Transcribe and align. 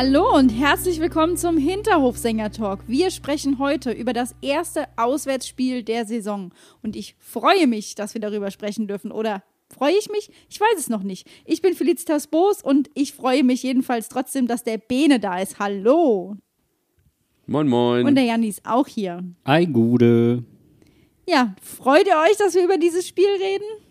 Hallo 0.00 0.32
und 0.32 0.50
herzlich 0.50 1.00
willkommen 1.00 1.36
zum 1.36 1.56
Hinterhofsänger-Talk. 1.58 2.84
Wir 2.86 3.10
sprechen 3.10 3.58
heute 3.58 3.90
über 3.90 4.12
das 4.12 4.32
erste 4.40 4.86
Auswärtsspiel 4.96 5.82
der 5.82 6.06
Saison. 6.06 6.52
Und 6.84 6.94
ich 6.94 7.16
freue 7.18 7.66
mich, 7.66 7.96
dass 7.96 8.14
wir 8.14 8.20
darüber 8.20 8.52
sprechen 8.52 8.86
dürfen. 8.86 9.10
Oder 9.10 9.42
freue 9.68 9.94
ich 9.98 10.08
mich? 10.08 10.30
Ich 10.48 10.60
weiß 10.60 10.78
es 10.78 10.88
noch 10.88 11.02
nicht. 11.02 11.28
Ich 11.44 11.62
bin 11.62 11.74
Felicitas 11.74 12.28
Boos 12.28 12.62
und 12.62 12.88
ich 12.94 13.12
freue 13.12 13.42
mich 13.42 13.64
jedenfalls 13.64 14.08
trotzdem, 14.08 14.46
dass 14.46 14.62
der 14.62 14.78
Bene 14.78 15.18
da 15.18 15.40
ist. 15.40 15.58
Hallo. 15.58 16.36
Moin, 17.48 17.66
moin. 17.66 18.06
Und 18.06 18.14
der 18.14 18.22
Janni 18.22 18.46
ist 18.46 18.64
auch 18.64 18.86
hier. 18.86 19.24
Ei, 19.42 19.64
Gude. 19.64 20.44
Ja, 21.26 21.56
freut 21.60 22.06
ihr 22.06 22.22
euch, 22.24 22.36
dass 22.36 22.54
wir 22.54 22.62
über 22.62 22.78
dieses 22.78 23.08
Spiel 23.08 23.30
reden? 23.30 23.87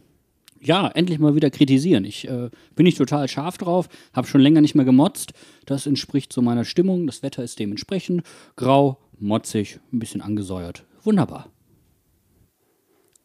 Ja, 0.62 0.88
endlich 0.88 1.20
mal 1.20 1.36
wieder 1.36 1.50
kritisieren. 1.50 2.06
Ich 2.06 2.28
äh, 2.28 2.50
bin 2.76 2.86
nicht 2.86 2.98
total 2.98 3.28
scharf 3.28 3.58
drauf, 3.58 3.90
habe 4.14 4.28
schon 4.28 4.42
länger 4.42 4.62
nicht 4.62 4.76
mehr 4.76 4.86
gemotzt. 4.86 5.34
Das 5.66 5.86
entspricht 5.86 6.34
so 6.34 6.42
meiner 6.42 6.66
Stimmung. 6.66 7.08
Das 7.08 7.23
Wetter 7.23 7.44
ist 7.44 7.59
dementsprechend 7.59 8.23
grau, 8.56 8.98
motzig, 9.20 9.80
ein 9.92 10.00
bisschen 10.00 10.22
angesäuert. 10.22 10.86
Wunderbar. 11.04 11.50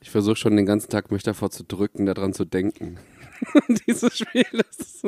Ich 0.00 0.10
versuche 0.10 0.36
schon 0.36 0.56
den 0.56 0.66
ganzen 0.66 0.90
Tag, 0.90 1.12
mich 1.12 1.22
davor 1.22 1.50
zu 1.50 1.62
drücken, 1.62 2.06
daran 2.06 2.32
zu 2.32 2.44
denken. 2.44 2.98
Dieses 3.86 4.18
Spiel 4.18 4.44
ist. 4.70 5.06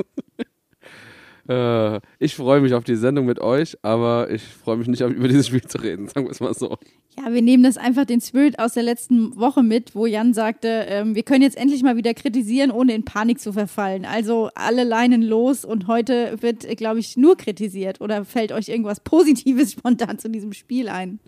Äh, 1.49 2.01
ich 2.19 2.35
freue 2.37 2.61
mich 2.61 2.73
auf 2.75 2.85
die 2.85 2.97
Sendung 2.97 3.27
mit 3.27 3.39
euch, 3.39 3.77
aber 3.83 4.31
ich 4.31 4.43
freue 4.43 4.77
mich 4.77 4.89
nicht, 4.89 5.01
über 5.01 5.29
dieses 5.29 5.49
Spiel 5.49 5.63
zu 5.63 5.79
reden, 5.79 6.09
sagen 6.15 6.27
wir 6.27 6.31
es 6.31 6.41
mal 6.41 6.55
so. 6.55 6.79
Ja, 7.19 7.33
wir 7.33 7.43
nehmen 7.43 7.63
das 7.63 7.77
einfach 7.77 8.07
den 8.07 8.21
Spirit 8.21 8.59
aus 8.59 8.73
der 8.73 8.83
letzten 8.83 9.37
Woche 9.37 9.63
mit, 9.63 9.95
wo 9.95 10.07
Jan 10.07 10.35
sagte, 10.35 10.87
ähm, 10.89 11.15
wir 11.15 11.23
können 11.23 11.43
jetzt 11.43 11.57
endlich 11.57 11.83
mal 11.83 11.97
wieder 11.97 12.15
kritisieren, 12.15 12.71
ohne 12.71 12.95
in 12.95 13.05
Panik 13.05 13.41
zu 13.41 13.53
verfallen. 13.53 14.05
Also 14.05 14.51
alle 14.55 14.85
Leinen 14.85 15.23
los 15.23 15.65
und 15.65 15.87
heute 15.87 16.43
wird, 16.43 16.67
glaube 16.77 16.99
ich, 16.99 17.17
nur 17.17 17.37
kritisiert. 17.37 18.01
Oder 18.01 18.25
fällt 18.25 18.51
euch 18.51 18.69
irgendwas 18.69 19.01
Positives 19.01 19.73
spontan 19.79 20.19
zu 20.19 20.29
diesem 20.31 20.53
Spiel 20.53 20.89
ein? 20.89 21.21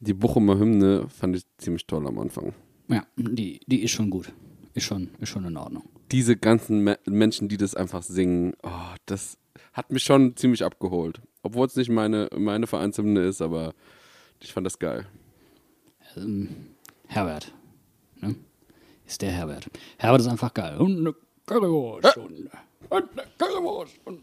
Die 0.00 0.14
Bochumer 0.14 0.58
Hymne 0.58 1.06
fand 1.08 1.36
ich 1.36 1.42
ziemlich 1.58 1.86
toll 1.86 2.06
am 2.06 2.18
Anfang. 2.18 2.52
Ja, 2.88 3.04
die, 3.16 3.60
die 3.66 3.82
ist 3.82 3.92
schon 3.92 4.10
gut. 4.10 4.32
Ist 4.74 4.84
schon, 4.84 5.10
ist 5.20 5.28
schon 5.28 5.44
in 5.44 5.56
Ordnung 5.56 5.84
diese 6.12 6.36
ganzen 6.36 6.84
Me 6.84 6.98
Menschen, 7.06 7.48
die 7.48 7.56
das 7.56 7.74
einfach 7.74 8.02
singen, 8.02 8.54
oh, 8.62 8.94
das 9.06 9.38
hat 9.72 9.90
mich 9.90 10.04
schon 10.04 10.36
ziemlich 10.36 10.64
abgeholt. 10.64 11.20
Obwohl 11.42 11.66
es 11.66 11.74
nicht 11.74 11.90
meine, 11.90 12.28
meine 12.36 12.66
Vereinshymne 12.66 13.20
ist, 13.22 13.40
aber 13.40 13.72
ich 14.40 14.52
fand 14.52 14.66
das 14.66 14.78
geil. 14.78 15.06
Ähm, 16.16 16.48
Herbert. 17.06 17.52
Ne? 18.20 18.36
Ist 19.06 19.22
der 19.22 19.30
Herbert. 19.30 19.68
Herbert 19.96 20.20
ist 20.20 20.26
einfach 20.28 20.52
geil. 20.54 20.76
Und 20.76 20.98
eine 20.98 21.14
Currywurst. 21.46 22.16
Und 22.16 22.50
eine 22.90 23.26
Currywurst. 23.38 23.94
Und 24.04 24.22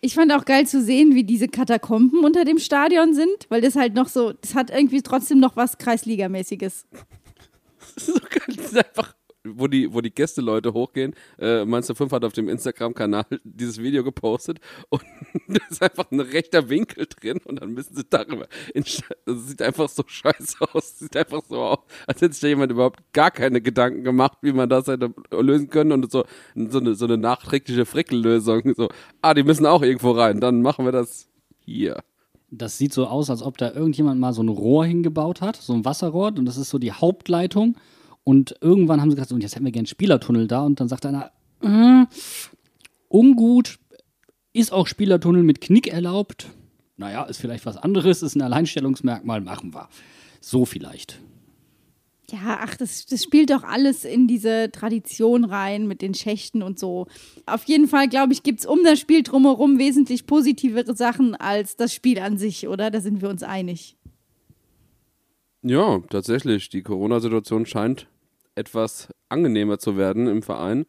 ich 0.00 0.14
fand 0.14 0.32
auch 0.32 0.44
geil 0.44 0.66
zu 0.66 0.82
sehen, 0.82 1.14
wie 1.14 1.24
diese 1.24 1.48
Katakomben 1.48 2.24
unter 2.24 2.44
dem 2.44 2.58
Stadion 2.58 3.14
sind, 3.14 3.46
weil 3.48 3.62
das 3.62 3.74
halt 3.74 3.94
noch 3.94 4.08
so, 4.08 4.32
das 4.32 4.54
hat 4.54 4.70
irgendwie 4.70 5.02
trotzdem 5.02 5.40
noch 5.40 5.56
was 5.56 5.78
Kreisligamäßiges. 5.78 6.86
so 7.96 8.12
geil, 8.12 8.54
das 8.54 8.66
ist 8.66 8.76
einfach 8.76 9.17
wo 9.56 9.66
die, 9.66 9.92
wo 9.92 10.00
die 10.00 10.10
Gästeleute 10.10 10.72
hochgehen. 10.72 11.14
Äh, 11.38 11.64
Monster 11.64 11.94
5 11.94 12.12
hat 12.12 12.24
auf 12.24 12.32
dem 12.32 12.48
Instagram-Kanal 12.48 13.24
dieses 13.44 13.78
Video 13.78 14.04
gepostet 14.04 14.58
und 14.88 15.02
da 15.48 15.60
ist 15.70 15.82
einfach 15.82 16.10
ein 16.10 16.20
rechter 16.20 16.68
Winkel 16.68 17.06
drin 17.06 17.40
und 17.44 17.60
dann 17.60 17.72
müssen 17.72 17.94
sie 17.94 18.04
darüber. 18.08 18.46
das 18.74 19.02
sieht 19.48 19.62
einfach 19.62 19.88
so 19.88 20.02
scheiße 20.06 20.56
aus. 20.72 20.98
Sieht 20.98 21.16
einfach 21.16 21.42
so 21.48 21.60
aus, 21.60 21.78
als 22.06 22.20
hätte 22.20 22.32
sich 22.32 22.40
da 22.40 22.48
jemand 22.48 22.72
überhaupt 22.72 23.00
gar 23.12 23.30
keine 23.30 23.60
Gedanken 23.60 24.04
gemacht, 24.04 24.38
wie 24.42 24.52
man 24.52 24.68
das 24.68 24.86
hätte 24.86 25.14
lösen 25.30 25.68
können 25.68 25.92
und 25.92 26.10
so, 26.10 26.24
so, 26.54 26.78
eine, 26.78 26.94
so 26.94 27.04
eine 27.04 27.16
nachträgliche 27.16 27.86
Frickellösung. 27.86 28.74
So, 28.76 28.88
ah, 29.22 29.34
die 29.34 29.42
müssen 29.42 29.66
auch 29.66 29.82
irgendwo 29.82 30.12
rein, 30.12 30.40
dann 30.40 30.62
machen 30.62 30.84
wir 30.84 30.92
das 30.92 31.28
hier. 31.58 32.02
Das 32.50 32.78
sieht 32.78 32.94
so 32.94 33.06
aus, 33.06 33.28
als 33.28 33.42
ob 33.42 33.58
da 33.58 33.72
irgendjemand 33.72 34.20
mal 34.20 34.32
so 34.32 34.42
ein 34.42 34.48
Rohr 34.48 34.86
hingebaut 34.86 35.42
hat, 35.42 35.56
so 35.56 35.74
ein 35.74 35.84
Wasserrohr, 35.84 36.28
und 36.28 36.46
das 36.46 36.56
ist 36.56 36.70
so 36.70 36.78
die 36.78 36.92
Hauptleitung. 36.92 37.76
Und 38.28 38.56
irgendwann 38.60 39.00
haben 39.00 39.08
sie 39.08 39.16
gesagt, 39.16 39.32
und 39.32 39.40
jetzt 39.40 39.54
hätten 39.54 39.64
wir 39.64 39.72
gerne 39.72 39.84
einen 39.84 39.86
Spielertunnel 39.86 40.48
da. 40.48 40.60
Und 40.60 40.80
dann 40.80 40.88
sagt 40.88 41.06
einer, 41.06 41.30
äh, 41.62 42.04
ungut, 43.08 43.78
ist 44.52 44.70
auch 44.70 44.86
Spielertunnel 44.86 45.42
mit 45.42 45.62
Knick 45.62 45.86
erlaubt. 45.86 46.46
Naja, 46.98 47.24
ist 47.24 47.40
vielleicht 47.40 47.64
was 47.64 47.78
anderes, 47.78 48.22
ist 48.22 48.36
ein 48.36 48.42
Alleinstellungsmerkmal, 48.42 49.40
machen 49.40 49.72
wir. 49.72 49.88
So 50.42 50.66
vielleicht. 50.66 51.22
Ja, 52.30 52.58
ach, 52.60 52.76
das, 52.76 53.06
das 53.06 53.22
spielt 53.22 53.48
doch 53.48 53.62
alles 53.62 54.04
in 54.04 54.28
diese 54.28 54.70
Tradition 54.72 55.46
rein 55.46 55.86
mit 55.86 56.02
den 56.02 56.12
Schächten 56.12 56.62
und 56.62 56.78
so. 56.78 57.06
Auf 57.46 57.64
jeden 57.64 57.88
Fall, 57.88 58.10
glaube 58.10 58.34
ich, 58.34 58.42
gibt 58.42 58.60
es 58.60 58.66
um 58.66 58.80
das 58.84 59.00
Spiel 59.00 59.22
drumherum 59.22 59.78
wesentlich 59.78 60.26
positivere 60.26 60.94
Sachen 60.94 61.34
als 61.34 61.76
das 61.76 61.94
Spiel 61.94 62.18
an 62.18 62.36
sich, 62.36 62.68
oder? 62.68 62.90
Da 62.90 63.00
sind 63.00 63.22
wir 63.22 63.30
uns 63.30 63.42
einig. 63.42 63.96
Ja, 65.62 66.00
tatsächlich. 66.10 66.68
Die 66.68 66.82
Corona-Situation 66.82 67.64
scheint 67.64 68.06
etwas 68.58 69.08
angenehmer 69.28 69.78
zu 69.78 69.96
werden 69.96 70.26
im 70.26 70.42
Verein. 70.42 70.86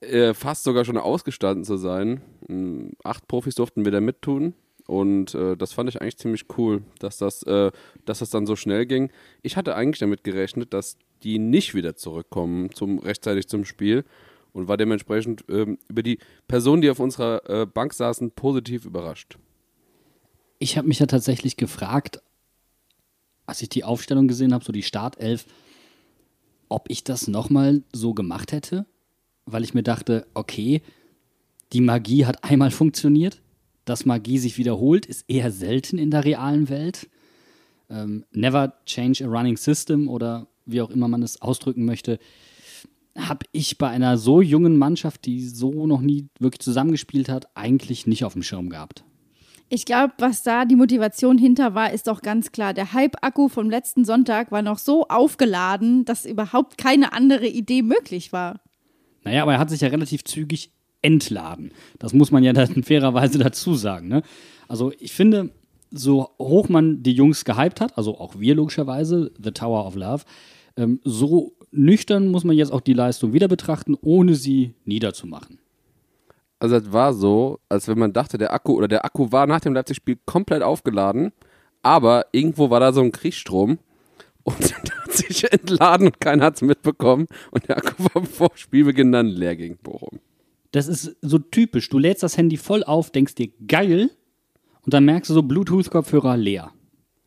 Äh, 0.00 0.34
fast 0.34 0.64
sogar 0.64 0.84
schon 0.84 0.98
ausgestanden 0.98 1.64
zu 1.64 1.76
sein. 1.76 2.20
Hm, 2.48 2.92
acht 3.02 3.26
Profis 3.26 3.54
durften 3.54 3.84
wieder 3.84 4.00
mittun. 4.00 4.54
Und 4.86 5.34
äh, 5.34 5.56
das 5.56 5.72
fand 5.72 5.88
ich 5.88 6.00
eigentlich 6.00 6.18
ziemlich 6.18 6.44
cool, 6.56 6.82
dass 7.00 7.18
das, 7.18 7.42
äh, 7.42 7.72
dass 8.04 8.20
das 8.20 8.30
dann 8.30 8.46
so 8.46 8.54
schnell 8.54 8.86
ging. 8.86 9.10
Ich 9.42 9.56
hatte 9.56 9.74
eigentlich 9.74 9.98
damit 9.98 10.22
gerechnet, 10.22 10.72
dass 10.72 10.96
die 11.22 11.38
nicht 11.38 11.74
wieder 11.74 11.96
zurückkommen 11.96 12.72
zum, 12.72 13.00
rechtzeitig 13.00 13.48
zum 13.48 13.64
Spiel 13.64 14.04
und 14.52 14.68
war 14.68 14.76
dementsprechend 14.76 15.44
ähm, 15.48 15.78
über 15.88 16.02
die 16.02 16.18
Personen, 16.46 16.82
die 16.82 16.90
auf 16.90 17.00
unserer 17.00 17.48
äh, 17.48 17.66
Bank 17.66 17.94
saßen, 17.94 18.30
positiv 18.30 18.84
überrascht. 18.84 19.38
Ich 20.58 20.78
habe 20.78 20.88
mich 20.88 21.00
ja 21.00 21.06
tatsächlich 21.06 21.56
gefragt, 21.56 22.22
als 23.44 23.62
ich 23.62 23.68
die 23.68 23.84
Aufstellung 23.84 24.28
gesehen 24.28 24.54
habe, 24.54 24.64
so 24.64 24.72
die 24.72 24.82
Startelf, 24.82 25.46
ob 26.68 26.90
ich 26.90 27.04
das 27.04 27.28
nochmal 27.28 27.82
so 27.92 28.14
gemacht 28.14 28.52
hätte, 28.52 28.86
weil 29.44 29.64
ich 29.64 29.74
mir 29.74 29.82
dachte, 29.82 30.26
okay, 30.34 30.82
die 31.72 31.80
Magie 31.80 32.26
hat 32.26 32.44
einmal 32.44 32.70
funktioniert, 32.70 33.42
dass 33.84 34.04
Magie 34.04 34.38
sich 34.38 34.58
wiederholt, 34.58 35.06
ist 35.06 35.24
eher 35.28 35.50
selten 35.50 35.98
in 35.98 36.10
der 36.10 36.24
realen 36.24 36.68
Welt. 36.68 37.08
Ähm, 37.88 38.24
never 38.32 38.74
change 38.84 39.24
a 39.24 39.28
running 39.28 39.56
system 39.56 40.08
oder 40.08 40.48
wie 40.64 40.80
auch 40.80 40.90
immer 40.90 41.08
man 41.08 41.22
es 41.22 41.40
ausdrücken 41.40 41.84
möchte, 41.84 42.18
habe 43.16 43.46
ich 43.52 43.78
bei 43.78 43.88
einer 43.88 44.18
so 44.18 44.40
jungen 44.40 44.76
Mannschaft, 44.76 45.24
die 45.24 45.46
so 45.46 45.86
noch 45.86 46.00
nie 46.00 46.28
wirklich 46.38 46.60
zusammengespielt 46.60 47.28
hat, 47.28 47.46
eigentlich 47.56 48.06
nicht 48.06 48.24
auf 48.24 48.34
dem 48.34 48.42
Schirm 48.42 48.68
gehabt. 48.68 49.04
Ich 49.68 49.84
glaube, 49.84 50.14
was 50.18 50.44
da 50.44 50.64
die 50.64 50.76
Motivation 50.76 51.38
hinter 51.38 51.74
war, 51.74 51.92
ist 51.92 52.06
doch 52.06 52.22
ganz 52.22 52.52
klar. 52.52 52.72
Der 52.72 52.92
Hype-Akku 52.92 53.48
vom 53.48 53.68
letzten 53.68 54.04
Sonntag 54.04 54.52
war 54.52 54.62
noch 54.62 54.78
so 54.78 55.08
aufgeladen, 55.08 56.04
dass 56.04 56.24
überhaupt 56.24 56.78
keine 56.78 57.12
andere 57.12 57.48
Idee 57.48 57.82
möglich 57.82 58.32
war. 58.32 58.60
Naja, 59.24 59.42
aber 59.42 59.54
er 59.54 59.58
hat 59.58 59.70
sich 59.70 59.80
ja 59.80 59.88
relativ 59.88 60.22
zügig 60.22 60.70
entladen. 61.02 61.72
Das 61.98 62.12
muss 62.12 62.30
man 62.30 62.44
ja 62.44 62.52
dann 62.52 62.82
fairerweise 62.84 63.38
dazu 63.38 63.74
sagen. 63.74 64.06
Ne? 64.06 64.22
Also 64.68 64.92
ich 65.00 65.12
finde, 65.12 65.50
so 65.90 66.30
hoch 66.38 66.68
man 66.68 67.02
die 67.02 67.12
Jungs 67.12 67.44
gehypt 67.44 67.80
hat, 67.80 67.98
also 67.98 68.18
auch 68.18 68.38
wir 68.38 68.54
logischerweise, 68.54 69.32
The 69.42 69.50
Tower 69.50 69.84
of 69.84 69.96
Love, 69.96 70.22
ähm, 70.76 71.00
so 71.02 71.54
nüchtern 71.72 72.28
muss 72.28 72.44
man 72.44 72.56
jetzt 72.56 72.72
auch 72.72 72.80
die 72.80 72.92
Leistung 72.92 73.32
wieder 73.32 73.48
betrachten, 73.48 73.96
ohne 74.00 74.36
sie 74.36 74.74
niederzumachen. 74.84 75.58
Also 76.58 76.76
es 76.76 76.92
war 76.92 77.12
so, 77.12 77.60
als 77.68 77.86
wenn 77.88 77.98
man 77.98 78.12
dachte, 78.12 78.38
der 78.38 78.52
Akku 78.54 78.72
oder 78.72 78.88
der 78.88 79.04
Akku 79.04 79.30
war 79.30 79.46
nach 79.46 79.60
dem 79.60 79.74
Leipzig-Spiel 79.74 80.18
komplett 80.24 80.62
aufgeladen, 80.62 81.32
aber 81.82 82.26
irgendwo 82.32 82.70
war 82.70 82.80
da 82.80 82.92
so 82.92 83.02
ein 83.02 83.12
Kriegsstrom 83.12 83.78
und 84.42 84.60
der 84.88 85.04
hat 85.04 85.12
sich 85.12 85.52
entladen 85.52 86.06
und 86.06 86.20
keiner 86.20 86.46
hat 86.46 86.56
es 86.56 86.62
mitbekommen 86.62 87.26
und 87.50 87.68
der 87.68 87.76
Akku 87.78 88.04
war 88.12 88.24
vor 88.24 88.50
Spielbeginn 88.54 89.12
dann 89.12 89.26
leer 89.26 89.56
gegen 89.56 89.76
Bochum. 89.76 90.20
Das 90.72 90.88
ist 90.88 91.16
so 91.22 91.38
typisch. 91.38 91.88
Du 91.88 91.98
lädst 91.98 92.22
das 92.22 92.36
Handy 92.36 92.56
voll 92.56 92.84
auf, 92.84 93.10
denkst 93.10 93.34
dir 93.34 93.48
geil 93.66 94.10
und 94.82 94.94
dann 94.94 95.04
merkst 95.04 95.30
du 95.30 95.34
so 95.34 95.42
Bluetooth-Kopfhörer 95.42 96.36
leer. 96.36 96.72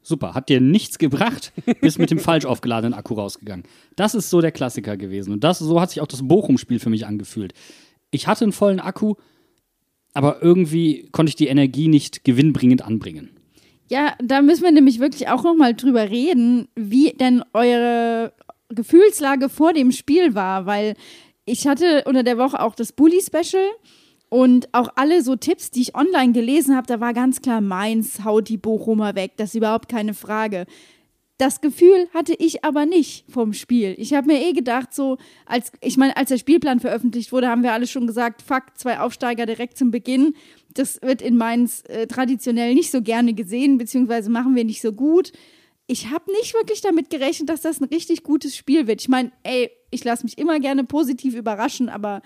super. 0.02 0.34
Hat 0.34 0.50
dir 0.50 0.60
nichts 0.60 0.98
gebracht, 0.98 1.54
bist 1.82 2.00
mit 2.00 2.10
dem 2.10 2.20
falsch 2.20 2.46
aufgeladenen 2.46 2.94
Akku 2.98 3.14
rausgegangen. 3.14 3.66
Das 3.96 4.16
ist 4.16 4.30
so 4.30 4.42
der 4.42 4.52
Klassiker 4.52 4.98
gewesen. 4.98 5.34
Und 5.34 5.44
das, 5.44 5.60
so 5.60 5.80
hat 5.80 5.92
sich 5.92 6.02
auch 6.02 6.08
das 6.08 6.28
Bochum-Spiel 6.28 6.80
für 6.80 6.90
mich 6.90 7.06
angefühlt. 7.06 7.54
Ich 8.12 8.28
hatte 8.28 8.46
einen 8.46 8.52
vollen 8.52 8.80
Akku, 8.80 9.16
aber 10.14 10.42
irgendwie 10.42 11.10
konnte 11.12 11.30
ich 11.30 11.36
die 11.36 11.48
Energie 11.48 11.88
nicht 11.88 12.24
gewinnbringend 12.24 12.84
anbringen. 12.84 13.32
Ja, 13.90 14.14
da 14.24 14.42
müssen 14.42 14.64
wir 14.64 14.72
nämlich 14.72 15.00
wirklich 15.00 15.30
auch 15.30 15.44
nochmal 15.44 15.74
drüber 15.74 16.10
reden, 16.10 16.68
wie 16.76 17.12
denn 17.12 17.44
eure 17.54 18.34
Gefühlslage 18.70 19.50
vor 19.50 19.74
dem 19.74 19.92
Spiel 19.92 20.36
war, 20.36 20.66
weil 20.68 20.94
ich 21.46 21.68
hatte 21.68 22.04
unter 22.06 22.22
der 22.22 22.38
Woche 22.38 22.62
auch 22.62 22.76
das 22.76 22.92
Bully-Special 22.92 23.68
und 24.30 24.70
auch 24.74 24.90
alle 24.96 25.24
so 25.24 25.36
Tipps, 25.36 25.72
die 25.72 25.82
ich 25.82 25.96
online 25.96 26.34
gelesen 26.34 26.76
habe, 26.76 26.86
da 26.86 27.00
war 27.00 27.14
ganz 27.14 27.42
klar, 27.42 27.62
Mainz 27.62 28.24
haut 28.24 28.48
die 28.48 28.58
Bochumer 28.58 29.16
weg, 29.16 29.34
das 29.38 29.50
ist 29.50 29.56
überhaupt 29.56 29.90
keine 29.90 30.14
Frage. 30.14 30.66
Das 31.40 31.62
Gefühl 31.62 32.10
hatte 32.14 32.36
ich 32.38 32.66
aber 32.66 32.86
nicht 32.86 33.24
vom 33.32 33.54
Spiel. 33.54 33.96
Ich 33.98 34.14
habe 34.14 34.28
mir 34.28 34.46
eh 34.46 34.52
gedacht, 34.52 34.94
so, 34.94 35.18
als, 35.46 35.72
ich 35.80 35.96
meine, 35.96 36.18
als 36.18 36.28
der 36.28 36.38
Spielplan 36.38 36.82
veröffentlicht 36.82 37.32
wurde, 37.32 37.48
haben 37.48 37.64
wir 37.64 37.72
alle 37.72 37.88
schon 37.88 38.08
gesagt, 38.08 38.42
fuck, 38.42 38.64
zwei 38.76 39.00
Aufsteiger 39.00 39.46
direkt 39.46 39.78
zum 39.78 39.90
Beginn. 39.90 40.36
Das 40.74 41.02
wird 41.02 41.22
in 41.22 41.38
Mainz 41.38 41.84
äh, 41.88 42.08
traditionell 42.08 42.74
nicht 42.74 42.92
so 42.92 43.02
gerne 43.02 43.34
gesehen, 43.34 43.78
beziehungsweise 43.78 44.30
machen 44.30 44.54
wir 44.54 44.66
nicht 44.66 44.82
so 44.82 44.92
gut. 44.92 45.32
Ich 45.88 46.10
habe 46.10 46.30
nicht 46.34 46.54
wirklich 46.56 46.82
damit 46.82 47.10
gerechnet, 47.10 47.48
dass 47.48 47.62
das 47.62 47.80
ein 47.80 47.86
richtig 47.86 48.24
gutes 48.24 48.58
Spiel 48.58 48.88
wird. 48.88 49.00
Ich 49.00 49.08
meine, 49.08 49.32
ey, 49.44 49.72
ich 49.92 50.04
lasse 50.04 50.26
mich 50.26 50.38
immer 50.38 50.60
gerne 50.60 50.84
positiv 50.84 51.36
überraschen, 51.36 51.88
aber 51.88 52.22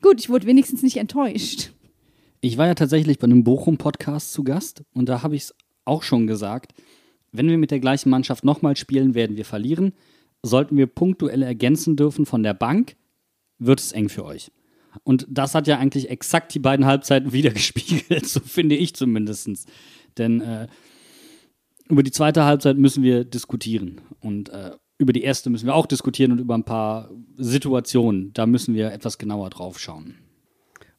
gut, 0.00 0.20
ich 0.20 0.30
wurde 0.30 0.46
wenigstens 0.46 0.82
nicht 0.82 0.96
enttäuscht. 0.96 1.72
Ich 2.40 2.56
war 2.56 2.66
ja 2.66 2.74
tatsächlich 2.74 3.18
bei 3.18 3.24
einem 3.26 3.44
Bochum-Podcast 3.44 4.32
zu 4.32 4.42
Gast 4.42 4.84
und 4.94 5.10
da 5.10 5.22
habe 5.22 5.36
ich 5.36 5.42
es 5.42 5.54
auch 5.84 6.02
schon 6.02 6.26
gesagt 6.26 6.72
wenn 7.34 7.48
wir 7.48 7.58
mit 7.58 7.72
der 7.72 7.80
gleichen 7.80 8.10
Mannschaft 8.10 8.44
nochmal 8.44 8.76
spielen, 8.76 9.14
werden 9.14 9.36
wir 9.36 9.44
verlieren. 9.44 9.92
Sollten 10.42 10.76
wir 10.76 10.86
punktuell 10.86 11.42
ergänzen 11.42 11.96
dürfen 11.96 12.26
von 12.26 12.44
der 12.44 12.54
Bank, 12.54 12.94
wird 13.58 13.80
es 13.80 13.90
eng 13.90 14.08
für 14.08 14.24
euch. 14.24 14.52
Und 15.02 15.26
das 15.28 15.56
hat 15.56 15.66
ja 15.66 15.78
eigentlich 15.78 16.10
exakt 16.10 16.54
die 16.54 16.60
beiden 16.60 16.86
Halbzeiten 16.86 17.32
wiedergespiegelt, 17.32 18.26
so 18.26 18.38
finde 18.38 18.76
ich 18.76 18.94
zumindest. 18.94 19.68
Denn 20.16 20.40
äh, 20.40 20.68
über 21.88 22.04
die 22.04 22.12
zweite 22.12 22.44
Halbzeit 22.44 22.78
müssen 22.78 23.02
wir 23.02 23.24
diskutieren. 23.24 24.00
Und 24.20 24.50
äh, 24.50 24.70
über 24.98 25.12
die 25.12 25.24
erste 25.24 25.50
müssen 25.50 25.66
wir 25.66 25.74
auch 25.74 25.86
diskutieren 25.86 26.30
und 26.30 26.38
über 26.38 26.54
ein 26.54 26.64
paar 26.64 27.10
Situationen, 27.36 28.32
da 28.32 28.46
müssen 28.46 28.76
wir 28.76 28.92
etwas 28.92 29.18
genauer 29.18 29.50
drauf 29.50 29.80
schauen. 29.80 30.14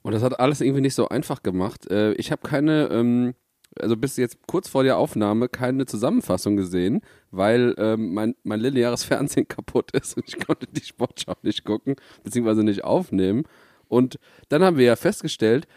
Und 0.01 0.11
das 0.11 0.21
hat 0.21 0.37
alles 0.37 0.59
irgendwie 0.59 0.81
nicht 0.81 0.95
so 0.95 1.07
einfach 1.07 1.43
gemacht. 1.43 1.89
Äh, 1.89 2.13
ich 2.15 2.31
habe 2.31 2.45
keine 2.45 2.89
ähm, 2.91 3.35
also 3.79 3.97
bis 3.97 4.17
jetzt 4.17 4.37
kurz 4.47 4.67
vor 4.67 4.83
der 4.83 4.97
Aufnahme 4.97 5.49
keine 5.49 5.85
Zusammenfassung 5.85 6.55
gesehen, 6.55 7.01
weil 7.31 7.75
ähm, 7.77 8.13
mein, 8.13 8.35
mein 8.43 8.59
lineares 8.59 9.03
Fernsehen 9.05 9.47
kaputt 9.47 9.91
ist 9.91 10.17
und 10.17 10.23
ich 10.27 10.45
konnte 10.45 10.67
die 10.67 10.83
Sportschau 10.83 11.35
nicht 11.41 11.63
gucken, 11.63 11.95
beziehungsweise 12.23 12.63
nicht 12.63 12.83
aufnehmen. 12.83 13.43
Und 13.87 14.19
dann 14.49 14.63
haben 14.63 14.77
wir 14.77 14.85
ja 14.85 14.95
festgestellt, 14.95 15.67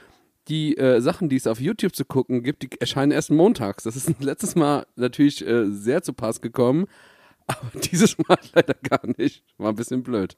die 0.49 0.77
äh, 0.79 1.01
Sachen, 1.01 1.29
die 1.29 1.37
es 1.37 1.47
auf 1.47 1.61
YouTube 1.61 1.95
zu 1.95 2.05
gucken 2.05 2.43
gibt, 2.43 2.63
die 2.63 2.71
erscheinen 2.81 3.13
erst 3.13 3.31
montags. 3.31 3.85
Das 3.85 3.97
ist 3.97 4.09
letztes 4.23 4.55
Mal 4.55 4.87
natürlich 4.97 5.47
äh, 5.47 5.67
sehr 5.71 6.03
zu 6.03 6.13
Pass 6.13 6.41
gekommen, 6.41 6.87
aber 7.47 7.81
dieses 7.81 8.17
Mal 8.19 8.39
leider 8.55 8.75
gar 8.75 9.07
nicht. 9.17 9.45
War 9.59 9.71
ein 9.71 9.77
bisschen 9.77 10.03
blöd. 10.03 10.37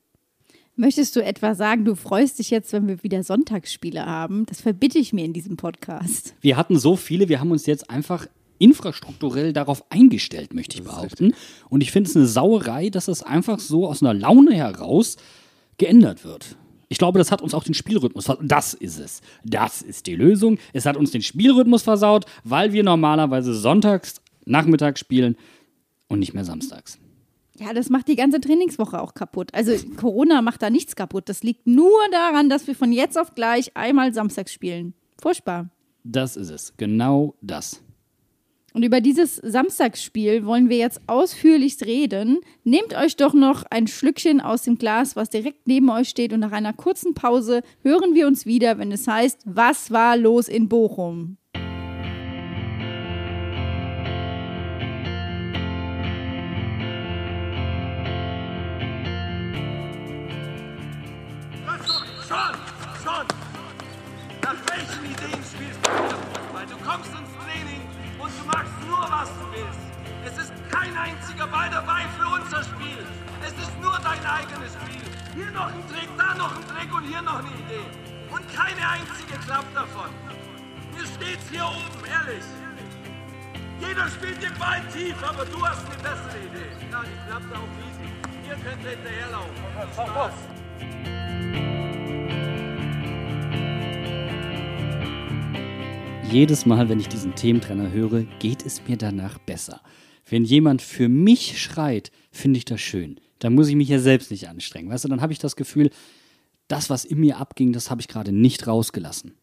Möchtest 0.76 1.14
du 1.16 1.22
etwa 1.22 1.54
sagen, 1.54 1.84
du 1.84 1.94
freust 1.94 2.38
dich 2.38 2.50
jetzt, 2.50 2.72
wenn 2.72 2.88
wir 2.88 3.02
wieder 3.02 3.22
Sonntagsspiele 3.22 4.06
haben? 4.06 4.46
Das 4.46 4.60
verbitte 4.60 4.98
ich 4.98 5.12
mir 5.12 5.24
in 5.24 5.32
diesem 5.32 5.56
Podcast. 5.56 6.34
Wir 6.40 6.56
hatten 6.56 6.78
so 6.78 6.96
viele, 6.96 7.28
wir 7.28 7.40
haben 7.40 7.50
uns 7.50 7.66
jetzt 7.66 7.90
einfach 7.90 8.26
infrastrukturell 8.58 9.52
darauf 9.52 9.84
eingestellt, 9.90 10.54
möchte 10.54 10.76
ich 10.76 10.84
behaupten. 10.84 11.34
Und 11.68 11.82
ich 11.82 11.90
finde 11.90 12.08
es 12.08 12.16
eine 12.16 12.26
Sauerei, 12.26 12.90
dass 12.90 13.06
das 13.06 13.22
einfach 13.22 13.58
so 13.58 13.86
aus 13.88 14.02
einer 14.02 14.14
Laune 14.14 14.54
heraus 14.54 15.16
geändert 15.78 16.24
wird. 16.24 16.56
Ich 16.88 16.98
glaube, 16.98 17.18
das 17.18 17.30
hat 17.30 17.40
uns 17.40 17.54
auch 17.54 17.64
den 17.64 17.74
Spielrhythmus 17.74 18.26
versaut. 18.26 18.44
Das 18.46 18.74
ist 18.74 18.98
es. 18.98 19.22
Das 19.44 19.80
ist 19.80 20.06
die 20.06 20.16
Lösung. 20.16 20.58
Es 20.72 20.86
hat 20.86 20.96
uns 20.96 21.10
den 21.10 21.22
Spielrhythmus 21.22 21.82
versaut, 21.82 22.26
weil 22.44 22.72
wir 22.72 22.82
normalerweise 22.82 23.54
sonntags, 23.54 24.20
nachmittags 24.44 25.00
spielen 25.00 25.36
und 26.08 26.18
nicht 26.18 26.34
mehr 26.34 26.44
samstags. 26.44 26.98
Ja, 27.60 27.74
das 27.74 27.90
macht 27.90 28.08
die 28.08 28.16
ganze 28.16 28.40
Trainingswoche 28.40 29.00
auch 29.02 29.12
kaputt. 29.12 29.50
Also 29.52 29.72
Corona 29.96 30.40
macht 30.40 30.62
da 30.62 30.70
nichts 30.70 30.96
kaputt. 30.96 31.28
Das 31.28 31.42
liegt 31.42 31.66
nur 31.66 32.00
daran, 32.10 32.48
dass 32.48 32.66
wir 32.66 32.74
von 32.74 32.90
jetzt 32.90 33.18
auf 33.18 33.34
gleich 33.34 33.76
einmal 33.76 34.14
samstags 34.14 34.52
spielen. 34.52 34.94
Furchtbar. 35.20 35.68
Das 36.02 36.36
ist 36.36 36.48
es. 36.48 36.72
Genau 36.78 37.34
das. 37.42 37.82
Und 38.72 38.84
über 38.84 39.00
dieses 39.00 39.36
Samstagsspiel 39.36 40.46
wollen 40.46 40.70
wir 40.70 40.78
jetzt 40.78 41.00
ausführlichst 41.06 41.84
reden. 41.84 42.38
Nehmt 42.64 42.94
euch 42.94 43.16
doch 43.16 43.34
noch 43.34 43.64
ein 43.68 43.88
Schlückchen 43.88 44.40
aus 44.40 44.62
dem 44.62 44.78
Glas, 44.78 45.16
was 45.16 45.28
direkt 45.28 45.66
neben 45.66 45.90
euch 45.90 46.08
steht, 46.08 46.32
und 46.32 46.40
nach 46.40 46.52
einer 46.52 46.72
kurzen 46.72 47.12
Pause 47.14 47.62
hören 47.82 48.14
wir 48.14 48.26
uns 48.26 48.46
wieder, 48.46 48.78
wenn 48.78 48.92
es 48.92 49.06
heißt, 49.06 49.42
was 49.44 49.90
war 49.90 50.16
los 50.16 50.48
in 50.48 50.68
Bochum? 50.68 51.36
Einziger 71.00 71.46
Ball 71.46 71.70
dabei 71.70 72.02
für 72.18 72.28
unser 72.28 72.62
Spiel. 72.62 73.00
Es 73.42 73.52
ist 73.52 73.72
nur 73.80 73.96
dein 74.04 74.24
eigenes 74.24 74.72
Spiel. 74.76 75.06
Hier 75.34 75.50
noch 75.52 75.68
ein 75.72 75.82
Trick, 75.88 76.10
da 76.18 76.34
noch 76.34 76.54
ein 76.54 76.64
Trick 76.68 76.92
und 76.94 77.04
hier 77.04 77.22
noch 77.22 77.38
eine 77.38 77.48
Idee. 77.48 77.88
Und 78.30 78.44
keine 78.52 78.82
einzige 78.86 79.38
klappt 79.46 79.74
davon. 79.74 80.10
Mir 80.92 81.06
steht's 81.06 81.48
hier 81.50 81.64
oben, 81.64 82.04
ehrlich. 82.04 82.44
Jeder 83.80 84.08
spielt 84.08 84.42
den 84.42 84.54
Ball 84.58 84.82
tief, 84.92 85.16
aber 85.26 85.44
du 85.46 85.66
hast 85.66 85.86
eine 85.86 85.96
bessere 85.96 86.38
Idee. 86.44 86.70
Ja, 86.92 87.02
die 87.02 87.18
klappt 87.26 87.50
auch 87.56 87.70
easy. 87.88 88.08
Ihr 88.46 88.56
könnt 88.56 88.84
hinterherlaufen. 88.86 89.54
Spaß. 89.94 90.34
Jedes 96.30 96.66
Mal, 96.66 96.88
wenn 96.88 97.00
ich 97.00 97.08
diesen 97.08 97.34
Thementrenner 97.34 97.90
höre, 97.90 98.22
geht 98.38 98.64
es 98.64 98.86
mir 98.86 98.96
danach 98.96 99.38
besser. 99.38 99.80
Wenn 100.30 100.44
jemand 100.44 100.80
für 100.80 101.08
mich 101.08 101.60
schreit, 101.60 102.10
finde 102.30 102.58
ich 102.58 102.64
das 102.64 102.80
schön. 102.80 103.20
Da 103.40 103.50
muss 103.50 103.68
ich 103.68 103.74
mich 103.74 103.88
ja 103.88 103.98
selbst 103.98 104.30
nicht 104.30 104.48
anstrengen. 104.48 104.88
Weißt 104.88 105.04
du, 105.04 105.08
dann 105.08 105.20
habe 105.20 105.32
ich 105.32 105.40
das 105.40 105.56
Gefühl, 105.56 105.90
das, 106.68 106.88
was 106.88 107.04
in 107.04 107.18
mir 107.18 107.38
abging, 107.38 107.72
das 107.72 107.90
habe 107.90 108.00
ich 108.00 108.08
gerade 108.08 108.30
nicht 108.30 108.66
rausgelassen. 108.66 109.34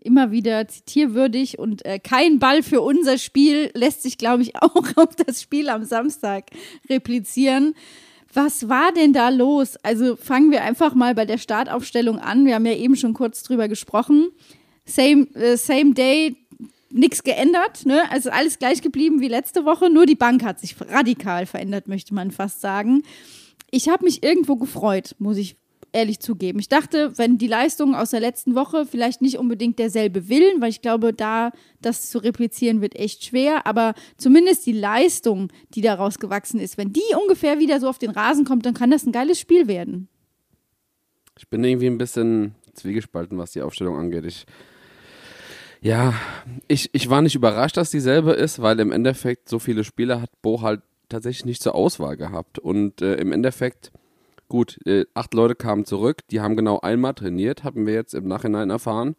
Immer 0.00 0.30
wieder 0.32 0.66
zitierwürdig 0.66 1.58
und 1.58 1.84
äh, 1.84 1.98
kein 1.98 2.38
Ball 2.38 2.62
für 2.62 2.80
unser 2.80 3.16
Spiel 3.18 3.70
lässt 3.74 4.02
sich, 4.02 4.18
glaube 4.18 4.42
ich, 4.42 4.56
auch 4.62 4.96
auf 4.96 5.14
das 5.14 5.40
Spiel 5.40 5.68
am 5.68 5.84
Samstag 5.84 6.50
replizieren. 6.90 7.74
Was 8.32 8.68
war 8.68 8.92
denn 8.92 9.12
da 9.12 9.28
los? 9.28 9.76
Also 9.76 10.16
fangen 10.16 10.50
wir 10.50 10.62
einfach 10.62 10.94
mal 10.94 11.14
bei 11.14 11.24
der 11.24 11.38
Startaufstellung 11.38 12.18
an. 12.18 12.44
Wir 12.44 12.56
haben 12.56 12.66
ja 12.66 12.74
eben 12.74 12.96
schon 12.96 13.14
kurz 13.14 13.42
drüber 13.42 13.68
gesprochen. 13.68 14.30
Same, 14.84 15.28
äh, 15.34 15.56
same 15.56 15.94
day, 15.94 16.36
nichts 16.90 17.22
geändert, 17.22 17.86
ne? 17.86 18.10
Also 18.10 18.30
alles 18.30 18.58
gleich 18.58 18.82
geblieben 18.82 19.20
wie 19.20 19.28
letzte 19.28 19.64
Woche, 19.64 19.90
nur 19.90 20.06
die 20.06 20.14
Bank 20.14 20.42
hat 20.42 20.60
sich 20.60 20.76
radikal 20.80 21.46
verändert, 21.46 21.88
möchte 21.88 22.14
man 22.14 22.30
fast 22.30 22.60
sagen. 22.60 23.02
Ich 23.70 23.88
habe 23.88 24.04
mich 24.04 24.22
irgendwo 24.22 24.56
gefreut, 24.56 25.14
muss 25.18 25.36
ich 25.36 25.56
ehrlich 25.92 26.20
zugeben. 26.20 26.58
Ich 26.58 26.68
dachte, 26.68 27.16
wenn 27.16 27.38
die 27.38 27.46
Leistung 27.46 27.94
aus 27.94 28.10
der 28.10 28.20
letzten 28.20 28.54
Woche 28.54 28.86
vielleicht 28.86 29.22
nicht 29.22 29.38
unbedingt 29.38 29.78
derselbe 29.78 30.28
Willen, 30.28 30.60
weil 30.60 30.70
ich 30.70 30.82
glaube, 30.82 31.12
da 31.12 31.50
das 31.80 32.10
zu 32.10 32.18
replizieren 32.18 32.80
wird 32.80 32.94
echt 32.96 33.24
schwer, 33.24 33.66
aber 33.66 33.94
zumindest 34.16 34.66
die 34.66 34.72
Leistung, 34.72 35.50
die 35.74 35.80
daraus 35.80 36.18
gewachsen 36.18 36.60
ist, 36.60 36.76
wenn 36.76 36.92
die 36.92 37.14
ungefähr 37.20 37.58
wieder 37.58 37.80
so 37.80 37.88
auf 37.88 37.98
den 37.98 38.10
Rasen 38.10 38.44
kommt, 38.44 38.66
dann 38.66 38.74
kann 38.74 38.90
das 38.90 39.06
ein 39.06 39.12
geiles 39.12 39.40
Spiel 39.40 39.66
werden. 39.68 40.08
Ich 41.38 41.48
bin 41.48 41.62
irgendwie 41.64 41.86
ein 41.86 41.98
bisschen 41.98 42.54
zwiegespalten, 42.74 43.38
was 43.38 43.52
die 43.52 43.62
Aufstellung 43.62 43.96
angeht. 43.96 44.24
Ich 44.24 44.44
ja, 45.80 46.14
ich, 46.66 46.90
ich 46.92 47.08
war 47.08 47.22
nicht 47.22 47.34
überrascht, 47.34 47.76
dass 47.76 47.90
dieselbe 47.90 48.32
ist, 48.32 48.60
weil 48.60 48.80
im 48.80 48.92
Endeffekt 48.92 49.48
so 49.48 49.58
viele 49.58 49.84
Spieler 49.84 50.20
hat 50.20 50.30
Bo 50.42 50.62
halt 50.62 50.82
tatsächlich 51.08 51.44
nicht 51.44 51.62
zur 51.62 51.74
Auswahl 51.74 52.16
gehabt. 52.16 52.58
Und 52.58 53.00
äh, 53.00 53.14
im 53.16 53.32
Endeffekt, 53.32 53.92
gut, 54.48 54.78
äh, 54.86 55.04
acht 55.14 55.34
Leute 55.34 55.54
kamen 55.54 55.84
zurück, 55.84 56.22
die 56.30 56.40
haben 56.40 56.56
genau 56.56 56.80
einmal 56.80 57.14
trainiert, 57.14 57.64
haben 57.64 57.86
wir 57.86 57.94
jetzt 57.94 58.14
im 58.14 58.26
Nachhinein 58.26 58.70
erfahren. 58.70 59.14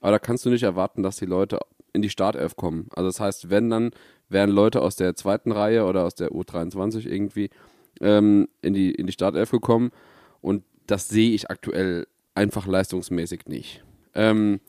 Aber 0.00 0.12
da 0.12 0.18
kannst 0.18 0.44
du 0.44 0.50
nicht 0.50 0.62
erwarten, 0.62 1.02
dass 1.02 1.16
die 1.16 1.26
Leute 1.26 1.60
in 1.92 2.02
die 2.02 2.10
Startelf 2.10 2.56
kommen. 2.56 2.88
Also 2.94 3.08
das 3.08 3.20
heißt, 3.20 3.50
wenn, 3.50 3.70
dann 3.70 3.90
wären 4.28 4.50
Leute 4.50 4.82
aus 4.82 4.96
der 4.96 5.14
zweiten 5.16 5.52
Reihe 5.52 5.84
oder 5.84 6.04
aus 6.04 6.14
der 6.14 6.30
U23 6.30 7.06
irgendwie 7.06 7.50
ähm, 8.00 8.48
in, 8.62 8.74
die, 8.74 8.90
in 8.92 9.06
die 9.06 9.12
Startelf 9.12 9.50
gekommen. 9.50 9.90
Und 10.40 10.64
das 10.86 11.08
sehe 11.08 11.30
ich 11.30 11.50
aktuell 11.50 12.06
einfach 12.34 12.66
leistungsmäßig 12.66 13.46
nicht. 13.46 13.84
Ähm, 14.14 14.60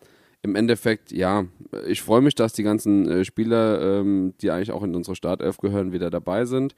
im 0.46 0.56
Endeffekt, 0.56 1.12
ja, 1.12 1.46
ich 1.88 2.04
freue 2.04 2.22
mich, 2.22 2.36
dass 2.36 2.54
die 2.54 2.64
ganzen 2.64 3.10
äh, 3.10 3.26
Spieler, 3.26 4.00
ähm, 4.00 4.36
die 4.42 4.52
eigentlich 4.52 4.72
auch 4.72 4.84
in 4.84 4.96
unsere 4.96 5.16
Startelf 5.16 5.58
gehören, 5.58 5.92
wieder 5.92 6.12
dabei 6.12 6.46
sind. 6.46 6.76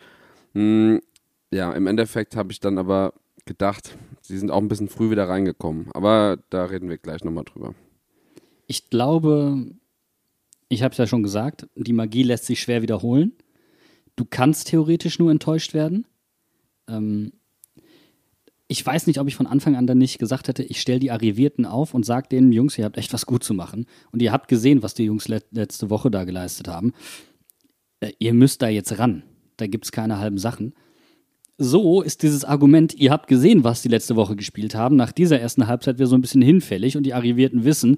Hm, 0.54 1.02
ja, 1.52 1.74
im 1.74 1.86
Endeffekt 1.86 2.38
habe 2.38 2.54
ich 2.54 2.62
dann 2.62 2.78
aber 2.78 3.14
gedacht, 3.46 3.98
sie 4.22 4.38
sind 4.38 4.52
auch 4.52 4.60
ein 4.62 4.70
bisschen 4.70 4.88
früh 4.88 5.10
wieder 5.12 5.28
reingekommen. 5.28 5.90
Aber 5.94 6.40
da 6.50 6.66
reden 6.66 6.90
wir 6.90 6.98
gleich 6.98 7.26
nochmal 7.26 7.44
drüber. 7.44 7.76
Ich 8.68 8.90
glaube, 8.90 9.66
ich 10.70 10.82
habe 10.82 10.94
es 10.94 10.98
ja 10.98 11.06
schon 11.06 11.24
gesagt, 11.24 11.68
die 11.76 11.94
Magie 11.94 12.24
lässt 12.24 12.46
sich 12.46 12.62
schwer 12.62 12.82
wiederholen. 12.82 13.34
Du 14.16 14.24
kannst 14.24 14.70
theoretisch 14.70 15.20
nur 15.20 15.30
enttäuscht 15.30 15.74
werden. 15.74 16.06
Ähm, 16.88 17.34
ich 18.68 18.86
weiß 18.86 19.08
nicht, 19.08 19.20
ob 19.20 19.28
ich 19.28 19.36
von 19.36 19.48
Anfang 19.48 19.76
an 19.76 19.88
dann 19.88 19.98
nicht 19.98 20.20
gesagt 20.20 20.48
hätte, 20.48 20.64
ich 20.64 20.82
stelle 20.82 21.00
die 21.00 21.12
Arrivierten 21.12 21.66
auf 21.66 21.94
und 21.94 22.06
sage 22.06 22.28
denen, 22.30 22.52
Jungs, 22.52 22.78
ihr 22.78 22.86
habt 22.86 22.98
echt 22.98 23.14
was 23.14 23.26
gut 23.26 23.44
zu 23.44 23.54
machen. 23.54 23.86
Und 24.12 24.22
ihr 24.22 24.34
habt 24.34 24.50
gesehen, 24.50 24.84
was 24.84 24.94
die 24.94 25.06
Jungs 25.06 25.28
let 25.28 25.46
letzte 25.52 25.90
Woche 25.90 26.12
da 26.12 26.26
geleistet 26.26 26.68
haben. 26.68 26.92
Äh, 28.02 28.12
ihr 28.20 28.34
müsst 28.34 28.62
da 28.62 28.68
jetzt 28.68 29.00
ran. 29.00 29.24
Da 29.56 29.68
gibt 29.68 29.86
es 29.86 29.92
keine 29.92 30.20
halben 30.20 30.38
Sachen. 30.38 30.74
So 31.58 32.02
ist 32.02 32.22
dieses 32.24 32.44
Argument, 32.44 32.94
ihr 32.94 33.12
habt 33.12 33.28
gesehen, 33.28 33.64
was 33.64 33.82
die 33.82 33.88
letzte 33.88 34.16
Woche 34.16 34.36
gespielt 34.36 34.76
haben, 34.76 34.96
nach 34.96 35.12
dieser 35.12 35.40
ersten 35.40 35.66
Halbzeit 35.66 35.98
wieder 35.98 36.06
so 36.06 36.16
ein 36.16 36.22
bisschen 36.22 36.42
hinfällig 36.42 36.98
und 36.98 37.04
die 37.04 37.16
Arrivierten 37.16 37.64
wissen, 37.64 37.98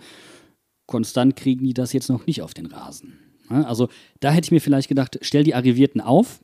konstant 0.85 1.35
kriegen 1.35 1.65
die 1.65 1.73
das 1.73 1.91
jetzt 1.91 2.09
noch 2.09 2.25
nicht 2.25 2.41
auf 2.41 2.53
den 2.53 2.67
Rasen. 2.67 3.19
Also 3.49 3.89
da 4.19 4.31
hätte 4.31 4.45
ich 4.45 4.51
mir 4.51 4.61
vielleicht 4.61 4.87
gedacht, 4.87 5.19
stell 5.21 5.43
die 5.43 5.55
Arrivierten 5.55 5.99
auf. 5.99 6.39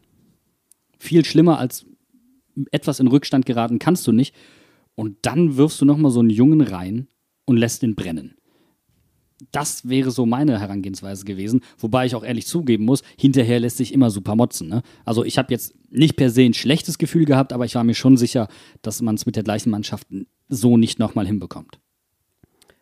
Viel 0.99 1.23
schlimmer 1.23 1.59
als 1.59 1.85
etwas 2.71 2.99
in 2.99 3.07
Rückstand 3.07 3.45
geraten 3.45 3.79
kannst 3.79 4.05
du 4.07 4.11
nicht. 4.11 4.35
Und 4.95 5.17
dann 5.23 5.57
wirfst 5.57 5.81
du 5.81 5.85
nochmal 5.85 6.11
so 6.11 6.21
einen 6.21 6.29
Jungen 6.29 6.61
rein 6.61 7.07
und 7.45 7.57
lässt 7.57 7.83
ihn 7.83 7.95
brennen. 7.95 8.35
Das 9.51 9.87
wäre 9.87 10.11
so 10.11 10.25
meine 10.25 10.59
Herangehensweise 10.61 11.25
gewesen, 11.25 11.61
wobei 11.77 12.05
ich 12.05 12.15
auch 12.15 12.23
ehrlich 12.23 12.47
zugeben 12.47 12.85
muss, 12.85 13.03
hinterher 13.17 13.59
lässt 13.59 13.77
sich 13.77 13.93
immer 13.93 14.09
super 14.09 14.35
motzen. 14.35 14.69
Ne? 14.69 14.81
Also 15.03 15.25
ich 15.25 15.37
habe 15.37 15.51
jetzt 15.53 15.75
nicht 15.89 16.15
per 16.15 16.29
se 16.29 16.43
ein 16.43 16.53
schlechtes 16.53 16.97
Gefühl 16.97 17.25
gehabt, 17.25 17.51
aber 17.51 17.65
ich 17.65 17.75
war 17.75 17.83
mir 17.83 17.95
schon 17.95 18.15
sicher, 18.15 18.47
dass 18.81 19.01
man 19.01 19.15
es 19.15 19.25
mit 19.25 19.35
der 19.35 19.43
gleichen 19.43 19.71
Mannschaft 19.71 20.07
so 20.47 20.77
nicht 20.77 20.99
nochmal 20.99 21.27
hinbekommt. 21.27 21.79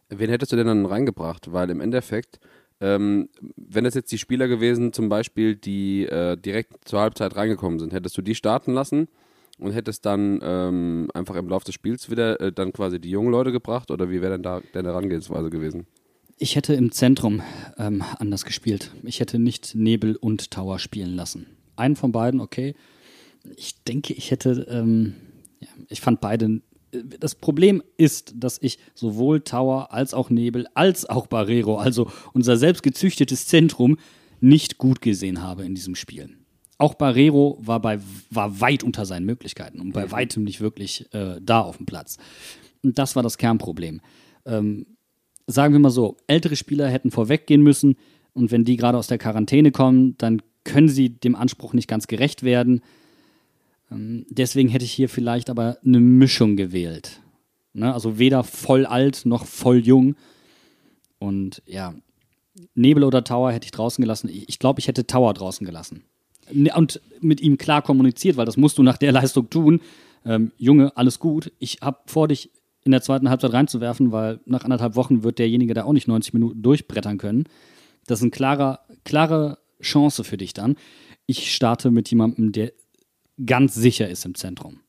Wen 0.10 0.30
hättest 0.30 0.52
du 0.52 0.56
denn 0.56 0.68
dann 0.68 0.86
reingebracht? 0.86 1.52
Weil 1.52 1.72
im 1.72 1.82
Endeffekt, 1.82 2.40
ähm, 2.80 3.30
wenn 3.56 3.86
es 3.86 3.96
jetzt 3.96 4.12
die 4.12 4.20
Spieler 4.20 4.48
gewesen, 4.48 4.94
zum 4.94 5.10
Beispiel, 5.10 5.56
die 5.56 6.06
äh, 6.06 6.38
direkt 6.38 6.88
zur 6.88 7.00
Halbzeit 7.00 7.36
reingekommen 7.36 7.80
sind, 7.80 7.94
hättest 7.94 8.16
du 8.16 8.22
die 8.22 8.36
starten 8.36 8.74
lassen 8.74 9.08
und 9.60 9.72
hättest 9.72 10.06
dann 10.06 10.40
ähm, 10.44 11.10
einfach 11.14 11.36
im 11.36 11.48
Laufe 11.48 11.66
des 11.66 11.76
Spiels 11.76 12.10
wieder 12.10 12.40
äh, 12.40 12.52
dann 12.52 12.74
quasi 12.74 13.00
die 13.00 13.10
jungen 13.10 13.32
Leute 13.32 13.52
gebracht 13.52 13.92
oder 13.92 14.10
wie 14.10 14.22
wäre 14.22 14.34
denn 14.34 14.44
da 14.44 14.62
deine 14.74 14.90
Herangehensweise 14.90 15.50
gewesen? 15.50 15.86
Ich 16.40 16.56
hätte 16.56 16.74
im 16.74 16.92
Zentrum 16.92 17.42
ähm, 17.78 18.04
anders 18.20 18.44
gespielt. 18.46 18.92
Ich 19.04 19.20
hätte 19.20 19.40
nicht 19.40 19.76
Nebel 19.76 20.16
und 20.16 20.52
Tower 20.52 20.80
spielen 20.80 21.16
lassen. 21.16 21.46
Einen 21.76 21.96
von 21.96 22.12
beiden, 22.12 22.42
okay. 22.42 22.76
Ich 23.56 23.84
denke, 23.84 24.14
ich 24.14 24.32
hätte, 24.32 24.68
ähm, 24.70 25.16
ja, 25.60 25.70
ich 25.90 26.02
fand 26.02 26.22
beide. 26.22 26.62
Das 27.20 27.36
Problem 27.36 27.82
ist, 27.98 28.34
dass 28.36 28.62
ich 28.62 28.80
sowohl 28.94 29.42
Tower 29.42 29.94
als 29.94 30.14
auch 30.14 30.30
Nebel 30.30 30.68
als 30.74 31.08
auch 31.08 31.28
Barrero, 31.28 31.78
also 31.78 32.12
unser 32.34 32.58
selbstgezüchtetes 32.58 33.48
Zentrum, 33.48 33.98
nicht 34.40 34.78
gut 34.78 35.02
gesehen 35.02 35.42
habe 35.42 35.64
in 35.64 35.76
diesem 35.76 35.96
Spiel. 35.96 36.38
Auch 36.78 36.96
Barrero 36.96 37.58
war, 37.62 37.80
bei, 37.80 38.00
war 38.30 38.60
weit 38.60 38.84
unter 38.84 39.06
seinen 39.06 39.26
Möglichkeiten 39.26 39.80
und 39.80 39.94
bei 39.94 40.12
weitem 40.12 40.44
nicht 40.44 40.60
wirklich 40.60 41.14
äh, 41.14 41.40
da 41.42 41.62
auf 41.62 41.78
dem 41.78 41.86
Platz. 41.86 42.18
Und 42.84 42.98
das 42.98 43.16
war 43.16 43.24
das 43.24 43.38
Kernproblem. 43.38 44.02
Ähm, 44.46 44.86
sagen 45.48 45.74
wir 45.74 45.80
mal 45.80 45.92
so, 45.92 46.18
ältere 46.28 46.56
Spieler 46.56 46.90
hätten 46.90 47.12
vorweggehen 47.12 47.62
müssen 47.62 47.96
und 48.34 48.52
wenn 48.52 48.66
die 48.66 48.76
gerade 48.76 48.98
aus 48.98 49.08
der 49.08 49.18
Quarantäne 49.18 49.72
kommen, 49.72 50.18
dann 50.18 50.42
können 50.64 50.90
sie 50.90 51.10
dem 51.10 51.36
Anspruch 51.36 51.74
nicht 51.74 51.88
ganz 51.88 52.08
gerecht 52.08 52.44
werden. 52.44 52.82
Ähm, 53.92 54.26
deswegen 54.30 54.70
hätte 54.70 54.86
ich 54.86 54.92
hier 54.92 55.10
vielleicht 55.10 55.50
aber 55.50 55.78
eine 55.86 56.00
Mischung 56.00 56.56
gewählt. 56.56 57.22
Ne? 57.74 57.94
Also 57.94 58.18
weder 58.18 58.44
voll 58.44 58.86
alt 58.86 59.26
noch 59.26 59.46
voll 59.46 59.80
jung. 59.86 60.16
Und 61.20 61.62
ja, 61.66 61.94
Nebel 62.76 63.04
oder 63.04 63.24
Tower 63.24 63.52
hätte 63.52 63.66
ich 63.66 63.72
draußen 63.72 64.02
gelassen. 64.02 64.30
Ich 64.30 64.60
glaube, 64.60 64.80
ich 64.80 64.88
hätte 64.88 65.08
Tower 65.08 65.34
draußen 65.34 65.66
gelassen. 65.66 66.04
Ne, 66.52 66.72
und 66.76 67.02
mit 67.22 67.42
ihm 67.42 67.58
klar 67.58 67.82
kommuniziert, 67.82 68.38
weil 68.38 68.46
das 68.46 68.58
musst 68.58 68.78
du 68.78 68.84
nach 68.84 68.98
der 68.98 69.12
Leistung 69.12 69.50
tun. 69.50 69.82
Ähm, 70.26 70.52
Junge, 70.58 70.96
alles 70.98 71.20
gut. 71.20 71.52
Ich 71.60 71.80
habe 71.82 72.00
vor, 72.06 72.28
dich 72.28 72.52
in 72.84 72.92
der 72.92 73.02
zweiten 73.02 73.30
Halbzeit 73.30 73.54
reinzuwerfen, 73.54 74.12
weil 74.12 74.40
nach 74.46 74.64
anderthalb 74.64 74.96
Wochen 74.96 75.24
wird 75.24 75.40
derjenige 75.40 75.74
da 75.74 75.86
auch 75.86 75.94
nicht 75.94 76.08
90 76.08 76.34
Minuten 76.34 76.62
durchbrettern 76.62 77.18
können. 77.18 77.46
Das 78.08 78.20
ist 78.20 78.24
eine 78.24 78.32
klare, 78.32 78.80
klare 79.06 79.60
Chance 79.82 80.24
für 80.24 80.38
dich 80.38 80.54
dann. 80.54 80.76
Ich 81.26 81.54
starte 81.54 81.92
mit 81.92 82.10
jemandem, 82.10 82.52
der 82.52 82.74
ganz 83.46 83.74
sicher 83.76 84.10
ist 84.10 84.26
im 84.26 84.36
Zentrum. 84.36 84.83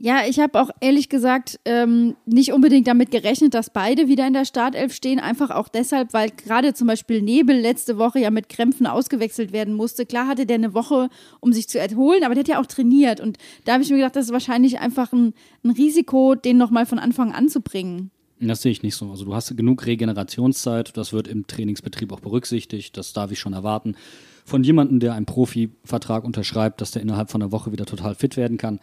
Ja, 0.00 0.20
ich 0.28 0.38
habe 0.38 0.60
auch 0.60 0.70
ehrlich 0.80 1.08
gesagt 1.08 1.58
ähm, 1.64 2.14
nicht 2.24 2.52
unbedingt 2.52 2.86
damit 2.86 3.10
gerechnet, 3.10 3.52
dass 3.52 3.70
beide 3.70 4.06
wieder 4.06 4.28
in 4.28 4.32
der 4.32 4.44
Startelf 4.44 4.94
stehen. 4.94 5.18
Einfach 5.18 5.50
auch 5.50 5.66
deshalb, 5.66 6.12
weil 6.12 6.30
gerade 6.30 6.72
zum 6.72 6.86
Beispiel 6.86 7.20
Nebel 7.20 7.58
letzte 7.58 7.98
Woche 7.98 8.20
ja 8.20 8.30
mit 8.30 8.48
Krämpfen 8.48 8.86
ausgewechselt 8.86 9.52
werden 9.52 9.74
musste. 9.74 10.06
Klar 10.06 10.28
hatte 10.28 10.46
der 10.46 10.54
eine 10.54 10.72
Woche, 10.72 11.08
um 11.40 11.52
sich 11.52 11.68
zu 11.68 11.80
erholen, 11.80 12.22
aber 12.22 12.34
der 12.34 12.42
hat 12.42 12.48
ja 12.48 12.60
auch 12.60 12.66
trainiert. 12.66 13.18
Und 13.18 13.38
da 13.64 13.72
habe 13.72 13.82
ich 13.82 13.90
mir 13.90 13.96
gedacht, 13.96 14.14
das 14.14 14.26
ist 14.26 14.32
wahrscheinlich 14.32 14.78
einfach 14.78 15.12
ein, 15.12 15.34
ein 15.64 15.70
Risiko, 15.72 16.36
den 16.36 16.58
nochmal 16.58 16.86
von 16.86 17.00
Anfang 17.00 17.32
an 17.32 17.48
zu 17.48 17.60
bringen. 17.60 18.12
Das 18.38 18.62
sehe 18.62 18.70
ich 18.70 18.84
nicht 18.84 18.94
so. 18.94 19.10
Also 19.10 19.24
du 19.24 19.34
hast 19.34 19.56
genug 19.56 19.84
Regenerationszeit, 19.84 20.96
das 20.96 21.12
wird 21.12 21.26
im 21.26 21.48
Trainingsbetrieb 21.48 22.12
auch 22.12 22.20
berücksichtigt, 22.20 22.96
das 22.96 23.12
darf 23.12 23.32
ich 23.32 23.40
schon 23.40 23.52
erwarten. 23.52 23.96
Von 24.44 24.62
jemandem, 24.62 25.00
der 25.00 25.14
einen 25.14 25.26
Profivertrag 25.26 26.22
unterschreibt, 26.22 26.80
dass 26.80 26.92
der 26.92 27.02
innerhalb 27.02 27.30
von 27.30 27.42
einer 27.42 27.50
Woche 27.50 27.72
wieder 27.72 27.84
total 27.84 28.14
fit 28.14 28.36
werden 28.36 28.58
kann. 28.58 28.78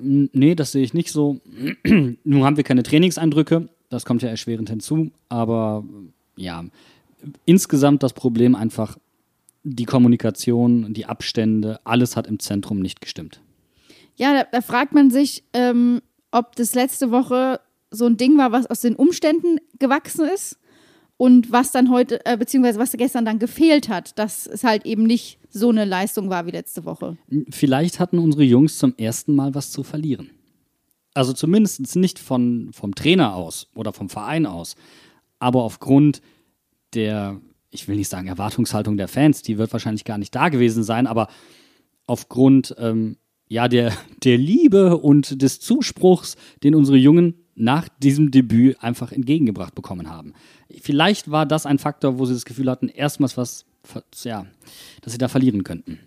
Nee, 0.00 0.54
das 0.54 0.72
sehe 0.72 0.82
ich 0.82 0.94
nicht 0.94 1.10
so. 1.10 1.40
Nun 1.84 2.44
haben 2.44 2.56
wir 2.56 2.64
keine 2.64 2.82
Trainingseindrücke, 2.82 3.68
das 3.88 4.04
kommt 4.04 4.22
ja 4.22 4.28
erschwerend 4.28 4.70
hinzu, 4.70 5.10
aber 5.28 5.84
ja, 6.36 6.64
insgesamt 7.44 8.02
das 8.02 8.12
Problem 8.12 8.54
einfach 8.54 8.98
die 9.64 9.84
Kommunikation, 9.84 10.94
die 10.94 11.06
Abstände, 11.06 11.80
alles 11.84 12.16
hat 12.16 12.26
im 12.26 12.38
Zentrum 12.38 12.78
nicht 12.80 13.00
gestimmt. 13.00 13.40
Ja, 14.16 14.32
da, 14.32 14.44
da 14.50 14.60
fragt 14.60 14.94
man 14.94 15.10
sich, 15.10 15.44
ähm, 15.52 16.00
ob 16.30 16.56
das 16.56 16.74
letzte 16.74 17.10
Woche 17.10 17.60
so 17.90 18.06
ein 18.06 18.16
Ding 18.16 18.38
war, 18.38 18.52
was 18.52 18.66
aus 18.66 18.80
den 18.80 18.96
Umständen 18.96 19.58
gewachsen 19.78 20.26
ist 20.32 20.58
und 21.18 21.50
was 21.52 21.72
dann 21.72 21.90
heute, 21.90 22.24
äh, 22.24 22.36
beziehungsweise 22.38 22.78
was 22.78 22.92
gestern 22.92 23.26
dann 23.26 23.38
gefehlt 23.38 23.88
hat, 23.88 24.18
dass 24.18 24.46
es 24.46 24.64
halt 24.64 24.86
eben 24.86 25.02
nicht 25.02 25.38
so 25.50 25.68
eine 25.68 25.84
Leistung 25.84 26.30
war 26.30 26.46
wie 26.46 26.52
letzte 26.52 26.84
Woche. 26.84 27.18
Vielleicht 27.50 28.00
hatten 28.00 28.18
unsere 28.18 28.44
Jungs 28.44 28.78
zum 28.78 28.94
ersten 28.96 29.34
Mal 29.34 29.54
was 29.54 29.72
zu 29.72 29.82
verlieren. 29.82 30.30
Also 31.14 31.32
zumindest 31.32 31.96
nicht 31.96 32.20
von, 32.20 32.70
vom 32.72 32.94
Trainer 32.94 33.34
aus 33.34 33.68
oder 33.74 33.92
vom 33.92 34.08
Verein 34.08 34.46
aus, 34.46 34.76
aber 35.40 35.64
aufgrund 35.64 36.22
der, 36.94 37.40
ich 37.70 37.88
will 37.88 37.96
nicht 37.96 38.08
sagen 38.08 38.28
Erwartungshaltung 38.28 38.96
der 38.96 39.08
Fans, 39.08 39.42
die 39.42 39.58
wird 39.58 39.72
wahrscheinlich 39.72 40.04
gar 40.04 40.18
nicht 40.18 40.34
da 40.34 40.48
gewesen 40.48 40.84
sein, 40.84 41.08
aber 41.08 41.26
aufgrund 42.06 42.76
ähm, 42.78 43.16
ja, 43.48 43.66
der, 43.66 43.92
der 44.22 44.38
Liebe 44.38 44.98
und 44.98 45.42
des 45.42 45.58
Zuspruchs, 45.58 46.36
den 46.62 46.76
unsere 46.76 46.96
Jungen 46.96 47.47
nach 47.58 47.88
diesem 47.88 48.30
Debüt 48.30 48.82
einfach 48.82 49.12
entgegengebracht 49.12 49.74
bekommen 49.74 50.08
haben. 50.10 50.34
Vielleicht 50.80 51.30
war 51.30 51.46
das 51.46 51.66
ein 51.66 51.78
Faktor, 51.78 52.18
wo 52.18 52.26
sie 52.26 52.34
das 52.34 52.44
Gefühl 52.44 52.70
hatten, 52.70 52.88
erstmals 52.88 53.36
was, 53.36 53.64
ja, 54.22 54.46
dass 55.02 55.12
sie 55.12 55.18
da 55.18 55.28
verlieren 55.28 55.64
könnten. 55.64 55.98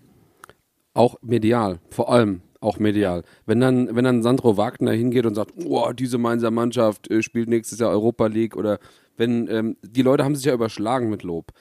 Auch 0.93 1.15
medial, 1.21 1.79
vor 1.89 2.11
allem 2.11 2.41
auch 2.61 2.77
medial. 2.77 3.23
Wenn 3.45 3.59
dann, 3.59 3.95
wenn 3.95 4.03
dann 4.03 4.21
Sandro 4.21 4.55
Wagner 4.55 4.91
hingeht 4.91 5.25
und 5.25 5.35
sagt, 5.35 5.53
oh, 5.65 5.91
diese 5.93 6.17
Mainzer 6.19 6.51
Mannschaft 6.51 7.09
äh, 7.09 7.23
spielt 7.23 7.49
nächstes 7.49 7.79
Jahr 7.79 7.89
Europa 7.89 8.27
League 8.27 8.55
oder 8.55 8.79
wenn, 9.17 9.47
ähm, 9.49 9.77
die 9.81 10.03
Leute 10.03 10.23
haben 10.23 10.35
sich 10.35 10.45
ja 10.45 10.53
überschlagen 10.53 11.09
mit 11.09 11.23
Lob. 11.23 11.51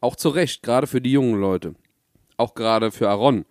Auch 0.00 0.16
zu 0.16 0.30
Recht, 0.30 0.62
gerade 0.62 0.86
für 0.86 1.00
die 1.00 1.12
jungen 1.12 1.38
Leute. 1.38 1.74
Auch 2.36 2.54
gerade 2.54 2.90
für 2.90 3.10
Aaron. 3.10 3.44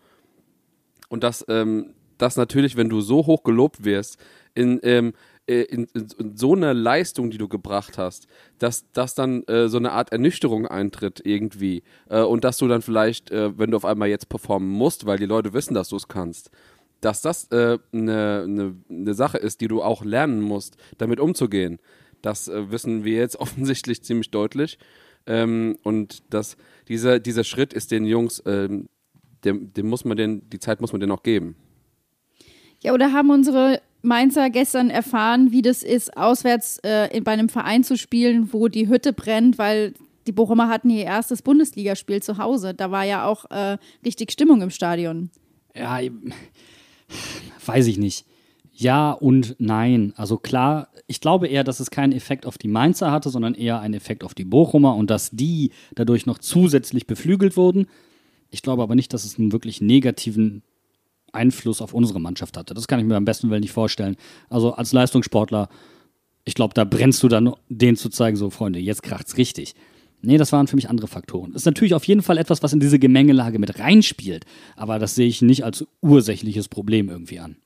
Und 1.10 1.24
das, 1.24 1.46
ähm, 1.48 1.94
das 2.18 2.38
natürlich, 2.38 2.76
wenn 2.76 2.90
du 2.90 3.02
so 3.02 3.26
hoch 3.26 3.44
gelobt 3.44 3.86
wirst, 3.86 4.18
in, 4.56 4.80
ähm, 4.82 5.10
äh, 5.10 5.12
in, 5.48 5.88
in, 5.94 6.08
in, 6.20 6.38
so 6.38 6.54
einer 6.54 6.74
Leistung, 6.74 7.30
die 7.32 7.38
du 7.38 7.48
gebracht 7.48 7.98
hast, 7.98 8.28
dass, 8.60 8.92
dass 8.92 9.16
dann 9.16 9.44
äh, 9.44 9.70
so 9.70 9.78
eine 9.78 9.94
Art 9.94 10.12
Ernüchterung 10.12 10.68
eintritt 10.68 11.22
irgendwie 11.24 11.84
äh, 12.10 12.22
und 12.22 12.44
dass 12.44 12.58
du 12.58 12.68
dann 12.68 12.82
vielleicht, 12.82 13.32
äh, 13.32 13.58
wenn 13.58 13.72
du 13.72 13.78
auf 13.78 13.86
einmal 13.86 14.10
jetzt 14.10 14.30
performen 14.30 14.70
musst, 14.70 15.06
weil 15.06 15.18
die 15.18 15.26
Leute 15.26 15.54
wissen, 15.54 15.74
dass 15.74 15.90
du 15.90 15.96
es 15.96 16.08
kannst, 16.08 16.52
dass 17.02 17.22
das 17.22 17.50
eine 17.52 17.80
äh, 17.94 17.98
ne, 18.48 18.76
ne 18.90 19.14
Sache 19.14 19.38
ist, 19.38 19.62
die 19.62 19.68
du 19.68 19.82
auch 19.82 20.04
lernen 20.04 20.42
musst, 20.42 20.78
damit 20.98 21.20
umzugehen. 21.20 21.80
Das 22.22 22.48
äh, 22.48 22.72
wissen 22.72 23.04
wir 23.04 23.18
jetzt 23.18 23.36
offensichtlich 23.40 24.04
ziemlich 24.04 24.32
deutlich. 24.32 24.78
Ähm, 25.26 25.78
und 25.84 26.24
dass 26.34 26.58
dieser, 26.88 27.20
dieser 27.20 27.44
Schritt 27.44 27.74
ist 27.74 27.92
den 27.92 28.06
Jungs, 28.06 28.42
ähm, 28.46 28.88
dem, 29.44 29.74
dem 29.74 29.88
muss 29.88 30.06
man 30.06 30.18
den, 30.18 30.50
die 30.50 30.60
Zeit 30.60 30.82
muss 30.82 30.92
man 30.92 31.00
denen 31.00 31.12
auch 31.12 31.24
geben. 31.24 31.56
Ja, 32.80 32.94
oder 32.94 33.12
haben 33.12 33.30
unsere 33.30 33.82
Mainzer 34.02 34.50
gestern 34.50 34.90
erfahren, 34.90 35.52
wie 35.52 35.62
das 35.62 35.84
ist, 35.84 36.16
auswärts 36.16 36.80
äh, 36.84 37.22
bei 37.22 37.32
einem 37.32 37.50
Verein 37.50 37.84
zu 37.84 37.98
spielen, 37.98 38.54
wo 38.54 38.68
die 38.68 38.88
Hütte 38.88 39.14
brennt, 39.14 39.58
weil 39.58 39.94
die 40.28 40.32
Bochumer 40.32 40.68
hatten 40.68 40.90
ihr 40.90 41.06
erstes 41.06 41.42
Bundesligaspiel 41.42 42.22
zu 42.22 42.38
Hause. 42.38 42.74
Da 42.74 42.92
war 42.92 43.06
ja 43.06 43.26
auch 43.26 43.50
äh, 43.50 43.78
richtig 44.06 44.32
Stimmung 44.32 44.62
im 44.62 44.70
Stadion. 44.70 45.30
Ja, 45.76 46.00
weiß 47.66 47.88
ich 47.88 47.98
nicht. 47.98 48.26
Ja 48.74 49.12
und 49.12 49.56
nein. 49.58 50.14
Also 50.18 50.38
klar, 50.38 50.90
ich 51.08 51.22
glaube 51.22 51.48
eher, 51.48 51.64
dass 51.64 51.80
es 51.80 51.90
keinen 51.90 52.14
Effekt 52.14 52.46
auf 52.46 52.58
die 52.58 52.68
Mainzer 52.68 53.12
hatte, 53.12 53.30
sondern 53.30 53.56
eher 53.56 53.80
einen 53.80 53.96
Effekt 53.96 54.24
auf 54.24 54.36
die 54.36 54.44
Bochumer 54.44 54.96
und 54.96 55.10
dass 55.10 55.32
die 55.32 55.72
dadurch 55.96 56.26
noch 56.26 56.38
zusätzlich 56.38 57.08
beflügelt 57.08 57.58
wurden. 57.58 57.88
Ich 58.52 58.62
glaube 58.62 58.84
aber 58.84 58.96
nicht, 58.96 59.14
dass 59.14 59.26
es 59.26 59.40
einen 59.40 59.52
wirklich 59.52 59.82
negativen 59.82 60.62
Einfluss 61.38 61.82
auf 61.82 61.94
unsere 61.94 62.20
Mannschaft 62.20 62.58
hatte. 62.58 62.74
Das 62.74 62.88
kann 62.88 63.00
ich 63.00 63.06
mir 63.06 63.16
am 63.16 63.26
besten 63.26 63.50
Willen 63.50 63.62
nicht 63.62 63.72
vorstellen. 63.72 64.18
Also 64.50 64.74
als 64.74 64.92
Leistungssportler, 64.92 65.70
ich 66.44 66.56
glaube, 66.56 66.74
da 66.74 66.84
brennst 66.84 67.24
du 67.24 67.30
dann, 67.30 67.54
denen 67.70 67.96
zu 67.96 68.10
zeigen, 68.10 68.36
so 68.36 68.50
Freunde, 68.50 68.80
jetzt 68.80 69.04
kracht's 69.04 69.38
richtig. 69.38 69.76
Nee, 70.22 70.38
das 70.38 70.52
waren 70.52 70.68
für 70.68 70.76
mich 70.76 70.90
andere 70.90 71.08
Faktoren. 71.08 71.54
Ist 71.54 71.66
natürlich 71.66 71.94
auf 71.94 72.06
jeden 72.06 72.24
Fall 72.24 72.38
etwas, 72.38 72.64
was 72.64 72.74
in 72.74 72.80
diese 72.80 73.00
Gemengelage 73.00 73.60
mit 73.60 73.80
reinspielt, 73.80 74.46
aber 74.76 75.00
das 75.00 75.16
sehe 75.16 75.28
ich 75.28 75.42
nicht 75.42 75.64
als 75.64 75.86
ursächliches 76.02 76.68
Problem 76.68 77.10
irgendwie 77.10 77.40
an. 77.40 77.58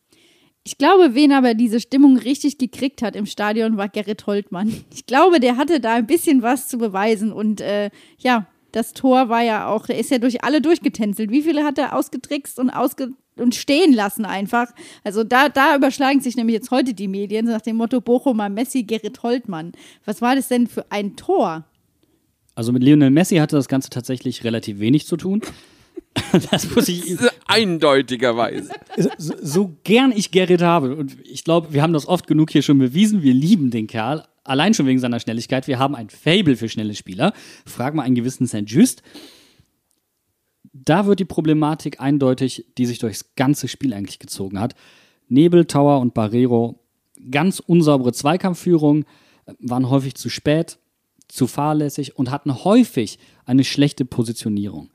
Ich 0.64 0.78
glaube, 0.78 1.16
wen 1.16 1.32
aber 1.32 1.56
diese 1.56 1.80
Stimmung 1.80 2.18
richtig 2.18 2.58
gekriegt 2.58 3.02
hat 3.02 3.16
im 3.16 3.26
Stadion, 3.26 3.78
war 3.78 3.90
Gerrit 3.90 4.28
Holtmann. 4.28 4.72
Ich 4.94 5.08
glaube, 5.08 5.40
der 5.40 5.58
hatte 5.58 5.80
da 5.80 5.96
ein 5.96 6.06
bisschen 6.06 6.44
was 6.44 6.68
zu 6.68 6.78
beweisen 6.78 7.32
und 7.32 7.62
äh, 7.62 7.90
ja, 8.20 8.46
das 8.72 8.94
Tor 8.94 9.28
war 9.30 9.42
ja 9.42 9.68
auch, 9.68 9.90
ist 9.90 10.12
ja 10.12 10.20
durch 10.20 10.44
alle 10.44 10.62
durchgetänzelt. 10.62 11.32
Wie 11.32 11.42
viele 11.42 11.64
hat 11.64 11.78
er 11.78 11.96
ausgetrickst 11.96 12.60
und 12.60 12.70
ausge 12.70 13.12
und 13.42 13.56
stehen 13.56 13.94
lassen 13.94 14.26
einfach. 14.26 14.68
Also 15.04 15.24
da, 15.24 15.50
da 15.50 15.76
überschlagen 15.76 16.22
sich 16.22 16.36
nämlich 16.36 16.54
jetzt 16.54 16.72
heute 16.72 16.94
die 16.94 17.08
Medien 17.08 17.46
nach 17.46 17.62
dem 17.62 17.76
Motto 17.76 18.02
Bochumer 18.02 18.50
Messi, 18.50 18.84
Gerrit 18.84 19.24
Holtmann. 19.24 19.74
Was 20.06 20.22
war 20.22 20.36
das 20.36 20.48
denn 20.48 20.68
für 20.68 20.86
ein 20.92 21.16
Tor? 21.16 21.66
Also 22.56 22.72
mit 22.72 22.84
Lionel 22.84 23.10
Messi 23.10 23.38
hatte 23.38 23.56
das 23.56 23.68
Ganze 23.68 23.90
tatsächlich 23.90 24.44
relativ 24.44 24.80
wenig 24.80 25.08
zu 25.08 25.18
tun. 25.18 25.42
das 26.52 26.74
muss 26.76 26.88
ich 26.90 27.18
eindeutigerweise. 27.48 28.72
So, 29.18 29.34
so, 29.42 29.78
gern 29.84 30.12
ich 30.12 30.32
Gerrit 30.32 30.62
habe 30.62 30.96
und 30.96 31.18
ich 31.24 31.44
glaube, 31.44 31.74
wir 31.74 31.82
haben 31.82 31.94
das 31.94 32.08
oft 32.08 32.28
genug 32.28 32.52
hier 32.52 32.62
schon 32.62 32.80
bewiesen. 32.80 33.24
Wir 33.24 33.34
lieben 33.34 33.72
den 33.72 33.88
Kerl, 33.88 34.26
allein 34.44 34.74
schon 34.74 34.86
wegen 34.86 35.00
seiner 35.00 35.20
Schnelligkeit. 35.20 35.68
Wir 35.68 35.80
haben 35.80 35.96
ein 35.96 36.10
Fable 36.10 36.58
für 36.58 36.70
schnelle 36.70 36.96
Spieler. 36.96 37.34
Frag 37.66 37.94
mal 37.94 38.04
einen 38.04 38.16
gewissen 38.16 38.48
St. 38.48 38.64
Just. 38.66 39.04
Da 40.74 41.06
wird 41.06 41.20
die 41.20 41.26
Problematik 41.26 42.00
eindeutig, 42.00 42.66
die 42.78 42.86
sich 42.86 43.00
durchs 43.00 43.36
ganze 43.36 43.68
Spiel 43.68 43.94
eigentlich 43.94 44.20
gezogen 44.20 44.60
hat. 44.60 44.76
Nebel, 45.28 45.66
Tower 45.66 46.00
und 46.00 46.14
Barrero, 46.14 46.80
ganz 47.30 47.60
unsaubere 47.60 48.14
Zweikampfführung, 48.14 49.06
waren 49.60 49.90
häufig 49.90 50.16
zu 50.16 50.30
spät, 50.30 50.78
zu 51.28 51.48
fahrlässig 51.48 52.18
und 52.18 52.32
hatten 52.32 52.64
häufig 52.64 53.20
eine 53.46 53.64
schlechte 53.64 54.06
Positionierung. 54.06 54.90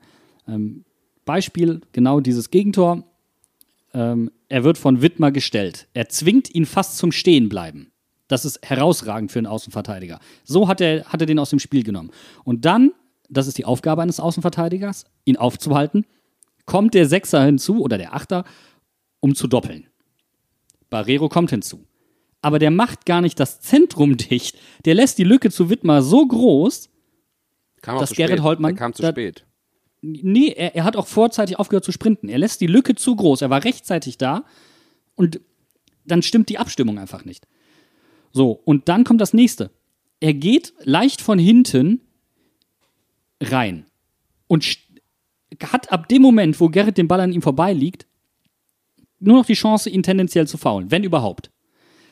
Ähm, 0.47 0.85
Beispiel 1.25 1.81
genau 1.91 2.19
dieses 2.19 2.49
Gegentor. 2.49 3.03
Ähm, 3.93 4.31
er 4.49 4.63
wird 4.63 4.77
von 4.77 5.01
Wittmer 5.01 5.31
gestellt. 5.31 5.87
Er 5.93 6.09
zwingt 6.09 6.53
ihn 6.53 6.65
fast 6.65 6.97
zum 6.97 7.11
Stehenbleiben. 7.11 7.91
Das 8.27 8.45
ist 8.45 8.59
herausragend 8.63 9.31
für 9.31 9.39
einen 9.39 9.47
Außenverteidiger. 9.47 10.19
So 10.43 10.67
hat 10.67 10.81
er, 10.81 11.05
hat 11.05 11.21
er 11.21 11.27
den 11.27 11.39
aus 11.39 11.49
dem 11.49 11.59
Spiel 11.59 11.83
genommen. 11.83 12.11
Und 12.43 12.65
dann, 12.65 12.91
das 13.29 13.47
ist 13.47 13.57
die 13.57 13.65
Aufgabe 13.65 14.01
eines 14.01 14.19
Außenverteidigers, 14.19 15.05
ihn 15.25 15.37
aufzuhalten, 15.37 16.05
kommt 16.65 16.93
der 16.93 17.07
Sechser 17.07 17.43
hinzu 17.43 17.81
oder 17.81 17.97
der 17.97 18.13
Achter, 18.13 18.43
um 19.19 19.35
zu 19.35 19.47
doppeln. 19.47 19.87
Barrero 20.89 21.29
kommt 21.29 21.49
hinzu. 21.49 21.85
Aber 22.41 22.59
der 22.59 22.71
macht 22.71 23.05
gar 23.05 23.21
nicht 23.21 23.39
das 23.39 23.59
Zentrum 23.61 24.17
dicht. 24.17 24.57
Der 24.85 24.93
lässt 24.93 25.17
die 25.17 25.23
Lücke 25.23 25.49
zu 25.49 25.69
Wittmer 25.69 26.01
so 26.01 26.25
groß, 26.25 26.89
kam 27.81 27.99
dass 27.99 28.11
Gerrit 28.11 28.41
Holtmann. 28.41 28.75
Der 28.75 28.79
kam 28.79 28.93
zu 28.93 29.05
spät. 29.05 29.45
Nee, 30.01 30.49
er, 30.49 30.75
er, 30.75 30.83
hat 30.83 30.95
auch 30.95 31.07
vorzeitig 31.07 31.57
aufgehört 31.57 31.83
zu 31.83 31.91
sprinten. 31.91 32.29
Er 32.29 32.37
lässt 32.37 32.61
die 32.61 32.67
Lücke 32.67 32.95
zu 32.95 33.15
groß. 33.15 33.41
Er 33.41 33.49
war 33.49 33.63
rechtzeitig 33.63 34.17
da 34.17 34.45
und 35.15 35.41
dann 36.05 36.21
stimmt 36.21 36.49
die 36.49 36.59
Abstimmung 36.59 36.99
einfach 36.99 37.25
nicht. 37.25 37.47
So, 38.31 38.51
und 38.51 38.87
dann 38.89 39.03
kommt 39.03 39.19
das 39.19 39.33
nächste. 39.33 39.71
Er 40.19 40.33
geht 40.33 40.73
leicht 40.83 41.21
von 41.21 41.39
hinten 41.39 42.01
rein 43.41 43.85
und 44.47 44.65
hat 45.63 45.91
ab 45.91 46.07
dem 46.09 46.21
Moment, 46.21 46.59
wo 46.59 46.69
Gerrit 46.69 46.97
den 46.97 47.07
Ball 47.07 47.21
an 47.21 47.31
ihm 47.31 47.41
vorbeiliegt, 47.41 48.05
nur 49.19 49.37
noch 49.37 49.45
die 49.45 49.53
Chance, 49.53 49.89
ihn 49.89 50.03
tendenziell 50.03 50.47
zu 50.47 50.57
faulen, 50.57 50.91
wenn 50.91 51.03
überhaupt. 51.03 51.51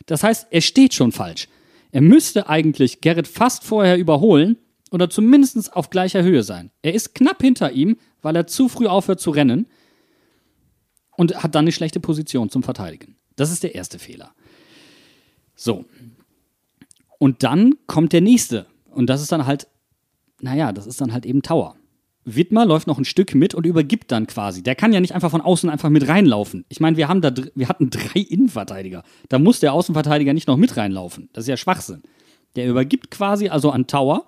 Das 0.06 0.24
heißt, 0.24 0.48
er 0.52 0.62
steht 0.62 0.94
schon 0.94 1.12
falsch. 1.12 1.48
Er 1.92 2.02
müsste 2.02 2.50
eigentlich 2.50 3.02
Gerrit 3.02 3.28
fast 3.28 3.64
vorher 3.64 3.98
überholen 3.98 4.58
oder 4.92 5.10
zumindest 5.10 5.76
auf 5.76 5.90
gleicher 5.90 6.24
Höhe 6.24 6.44
sein. 6.44 6.72
Er 6.82 6.94
ist 6.94 7.16
knapp 7.16 7.42
hinter 7.42 7.72
ihm, 7.72 7.98
weil 8.22 8.36
er 8.36 8.48
zu 8.48 8.70
früh 8.70 8.88
aufhört 8.88 9.20
zu 9.20 9.32
rennen 9.32 9.68
und 11.16 11.42
hat 11.44 11.56
dann 11.56 11.66
eine 11.66 11.72
schlechte 11.72 12.00
Position 12.00 12.50
zum 12.50 12.64
Verteidigen. 12.64 13.16
Das 13.36 13.52
ist 13.52 13.64
der 13.64 13.76
erste 13.76 14.00
Fehler. 14.00 14.34
So. 15.56 15.86
Und 17.18 17.44
dann 17.44 17.76
kommt 17.88 18.14
der 18.14 18.22
nächste. 18.22 18.66
Und 18.92 19.08
das 19.08 19.22
ist 19.22 19.32
dann 19.32 19.46
halt, 19.46 19.68
naja, 20.42 20.72
das 20.72 20.88
ist 20.88 21.02
dann 21.02 21.14
halt 21.14 21.26
eben 21.26 21.42
Tower. 21.42 21.76
Wittmer 22.26 22.66
läuft 22.66 22.88
noch 22.88 22.98
ein 22.98 23.06
Stück 23.06 23.36
mit 23.36 23.54
und 23.54 23.66
übergibt 23.66 24.12
dann 24.12 24.26
quasi. 24.26 24.64
Der 24.64 24.76
kann 24.76 24.92
ja 24.92 25.00
nicht 25.00 25.14
einfach 25.14 25.30
von 25.30 25.42
außen 25.42 25.70
einfach 25.70 25.90
mit 25.90 26.08
reinlaufen. 26.08 26.66
Ich 26.70 26.80
meine, 26.80 26.98
wir 26.98 27.08
haben 27.08 27.22
da, 27.22 27.32
wir 27.54 27.70
hatten 27.70 27.90
drei 27.92 28.20
Innenverteidiger. 28.20 29.04
Da 29.30 29.40
muss 29.40 29.60
der 29.60 29.74
Außenverteidiger 29.74 30.34
nicht 30.34 30.48
noch 30.48 30.58
mit 30.58 30.76
reinlaufen. 30.76 31.30
Das 31.34 31.44
ist 31.44 31.50
ja 31.50 31.58
Schwachsinn. 31.58 32.02
Der 32.56 32.68
übergibt 32.68 33.12
quasi 33.12 33.50
also 33.50 33.70
an 33.70 33.86
Tower 33.86 34.26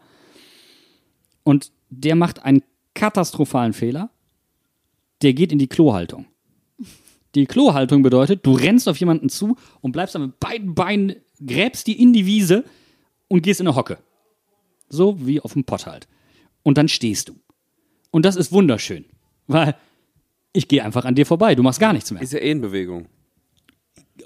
und 1.43 1.71
der 1.89 2.15
macht 2.15 2.43
einen 2.43 2.61
katastrophalen 2.93 3.73
Fehler. 3.73 4.11
Der 5.23 5.33
geht 5.33 5.51
in 5.51 5.57
die 5.57 5.67
Klohaltung. 5.67 6.27
Die 7.33 7.45
Klohaltung 7.45 8.03
bedeutet, 8.03 8.45
du 8.45 8.53
rennst 8.53 8.87
auf 8.87 8.97
jemanden 8.97 9.29
zu 9.29 9.57
und 9.81 9.91
bleibst 9.91 10.15
dann 10.15 10.23
mit 10.23 10.39
beiden 10.39 10.75
Beinen, 10.75 11.15
gräbst 11.45 11.87
die 11.87 12.01
in 12.01 12.13
die 12.13 12.25
Wiese 12.25 12.63
und 13.27 13.41
gehst 13.41 13.59
in 13.59 13.67
eine 13.67 13.75
Hocke. 13.75 13.97
So 14.89 15.25
wie 15.25 15.39
auf 15.39 15.53
dem 15.53 15.63
Pott 15.63 15.85
halt. 15.85 16.07
Und 16.63 16.77
dann 16.77 16.87
stehst 16.87 17.29
du. 17.29 17.35
Und 18.11 18.25
das 18.25 18.35
ist 18.35 18.51
wunderschön, 18.51 19.05
weil 19.47 19.75
ich 20.53 20.67
gehe 20.67 20.83
einfach 20.83 21.05
an 21.05 21.15
dir 21.15 21.25
vorbei, 21.25 21.55
du 21.55 21.63
machst 21.63 21.79
gar 21.79 21.93
nichts 21.93 22.11
mehr. 22.11 22.21
Ist 22.21 22.33
ja 22.33 22.39
eh 22.39 22.51
in 22.51 22.61
Bewegung. 22.61 23.07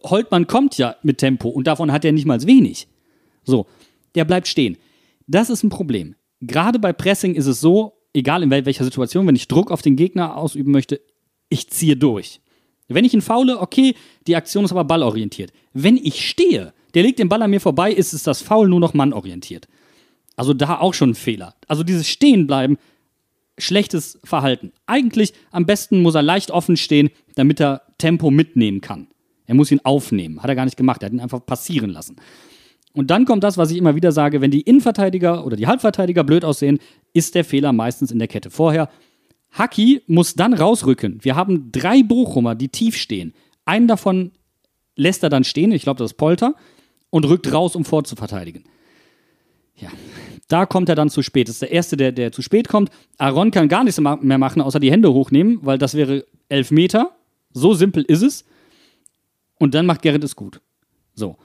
Holtmann 0.04 0.48
kommt 0.48 0.78
ja 0.78 0.96
mit 1.04 1.18
Tempo 1.18 1.50
und 1.50 1.68
davon 1.68 1.92
hat 1.92 2.06
er 2.06 2.12
nicht 2.12 2.26
mal 2.26 2.42
wenig. 2.44 2.88
So, 3.44 3.68
der 4.16 4.26
bleibt 4.26 4.48
stehen. 4.48 4.78
Das 5.28 5.50
ist 5.50 5.64
ein 5.64 5.70
Problem. 5.70 6.16
Gerade 6.42 6.80
bei 6.80 6.94
Pressing 6.94 7.36
ist 7.36 7.48
es 7.48 7.60
so, 7.62 7.94
egal 8.14 8.44
in 8.44 8.50
welcher 8.50 8.84
Situation, 8.84 9.28
wenn 9.28 9.36
ich 9.36 9.48
Druck 9.48 9.72
auf 9.72 9.82
den 9.82 9.96
Gegner 9.96 10.38
ausüben 10.38 10.72
möchte, 10.72 11.02
ich 11.50 11.70
ziehe 11.70 11.98
durch. 11.98 12.40
Wenn 12.88 13.06
ich 13.06 13.14
ihn 13.14 13.22
faule, 13.22 13.60
okay, 13.60 13.96
die 14.28 14.36
Aktion 14.36 14.66
ist 14.66 14.72
aber 14.72 14.84
ballorientiert. 14.84 15.52
Wenn 15.74 15.98
ich 15.98 16.28
stehe, 16.28 16.74
der 16.94 17.04
legt 17.04 17.20
den 17.20 17.30
Ball 17.30 17.42
an 17.42 17.52
mir 17.52 17.62
vorbei, 17.62 17.92
ist 17.92 18.14
es 18.14 18.24
das 18.24 18.42
Foul 18.42 18.68
nur 18.68 18.80
noch 18.80 18.94
mannorientiert. 18.94 19.68
Also 20.36 20.54
da 20.54 20.80
auch 20.80 20.94
schon 20.94 21.12
ein 21.12 21.16
Fehler. 21.16 21.56
Also 21.68 21.84
dieses 21.84 22.08
Stehenbleiben 22.08 22.78
schlechtes 23.58 24.20
Verhalten. 24.24 24.72
Eigentlich 24.86 25.34
am 25.52 25.66
besten 25.66 26.02
muss 26.02 26.16
er 26.16 26.24
leicht 26.24 26.52
offen 26.52 26.78
stehen, 26.78 27.10
damit 27.36 27.60
er 27.60 27.84
Tempo 27.98 28.32
mitnehmen 28.32 28.82
kann. 28.82 29.08
Er 29.46 29.56
muss 29.56 29.72
ihn 29.72 29.82
aufnehmen. 29.84 30.42
Hat 30.42 30.50
er 30.50 30.56
gar 30.56 30.66
nicht 30.66 30.78
gemacht. 30.78 31.04
Er 31.04 31.08
hat 31.08 31.14
ihn 31.14 31.20
einfach 31.20 31.46
passieren 31.46 31.90
lassen. 31.90 32.16
Und 32.94 33.10
dann 33.10 33.26
kommt 33.26 33.44
das, 33.44 33.58
was 33.58 33.72
ich 33.72 33.78
immer 33.78 33.96
wieder 33.96 34.12
sage, 34.12 34.42
wenn 34.42 34.52
die 34.52 34.62
Innenverteidiger 34.62 35.46
oder 35.46 35.56
die 35.56 35.68
Halbverteidiger 35.68 36.24
blöd 36.24 36.44
aussehen, 36.44 36.80
ist 37.14 37.36
der 37.36 37.46
Fehler 37.46 37.72
meistens 37.72 38.12
in 38.12 38.20
der 38.20 38.28
Kette 38.28 38.50
vorher. 38.50 38.90
Haki 39.52 40.02
muss 40.08 40.36
dann 40.36 40.54
rausrücken. 40.54 41.20
Wir 41.22 41.36
haben 41.36 41.72
drei 41.72 42.04
Bochumer, 42.04 42.56
die 42.56 42.70
tief 42.70 42.98
stehen. 42.98 43.34
Einen 43.66 43.88
davon 43.88 44.32
lässt 44.96 45.24
er 45.24 45.30
dann 45.30 45.44
stehen, 45.44 45.72
ich 45.72 45.84
glaube, 45.84 46.00
das 46.00 46.12
ist 46.12 46.18
Polter, 46.18 46.56
und 47.10 47.26
rückt 47.26 47.52
raus, 47.52 47.76
um 47.76 47.86
vorzuverteidigen. 47.86 48.64
Ja, 49.76 49.90
da 50.52 50.66
kommt 50.66 50.90
er 50.90 50.96
dann 50.96 51.10
zu 51.10 51.22
spät. 51.22 51.48
Das 51.48 51.56
ist 51.56 51.62
der 51.62 51.72
Erste, 51.72 51.98
der, 51.98 52.12
der 52.12 52.32
zu 52.32 52.42
spät 52.42 52.68
kommt. 52.68 52.90
Aaron 53.18 53.52
kann 53.52 53.70
gar 53.70 53.84
nichts 53.84 54.00
mehr 54.00 54.38
machen, 54.38 54.62
außer 54.62 54.80
die 54.80 54.92
Hände 54.92 55.14
hochnehmen, 55.14 55.60
weil 55.62 55.78
das 55.78 55.94
wäre 55.96 56.26
elf 56.50 56.72
Meter. 56.72 57.12
So 57.54 57.74
simpel 57.74 58.04
ist 58.04 58.22
es. 58.22 58.46
Und 59.60 59.74
dann 59.76 59.86
macht 59.86 60.02
Gerrit 60.02 60.24
es 60.24 60.36
gut. 60.36 60.62
So. 61.14 61.38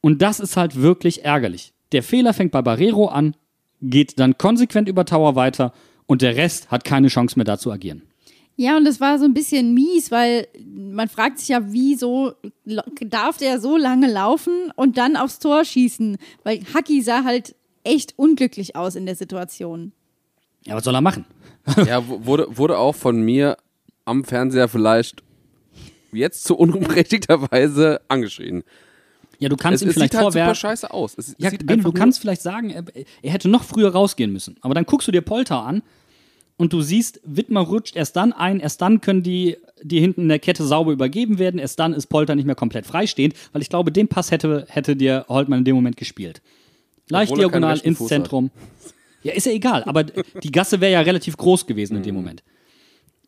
Und 0.00 0.22
das 0.22 0.40
ist 0.40 0.56
halt 0.56 0.76
wirklich 0.76 1.24
ärgerlich. 1.24 1.72
Der 1.92 2.02
Fehler 2.02 2.34
fängt 2.34 2.52
bei 2.52 2.62
Barrero 2.62 3.06
an, 3.06 3.34
geht 3.80 4.18
dann 4.18 4.36
konsequent 4.38 4.88
über 4.88 5.04
Tower 5.04 5.34
weiter 5.34 5.72
und 6.06 6.22
der 6.22 6.36
Rest 6.36 6.70
hat 6.70 6.84
keine 6.84 7.08
Chance 7.08 7.38
mehr 7.38 7.44
da 7.44 7.58
zu 7.58 7.70
agieren. 7.70 8.02
Ja, 8.56 8.76
und 8.76 8.84
das 8.84 9.00
war 9.00 9.20
so 9.20 9.24
ein 9.24 9.34
bisschen 9.34 9.72
mies, 9.72 10.10
weil 10.10 10.48
man 10.66 11.08
fragt 11.08 11.38
sich 11.38 11.48
ja, 11.48 11.60
wieso 11.72 12.32
darf 13.00 13.36
der 13.38 13.60
so 13.60 13.76
lange 13.76 14.10
laufen 14.10 14.72
und 14.74 14.98
dann 14.98 15.16
aufs 15.16 15.38
Tor 15.38 15.64
schießen? 15.64 16.16
Weil 16.42 16.62
Haki 16.74 17.00
sah 17.00 17.22
halt 17.22 17.54
echt 17.84 18.14
unglücklich 18.16 18.76
aus 18.76 18.94
in 18.96 19.06
der 19.06 19.16
Situation. 19.16 19.92
Ja, 20.64 20.74
was 20.76 20.84
soll 20.84 20.94
er 20.94 21.00
machen? 21.00 21.24
ja, 21.86 22.02
wurde, 22.06 22.46
wurde 22.56 22.78
auch 22.78 22.94
von 22.94 23.20
mir 23.22 23.56
am 24.04 24.24
Fernseher 24.24 24.68
vielleicht 24.68 25.22
jetzt 26.12 26.44
zu 26.44 26.56
unberechtigterweise 26.56 28.00
angeschrien. 28.08 28.64
Ja, 29.38 29.48
du 29.48 29.56
kannst 29.56 29.76
Es, 29.76 29.82
ihm 29.82 29.88
es 29.90 29.94
vielleicht 29.94 30.12
sieht 30.12 30.20
halt 30.20 30.32
super 30.32 30.40
vorwerfen. 30.44 30.60
scheiße 30.60 30.90
aus. 30.92 31.14
Es, 31.16 31.34
Ja, 31.38 31.50
sieht 31.50 31.66
Ben, 31.66 31.78
einfach 31.78 31.92
du 31.92 31.98
kannst 31.98 32.20
vielleicht 32.20 32.42
sagen, 32.42 32.70
er, 32.70 32.84
er 33.22 33.30
hätte 33.30 33.48
noch 33.48 33.62
früher 33.62 33.90
rausgehen 33.92 34.32
müssen. 34.32 34.56
Aber 34.62 34.74
dann 34.74 34.84
guckst 34.84 35.06
du 35.06 35.12
dir 35.12 35.20
Polter 35.20 35.62
an 35.64 35.82
und 36.56 36.72
du 36.72 36.80
siehst, 36.82 37.20
Wittmer 37.24 37.60
rutscht 37.60 37.94
erst 37.94 38.16
dann 38.16 38.32
ein, 38.32 38.58
erst 38.58 38.80
dann 38.82 39.00
können 39.00 39.22
die, 39.22 39.56
die 39.82 40.00
hinten 40.00 40.22
in 40.22 40.28
der 40.28 40.40
Kette 40.40 40.64
sauber 40.64 40.90
übergeben 40.90 41.38
werden, 41.38 41.60
erst 41.60 41.78
dann 41.78 41.92
ist 41.92 42.06
Polter 42.08 42.34
nicht 42.34 42.46
mehr 42.46 42.56
komplett 42.56 42.84
freistehend, 42.86 43.34
weil 43.52 43.62
ich 43.62 43.68
glaube, 43.68 43.92
den 43.92 44.08
Pass 44.08 44.32
hätte, 44.32 44.66
hätte 44.68 44.96
dir 44.96 45.24
Holtmann 45.28 45.60
in 45.60 45.64
dem 45.64 45.76
Moment 45.76 45.96
gespielt. 45.96 46.42
Leicht 47.10 47.32
Obwohl 47.32 47.44
diagonal 47.44 47.78
ins 47.78 47.98
Fuß 47.98 48.08
Zentrum. 48.08 48.50
Ja, 49.22 49.32
ist 49.32 49.46
ja 49.46 49.52
egal, 49.52 49.84
aber 49.84 50.04
die 50.04 50.52
Gasse 50.52 50.80
wäre 50.80 50.92
ja 50.92 51.00
relativ 51.00 51.36
groß 51.36 51.66
gewesen 51.66 51.96
in 51.96 52.02
dem 52.02 52.14
Mhm. 52.14 52.20
Moment. 52.22 52.44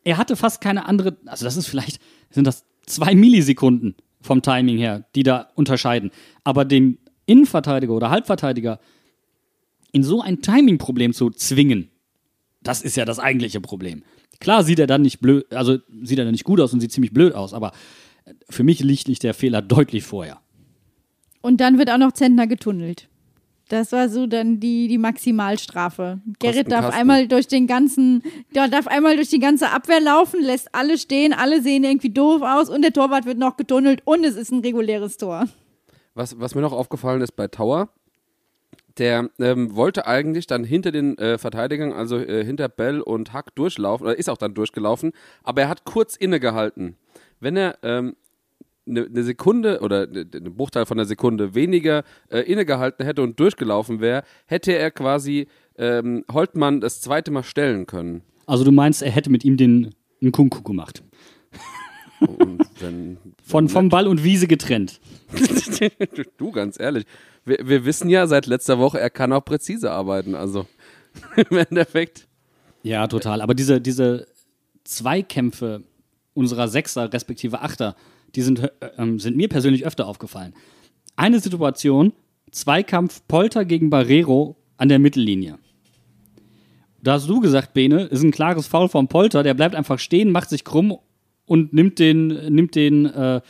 Er 0.05 0.17
hatte 0.17 0.37
fast 0.37 0.61
keine 0.61 0.87
andere, 0.87 1.17
also 1.27 1.45
das 1.45 1.57
ist 1.57 1.67
vielleicht, 1.67 2.01
sind 2.31 2.47
das 2.47 2.65
zwei 2.87 3.15
Millisekunden 3.15 3.97
vom 4.21 4.41
Timing 4.43 4.79
her, 4.79 5.05
die 5.15 5.23
da 5.23 5.49
unterscheiden. 5.57 6.11
Aber 6.45 6.65
den 6.65 6.99
Innenverteidiger 7.27 7.93
oder 7.93 8.11
Halbverteidiger 8.11 8.81
in 9.93 10.03
so 10.03 10.21
ein 10.23 10.41
Timing-Problem 10.43 11.13
zu 11.13 11.31
zwingen, 11.31 11.91
das 12.63 12.83
ist 12.83 12.97
ja 12.97 13.05
das 13.05 13.19
eigentliche 13.19 13.61
Problem. 13.61 14.05
Klar 14.39 14.65
sieht 14.65 14.79
er 14.79 14.87
dann 14.87 15.03
nicht 15.03 15.21
blöd, 15.21 15.53
also 15.53 15.79
sieht 16.03 16.19
er 16.19 16.25
dann 16.25 16.33
nicht 16.33 16.45
gut 16.45 16.61
aus 16.61 16.73
und 16.73 16.81
sieht 16.81 16.93
ziemlich 16.93 17.13
blöd 17.13 17.35
aus, 17.35 17.53
aber 17.53 17.73
für 18.49 18.63
mich 18.63 18.81
liegt 18.81 19.09
nicht 19.09 19.23
der 19.23 19.35
Fehler 19.35 19.61
deutlich 19.61 20.05
vorher. 20.05 20.41
Und 21.43 21.61
dann 21.61 21.79
wird 21.79 21.91
auch 21.91 21.99
noch 21.99 22.13
Zentner 22.13 22.47
getunnelt. 22.47 23.09
Das 23.71 23.93
war 23.93 24.09
so 24.09 24.27
dann 24.27 24.59
die, 24.59 24.89
die 24.89 24.99
Maximalstrafe. 24.99 26.21
Gerrit 26.41 26.73
darf 26.73 26.93
einmal 26.93 27.29
durch 27.29 27.47
den 27.47 27.69
ganzen, 27.69 28.25
der 28.53 28.67
darf 28.67 28.89
einmal 28.89 29.15
durch 29.15 29.29
die 29.29 29.39
ganze 29.39 29.71
Abwehr 29.71 30.01
laufen, 30.01 30.43
lässt 30.43 30.75
alle 30.75 30.99
stehen, 30.99 31.33
alle 31.33 31.63
sehen 31.63 31.85
irgendwie 31.85 32.11
doof 32.11 32.43
aus 32.43 32.69
und 32.69 32.83
der 32.83 32.93
Torwart 32.93 33.27
wird 33.27 33.39
noch 33.39 33.57
getunnelt 33.57 34.03
und 34.05 34.25
es 34.25 34.35
ist 34.35 34.51
ein 34.51 34.59
reguläres 34.59 35.19
Tor. 35.19 35.45
Was, 36.15 36.41
was 36.41 36.57
mir 36.57 36.63
noch 36.63 36.73
aufgefallen 36.73 37.21
ist 37.21 37.37
bei 37.37 37.47
Tower, 37.47 37.91
der 38.99 39.31
ähm, 39.39 39.77
wollte 39.77 40.05
eigentlich 40.05 40.49
dann 40.49 40.65
hinter 40.65 40.91
den 40.91 41.17
äh, 41.19 41.39
Verteidigern, 41.39 41.93
also 41.93 42.19
äh, 42.19 42.45
hinter 42.45 42.69
Bell 42.69 43.01
und 43.01 43.33
Hack 43.33 43.55
durchlaufen, 43.55 44.05
oder 44.05 44.19
ist 44.19 44.29
auch 44.29 44.37
dann 44.37 44.53
durchgelaufen, 44.53 45.13
aber 45.45 45.63
er 45.63 45.69
hat 45.69 45.85
kurz 45.85 46.17
innegehalten. 46.17 46.97
Wenn 47.39 47.57
er 47.57 47.79
ähm, 47.85 48.17
eine 48.91 49.09
ne 49.09 49.23
Sekunde 49.23 49.81
oder 49.81 50.03
eine 50.03 50.25
ne 50.25 50.51
Bruchteil 50.51 50.87
von 50.87 50.99
einer 50.99 51.07
Sekunde 51.07 51.55
weniger 51.55 52.05
äh, 52.29 52.41
innegehalten 52.41 53.05
hätte 53.05 53.23
und 53.23 53.39
durchgelaufen 53.41 54.01
wäre, 54.01 54.25
hätte 54.47 54.73
er 54.73 54.91
quasi 54.91 55.47
ähm, 55.79 56.25
Holtmann 56.31 56.81
das 56.81 57.01
zweite 57.01 57.31
Mal 57.31 57.43
stellen 57.43 57.87
können. 57.87 58.23
Also 58.47 58.65
du 58.65 58.73
meinst, 58.73 59.03
er 59.03 59.11
hätte 59.11 59.31
mit 59.31 59.45
ihm 59.45 59.57
den 59.57 59.95
einen 60.21 60.33
Kunku 60.33 60.63
gemacht. 60.63 61.03
Und 62.21 62.61
wenn, 62.81 63.17
Von, 63.43 63.69
vom 63.69 63.89
Ball 63.89 64.07
und 64.07 64.23
Wiese 64.25 64.47
getrennt. 64.47 65.01
Du, 66.37 66.51
ganz 66.51 66.79
ehrlich. 66.79 67.05
Wir, 67.45 67.59
wir 67.63 67.85
wissen 67.85 68.11
ja 68.11 68.27
seit 68.27 68.47
letzter 68.47 68.79
Woche, 68.79 69.01
er 69.01 69.09
kann 69.09 69.33
auch 69.33 69.45
präzise 69.45 69.91
arbeiten. 69.91 70.35
Also 70.35 70.67
im 71.51 71.57
Endeffekt. 71.57 72.29
Ja, 72.83 73.07
total. 73.07 73.41
Aber 73.41 73.55
diese, 73.55 73.81
diese 73.81 74.27
Zweikämpfe 74.85 75.83
unserer 76.35 76.69
Sechser 76.69 77.13
respektive 77.13 77.61
Achter, 77.61 77.97
die 78.35 78.43
sind, 78.43 78.61
äh, 78.61 78.71
ähm, 78.97 79.19
sind 79.19 79.37
mir 79.37 79.49
persönlich 79.49 79.87
öfter 79.87 80.07
aufgefallen. 80.07 80.55
Eine 81.17 81.41
Situation, 81.41 82.13
Zweikampf 82.51 83.23
Polter 83.29 83.65
gegen 83.65 83.91
Barrero 83.91 84.57
an 84.77 84.89
der 84.89 84.99
Mittellinie. 84.99 85.59
Da 87.03 87.15
hast 87.15 87.29
du 87.29 87.41
gesagt, 87.41 87.73
Bene, 87.73 88.03
ist 88.05 88.23
ein 88.23 88.31
klares 88.31 88.67
Foul 88.67 88.89
vom 88.89 89.09
Polter, 89.09 89.43
der 89.43 89.55
bleibt 89.55 89.75
einfach 89.75 89.99
stehen, 89.99 90.33
macht 90.33 90.51
sich 90.51 90.65
krumm 90.65 90.97
und 91.47 91.73
nimmt 91.73 91.99
den, 91.99 92.29
nimmt 92.29 92.75
den, 92.75 93.07
äh, 93.07 93.41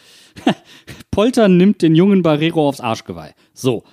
Polter 1.10 1.48
nimmt 1.48 1.82
den 1.82 1.94
jungen 1.94 2.22
Barrero 2.22 2.68
aufs 2.68 2.80
Arschgeweih. 2.80 3.34
So. 3.52 3.84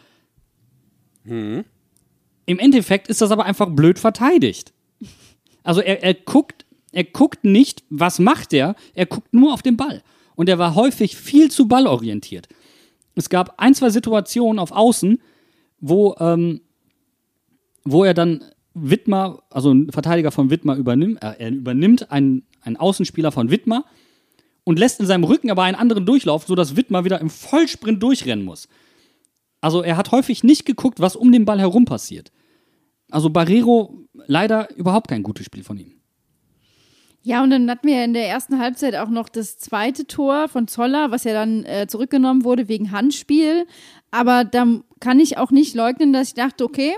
Im 2.45 2.59
Endeffekt 2.59 3.07
ist 3.07 3.21
das 3.21 3.31
aber 3.31 3.45
einfach 3.45 3.69
blöd 3.69 3.99
verteidigt. 3.99 4.73
Also 5.63 5.81
er, 5.81 6.03
er 6.03 6.13
guckt, 6.13 6.65
er 6.93 7.03
guckt 7.03 7.43
nicht, 7.43 7.83
was 7.89 8.19
macht 8.19 8.53
er, 8.53 8.75
er 8.93 9.05
guckt 9.05 9.33
nur 9.33 9.53
auf 9.53 9.61
den 9.61 9.75
Ball. 9.75 10.01
Und 10.37 10.47
er 10.49 10.59
war 10.59 10.75
häufig 10.75 11.17
viel 11.17 11.49
zu 11.49 11.67
ballorientiert. 11.67 12.47
Es 13.15 13.27
gab 13.27 13.59
ein, 13.59 13.73
zwei 13.73 13.89
Situationen 13.89 14.59
auf 14.59 14.71
Außen, 14.71 15.19
wo, 15.79 16.15
ähm, 16.19 16.61
wo 17.83 18.03
er 18.03 18.13
dann 18.13 18.43
Wittmer, 18.75 19.41
also 19.49 19.73
ein 19.73 19.91
Verteidiger 19.91 20.31
von 20.31 20.51
Wittmer 20.51 20.75
übernimmt, 20.75 21.23
äh, 21.23 21.33
er 21.39 21.49
übernimmt 21.49 22.11
einen, 22.11 22.45
einen 22.61 22.77
Außenspieler 22.77 23.31
von 23.31 23.49
Wittmer 23.49 23.85
und 24.63 24.77
lässt 24.77 24.99
in 24.99 25.07
seinem 25.07 25.23
Rücken 25.23 25.49
aber 25.49 25.63
einen 25.63 25.75
anderen 25.75 26.05
durchlaufen, 26.05 26.47
sodass 26.47 26.75
Wittmer 26.75 27.03
wieder 27.03 27.19
im 27.19 27.31
Vollsprint 27.31 28.03
durchrennen 28.03 28.45
muss. 28.45 28.67
Also 29.59 29.81
er 29.81 29.97
hat 29.97 30.11
häufig 30.11 30.43
nicht 30.43 30.65
geguckt, 30.65 30.99
was 30.99 31.15
um 31.15 31.31
den 31.31 31.45
Ball 31.45 31.59
herum 31.59 31.85
passiert. 31.85 32.31
Also 33.09 33.31
Barrero 33.31 34.05
leider 34.13 34.69
überhaupt 34.75 35.07
kein 35.07 35.23
gutes 35.23 35.47
Spiel 35.47 35.63
von 35.63 35.79
ihm. 35.79 35.96
Ja, 37.27 37.43
und 37.43 37.49
dann 37.49 37.69
hatten 37.69 37.85
wir 37.85 38.05
in 38.05 38.13
der 38.13 38.25
ersten 38.25 38.57
Halbzeit 38.57 38.95
auch 38.95 39.09
noch 39.09 39.27
das 39.27 39.57
zweite 39.57 40.07
Tor 40.07 40.47
von 40.47 40.69
Zoller, 40.69 41.11
was 41.11 41.25
ja 41.25 41.33
dann 41.33 41.65
äh, 41.65 41.85
zurückgenommen 41.85 42.45
wurde 42.45 42.69
wegen 42.69 42.93
Handspiel. 42.93 43.67
Aber 44.11 44.45
da 44.45 44.65
kann 45.01 45.19
ich 45.19 45.37
auch 45.37 45.51
nicht 45.51 45.75
leugnen, 45.75 46.13
dass 46.13 46.29
ich 46.29 46.33
dachte, 46.35 46.63
okay, 46.63 46.93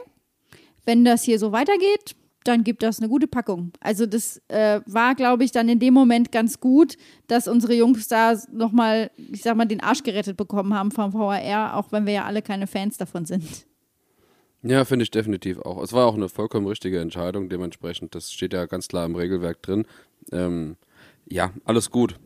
wenn 0.85 1.03
das 1.03 1.23
hier 1.23 1.39
so 1.39 1.51
weitergeht, 1.51 2.15
dann 2.43 2.63
gibt 2.63 2.83
das 2.83 2.99
eine 2.99 3.09
gute 3.09 3.25
Packung. 3.25 3.71
Also 3.79 4.05
das 4.05 4.39
äh, 4.49 4.81
war, 4.85 5.15
glaube 5.15 5.45
ich, 5.45 5.51
dann 5.51 5.67
in 5.67 5.79
dem 5.79 5.95
Moment 5.95 6.31
ganz 6.31 6.59
gut, 6.59 6.97
dass 7.25 7.47
unsere 7.47 7.73
Jungs 7.73 8.07
da 8.07 8.39
nochmal, 8.51 9.09
ich 9.17 9.41
sag 9.41 9.57
mal, 9.57 9.65
den 9.65 9.81
Arsch 9.81 10.03
gerettet 10.03 10.37
bekommen 10.37 10.75
haben 10.75 10.91
vom 10.91 11.11
VAR, 11.11 11.75
auch 11.75 11.91
wenn 11.91 12.05
wir 12.05 12.13
ja 12.13 12.25
alle 12.25 12.43
keine 12.43 12.67
Fans 12.67 12.99
davon 12.99 13.25
sind. 13.25 13.65
Ja, 14.61 14.83
finde 14.83 15.03
ich 15.03 15.11
definitiv 15.11 15.57
auch. 15.59 15.81
Es 15.81 15.93
war 15.93 16.05
auch 16.05 16.15
eine 16.15 16.27
vollkommen 16.27 16.67
richtige 16.67 16.99
Entscheidung, 16.99 17.47
dementsprechend. 17.47 18.13
Das 18.13 18.31
steht 18.31 18.53
ja 18.53 18.65
ganz 18.65 18.89
klar 18.89 19.05
im 19.05 19.15
Regelwerk 19.15 19.61
drin. 19.61 19.85
Ähm, 20.31 20.75
ja, 21.29 21.51
alles 21.65 21.91
gut. 21.91 22.19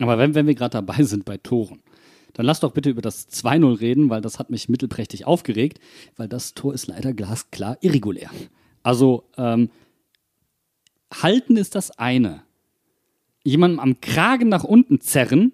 Aber 0.00 0.18
wenn, 0.18 0.34
wenn 0.34 0.46
wir 0.46 0.54
gerade 0.54 0.72
dabei 0.72 1.02
sind 1.02 1.24
bei 1.24 1.36
Toren, 1.38 1.80
dann 2.34 2.46
lass 2.46 2.60
doch 2.60 2.72
bitte 2.72 2.90
über 2.90 3.02
das 3.02 3.28
2-0 3.28 3.80
reden, 3.80 4.10
weil 4.10 4.20
das 4.20 4.38
hat 4.38 4.50
mich 4.50 4.68
mittelprächtig 4.68 5.26
aufgeregt, 5.26 5.80
weil 6.16 6.28
das 6.28 6.54
Tor 6.54 6.72
ist 6.72 6.86
leider 6.86 7.12
glasklar 7.12 7.78
irregulär. 7.80 8.30
Also, 8.82 9.24
ähm, 9.36 9.70
halten 11.12 11.56
ist 11.56 11.74
das 11.74 11.90
eine. 11.98 12.42
Jemandem 13.44 13.80
am 13.80 14.00
Kragen 14.00 14.48
nach 14.48 14.64
unten 14.64 15.00
zerren 15.00 15.52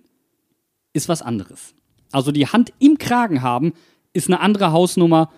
ist 0.92 1.08
was 1.08 1.22
anderes. 1.22 1.74
Also 2.12 2.32
die 2.32 2.46
Hand 2.46 2.72
im 2.78 2.98
Kragen 2.98 3.42
haben 3.42 3.72
ist 4.12 4.28
eine 4.28 4.40
andere 4.40 4.72
Hausnummer. 4.72 5.32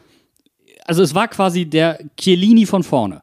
Also 0.84 1.02
es 1.02 1.14
war 1.14 1.28
quasi 1.28 1.66
der 1.66 1.98
Chiellini 2.18 2.66
von 2.66 2.82
vorne. 2.82 3.22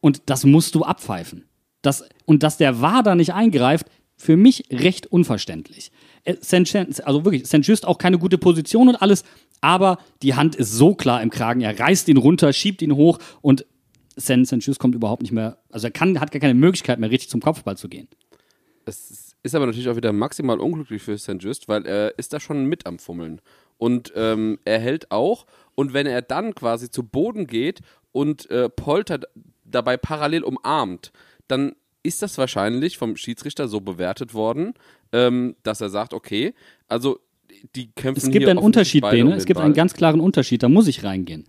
Und 0.00 0.22
das 0.26 0.44
musst 0.44 0.74
du 0.74 0.84
abpfeifen. 0.84 1.44
Das, 1.84 2.04
und 2.24 2.42
dass 2.42 2.56
der 2.56 2.80
da 3.02 3.14
nicht 3.14 3.32
eingreift, 3.34 3.86
für 4.16 4.36
mich 4.36 4.64
recht 4.70 5.06
unverständlich. 5.08 5.90
Äh, 6.24 6.36
Also 7.04 7.24
wirklich, 7.24 7.46
St. 7.46 7.58
Just 7.62 7.86
auch 7.86 7.98
keine 7.98 8.18
gute 8.18 8.38
Position 8.38 8.88
und 8.88 8.96
alles, 8.96 9.24
aber 9.60 9.98
die 10.22 10.34
Hand 10.34 10.54
ist 10.56 10.72
so 10.72 10.94
klar 10.94 11.22
im 11.22 11.30
Kragen. 11.30 11.60
Er 11.60 11.78
reißt 11.78 12.08
ihn 12.08 12.16
runter, 12.16 12.52
schiebt 12.52 12.80
ihn 12.82 12.94
hoch 12.94 13.18
und 13.42 13.66
St. 14.46 14.52
Just 14.60 14.78
kommt 14.78 14.94
überhaupt 14.94 15.22
nicht 15.22 15.32
mehr, 15.32 15.58
also 15.70 15.88
er 15.88 15.90
kann, 15.90 16.20
hat 16.20 16.30
gar 16.30 16.40
keine 16.40 16.54
Möglichkeit 16.54 17.00
mehr, 17.00 17.10
richtig 17.10 17.28
zum 17.30 17.40
Kopfball 17.40 17.76
zu 17.76 17.88
gehen. 17.88 18.06
Es 18.86 19.34
ist 19.42 19.54
aber 19.54 19.66
natürlich 19.66 19.88
auch 19.88 19.96
wieder 19.96 20.12
maximal 20.12 20.60
unglücklich 20.60 21.02
für 21.02 21.18
St. 21.18 21.36
Just, 21.40 21.68
weil 21.68 21.84
er 21.86 22.16
ist 22.18 22.32
da 22.32 22.38
schon 22.40 22.66
mit 22.66 22.86
am 22.86 22.98
Fummeln. 22.98 23.40
Und 23.78 24.12
ähm, 24.14 24.58
er 24.64 24.78
hält 24.78 25.10
auch. 25.10 25.46
Und 25.74 25.92
wenn 25.92 26.06
er 26.06 26.22
dann 26.22 26.54
quasi 26.54 26.90
zu 26.90 27.02
Boden 27.02 27.46
geht 27.46 27.80
und 28.12 28.48
äh, 28.50 28.68
Polter 28.68 29.18
d- 29.18 29.26
dabei 29.64 29.96
parallel 29.96 30.44
umarmt, 30.44 31.10
dann 31.48 31.74
ist 32.02 32.22
das 32.22 32.36
wahrscheinlich 32.38 32.98
vom 32.98 33.16
Schiedsrichter 33.16 33.66
so 33.68 33.80
bewertet 33.80 34.34
worden, 34.34 34.74
ähm, 35.12 35.56
dass 35.62 35.80
er 35.80 35.88
sagt, 35.88 36.12
okay, 36.12 36.54
also 36.88 37.18
die 37.74 37.90
kämpfen 37.92 38.22
Es 38.26 38.30
gibt 38.30 38.48
einen 38.48 38.58
Unterschied, 38.58 39.02
Bene. 39.02 39.30
um 39.30 39.32
es 39.32 39.46
gibt 39.46 39.56
Ball. 39.58 39.64
einen 39.64 39.74
ganz 39.74 39.94
klaren 39.94 40.20
Unterschied, 40.20 40.62
da 40.62 40.68
muss 40.68 40.86
ich 40.86 41.04
reingehen. 41.04 41.44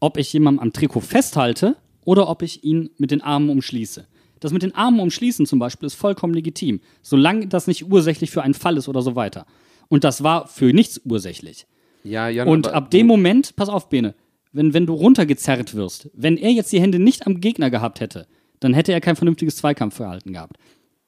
Ob 0.00 0.16
ich 0.16 0.32
jemanden 0.32 0.60
am 0.60 0.72
Trikot 0.72 1.00
festhalte 1.00 1.76
oder 2.04 2.28
ob 2.28 2.42
ich 2.42 2.64
ihn 2.64 2.90
mit 2.96 3.10
den 3.10 3.20
Armen 3.22 3.50
umschließe. 3.50 4.06
Das 4.40 4.52
mit 4.52 4.62
den 4.62 4.74
Armen 4.74 5.00
umschließen 5.00 5.46
zum 5.46 5.58
Beispiel 5.58 5.86
ist 5.86 5.94
vollkommen 5.94 6.34
legitim, 6.34 6.80
solange 7.02 7.46
das 7.48 7.66
nicht 7.66 7.90
ursächlich 7.90 8.30
für 8.30 8.42
einen 8.42 8.54
Fall 8.54 8.76
ist 8.76 8.88
oder 8.88 9.02
so 9.02 9.16
weiter. 9.16 9.46
Und 9.88 10.04
das 10.04 10.22
war 10.22 10.46
für 10.46 10.72
nichts 10.72 11.00
ursächlich. 11.04 11.66
Ja, 12.04 12.28
Jan, 12.28 12.48
Und 12.48 12.68
ab 12.68 12.90
dem 12.90 13.06
Moment, 13.06 13.56
pass 13.56 13.68
auf, 13.68 13.88
Bene, 13.88 14.14
wenn, 14.52 14.74
wenn 14.74 14.86
du 14.86 14.94
runtergezerrt 14.94 15.74
wirst, 15.74 16.10
wenn 16.14 16.36
er 16.36 16.50
jetzt 16.50 16.72
die 16.72 16.80
Hände 16.80 16.98
nicht 16.98 17.26
am 17.26 17.40
Gegner 17.40 17.70
gehabt 17.70 18.00
hätte, 18.00 18.26
dann 18.66 18.74
hätte 18.74 18.92
er 18.92 19.00
kein 19.00 19.14
vernünftiges 19.14 19.56
Zweikampfverhalten 19.56 20.32
gehabt. 20.32 20.56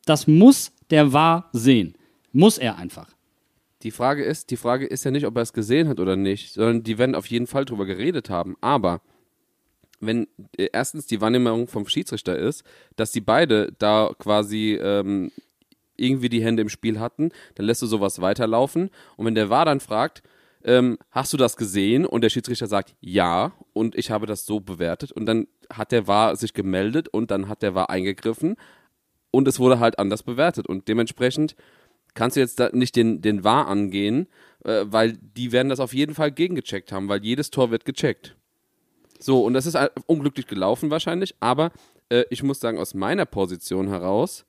Das 0.05 0.29
muss 0.29 0.73
der 0.91 1.13
wahr 1.13 1.51
sehen. 1.53 1.97
Muss 2.33 2.57
er 2.57 2.79
einfach. 2.79 3.09
Die 3.83 3.91
Frage 3.91 4.25
ist, 4.25 4.51
die 4.51 4.57
Frage 4.57 4.87
ist 4.87 5.05
ja 5.05 5.11
nicht, 5.11 5.27
ob 5.27 5.35
er 5.35 5.43
es 5.43 5.53
gesehen 5.53 5.89
hat 5.89 5.99
oder 5.99 6.15
nicht, 6.15 6.53
sondern 6.53 6.85
die 6.85 6.99
werden 6.99 7.17
auf 7.17 7.27
jeden 7.27 7.49
Fall 7.49 7.65
drüber 7.65 7.85
geredet 7.85 8.31
haben. 8.31 8.57
Aber 8.61 9.01
wenn 9.99 10.29
äh, 10.57 10.69
erstens 10.73 11.07
die 11.07 11.21
Wahrnehmung 11.21 11.67
vom 11.67 11.89
Schiedsrichter 11.89 12.39
ist, 12.39 12.63
dass 12.95 13.11
die 13.11 13.21
beide 13.21 13.73
da 13.79 14.13
quasi 14.19 14.79
ähm, 14.81 15.33
irgendwie 15.97 16.29
die 16.29 16.45
Hände 16.45 16.63
im 16.63 16.69
Spiel 16.69 17.01
hatten, 17.01 17.31
dann 17.57 17.67
lässt 17.67 17.83
du 17.83 17.87
sowas 17.87 18.21
weiterlaufen. 18.21 18.91
Und 19.17 19.27
wenn 19.27 19.35
der 19.35 19.51
VAR 19.51 19.65
dann 19.65 19.81
fragt, 19.81 20.23
ähm, 20.69 20.99
hast 21.11 21.33
du 21.33 21.39
das 21.39 21.57
gesehen? 21.57 22.05
Und 22.05 22.21
der 22.21 22.29
Schiedsrichter 22.29 22.67
sagt 22.67 22.95
ja. 23.01 23.53
Und 23.73 23.95
ich 23.95 24.11
habe 24.11 24.27
das 24.27 24.45
so 24.45 24.61
bewertet. 24.61 25.11
Und 25.13 25.25
dann 25.25 25.49
hat 25.73 25.93
der 25.93 26.07
VAR 26.07 26.37
sich 26.37 26.53
gemeldet 26.53 27.09
und 27.09 27.31
dann 27.31 27.49
hat 27.49 27.63
der 27.63 27.75
VAR 27.75 27.89
eingegriffen. 27.89 28.57
Und 29.31 29.49
es 29.49 29.59
wurde 29.59 29.81
halt 29.81 29.99
anders 29.99 30.23
bewertet. 30.23 30.67
Und 30.67 30.87
dementsprechend 30.87 31.57
kannst 32.15 32.37
du 32.37 32.41
jetzt 32.41 32.61
nicht 32.75 32.97
den, 32.97 33.23
den 33.23 33.45
VAR 33.45 33.67
angehen, 33.67 34.29
äh, 34.65 34.85
weil 34.87 35.15
die 35.17 35.53
werden 35.53 35.71
das 35.71 35.81
auf 35.81 35.95
jeden 35.95 36.15
Fall 36.15 36.33
gegengecheckt 36.33 36.93
haben, 36.93 37.09
weil 37.09 37.25
jedes 37.25 37.51
Tor 37.51 37.71
wird 37.71 37.87
gecheckt. 37.87 38.37
So, 39.19 39.45
und 39.45 39.55
das 39.55 39.67
ist 39.67 39.77
unglücklich 40.07 40.47
gelaufen 40.47 40.91
wahrscheinlich, 40.91 41.35
aber 41.41 41.73
äh, 42.09 42.25
ich 42.31 42.43
muss 42.43 42.61
sagen, 42.61 42.79
aus 42.79 42.95
meiner 42.95 43.27
Position 43.27 43.89
heraus 43.89 44.47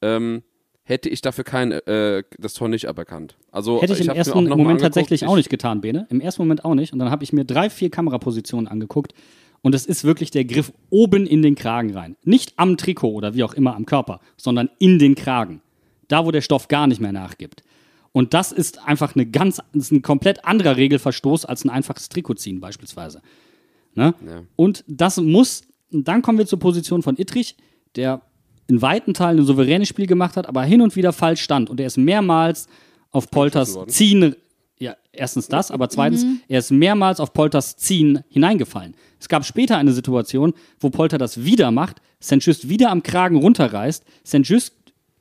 ähm, 0.00 0.42
hätte 0.84 1.08
ich 1.08 1.20
dafür 1.20 1.44
kein, 1.44 1.72
äh, 1.72 2.22
das 2.38 2.54
Tor 2.54 2.68
nicht 2.68 2.88
aberkannt. 2.88 3.36
Also, 3.50 3.80
hätte 3.80 3.92
ich, 3.92 4.00
ich 4.00 4.08
im 4.08 4.14
ersten 4.14 4.48
Moment 4.48 4.80
tatsächlich 4.80 5.26
auch 5.26 5.36
nicht 5.36 5.50
getan, 5.50 5.80
Bene. 5.80 6.06
Im 6.10 6.20
ersten 6.20 6.42
Moment 6.42 6.64
auch 6.64 6.74
nicht. 6.74 6.92
Und 6.92 6.98
dann 6.98 7.10
habe 7.10 7.24
ich 7.24 7.32
mir 7.32 7.44
drei, 7.44 7.70
vier 7.70 7.90
Kamerapositionen 7.90 8.68
angeguckt. 8.68 9.14
Und 9.62 9.76
es 9.76 9.86
ist 9.86 10.02
wirklich 10.02 10.32
der 10.32 10.44
Griff 10.44 10.72
oben 10.90 11.24
in 11.26 11.40
den 11.40 11.54
Kragen 11.54 11.96
rein. 11.96 12.16
Nicht 12.24 12.54
am 12.56 12.76
Trikot 12.76 13.12
oder 13.12 13.34
wie 13.34 13.44
auch 13.44 13.54
immer 13.54 13.76
am 13.76 13.86
Körper, 13.86 14.20
sondern 14.36 14.68
in 14.78 14.98
den 14.98 15.14
Kragen. 15.14 15.62
Da, 16.08 16.26
wo 16.26 16.32
der 16.32 16.40
Stoff 16.40 16.66
gar 16.66 16.88
nicht 16.88 17.00
mehr 17.00 17.12
nachgibt. 17.12 17.62
Und 18.10 18.34
das 18.34 18.52
ist 18.52 18.86
einfach 18.86 19.14
eine 19.14 19.24
ganz, 19.24 19.62
ist 19.72 19.92
ein 19.92 20.02
komplett 20.02 20.44
anderer 20.44 20.76
Regelverstoß 20.76 21.44
als 21.44 21.64
ein 21.64 21.70
einfaches 21.70 22.08
Trikot 22.08 22.34
ziehen, 22.34 22.60
beispielsweise. 22.60 23.22
Ne? 23.94 24.14
Ja. 24.26 24.42
Und 24.56 24.84
das 24.86 25.18
muss, 25.18 25.62
dann 25.90 26.22
kommen 26.22 26.38
wir 26.38 26.46
zur 26.46 26.58
Position 26.58 27.02
von 27.02 27.16
Ittrich, 27.16 27.56
der 27.94 28.20
in 28.68 28.82
weiten 28.82 29.14
Teilen 29.14 29.40
ein 29.40 29.44
souveränes 29.44 29.88
Spiel 29.88 30.06
gemacht 30.06 30.36
hat, 30.36 30.46
aber 30.46 30.62
hin 30.62 30.80
und 30.80 30.96
wieder 30.96 31.12
falsch 31.12 31.42
stand. 31.42 31.70
Und 31.70 31.80
er 31.80 31.86
ist 31.86 31.98
mehrmals 31.98 32.68
auf 33.10 33.30
Polters 33.30 33.78
Ziehen, 33.88 34.36
ja, 34.78 34.96
erstens 35.12 35.48
das, 35.48 35.70
aber 35.70 35.88
zweitens, 35.88 36.24
mhm. 36.24 36.40
er 36.48 36.58
ist 36.58 36.70
mehrmals 36.70 37.20
auf 37.20 37.32
Polters 37.32 37.76
Ziehen 37.76 38.20
hineingefallen. 38.28 38.94
Es 39.20 39.28
gab 39.28 39.44
später 39.44 39.76
eine 39.76 39.92
Situation, 39.92 40.54
wo 40.80 40.90
Polter 40.90 41.18
das 41.18 41.44
wieder 41.44 41.70
macht, 41.70 42.00
St. 42.22 42.38
Just 42.40 42.68
wieder 42.68 42.90
am 42.90 43.02
Kragen 43.02 43.36
runterreißt, 43.36 44.04
St. 44.26 44.40
Just 44.42 44.74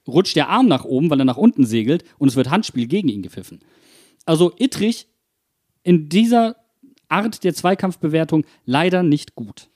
rutscht 0.08 0.36
der 0.36 0.50
Arm 0.50 0.68
nach 0.68 0.86
oben, 0.86 1.10
weil 1.10 1.20
er 1.20 1.26
nach 1.26 1.38
unten 1.38 1.66
segelt 1.66 2.04
und 2.18 2.28
es 2.28 2.36
wird 2.36 2.50
Handspiel 2.50 2.88
gegen 2.88 3.10
ihn 3.10 3.22
gepfiffen. 3.22 3.60
Also 4.26 4.54
Ittrich 4.58 5.08
in 5.84 6.10
dieser 6.10 6.56
Art 7.10 7.44
der 7.44 7.54
Zweikampfbewertung 7.54 8.46
leider 8.66 9.04
nicht 9.04 9.36
gut. 9.36 9.70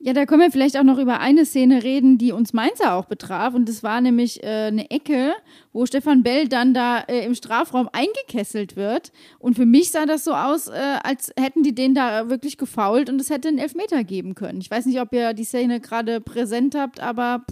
Ja, 0.00 0.12
da 0.12 0.26
können 0.26 0.42
wir 0.42 0.52
vielleicht 0.52 0.78
auch 0.78 0.84
noch 0.84 0.98
über 0.98 1.18
eine 1.18 1.44
Szene 1.44 1.82
reden, 1.82 2.18
die 2.18 2.30
uns 2.30 2.52
Mainzer 2.52 2.94
auch 2.94 3.06
betraf. 3.06 3.54
Und 3.54 3.68
das 3.68 3.82
war 3.82 4.00
nämlich 4.00 4.44
äh, 4.44 4.66
eine 4.66 4.92
Ecke, 4.92 5.32
wo 5.72 5.86
Stefan 5.86 6.22
Bell 6.22 6.46
dann 6.46 6.72
da 6.72 7.00
äh, 7.00 7.24
im 7.24 7.34
Strafraum 7.34 7.88
eingekesselt 7.92 8.76
wird. 8.76 9.10
Und 9.40 9.56
für 9.56 9.66
mich 9.66 9.90
sah 9.90 10.06
das 10.06 10.22
so 10.22 10.34
aus, 10.34 10.68
äh, 10.68 10.98
als 11.02 11.32
hätten 11.36 11.64
die 11.64 11.74
den 11.74 11.94
da 11.94 12.30
wirklich 12.30 12.58
gefault 12.58 13.10
und 13.10 13.20
es 13.20 13.28
hätte 13.28 13.48
einen 13.48 13.58
Elfmeter 13.58 14.04
geben 14.04 14.36
können. 14.36 14.60
Ich 14.60 14.70
weiß 14.70 14.86
nicht, 14.86 15.00
ob 15.00 15.12
ihr 15.12 15.34
die 15.34 15.44
Szene 15.44 15.80
gerade 15.80 16.20
präsent 16.20 16.76
habt, 16.76 17.00
aber. 17.00 17.44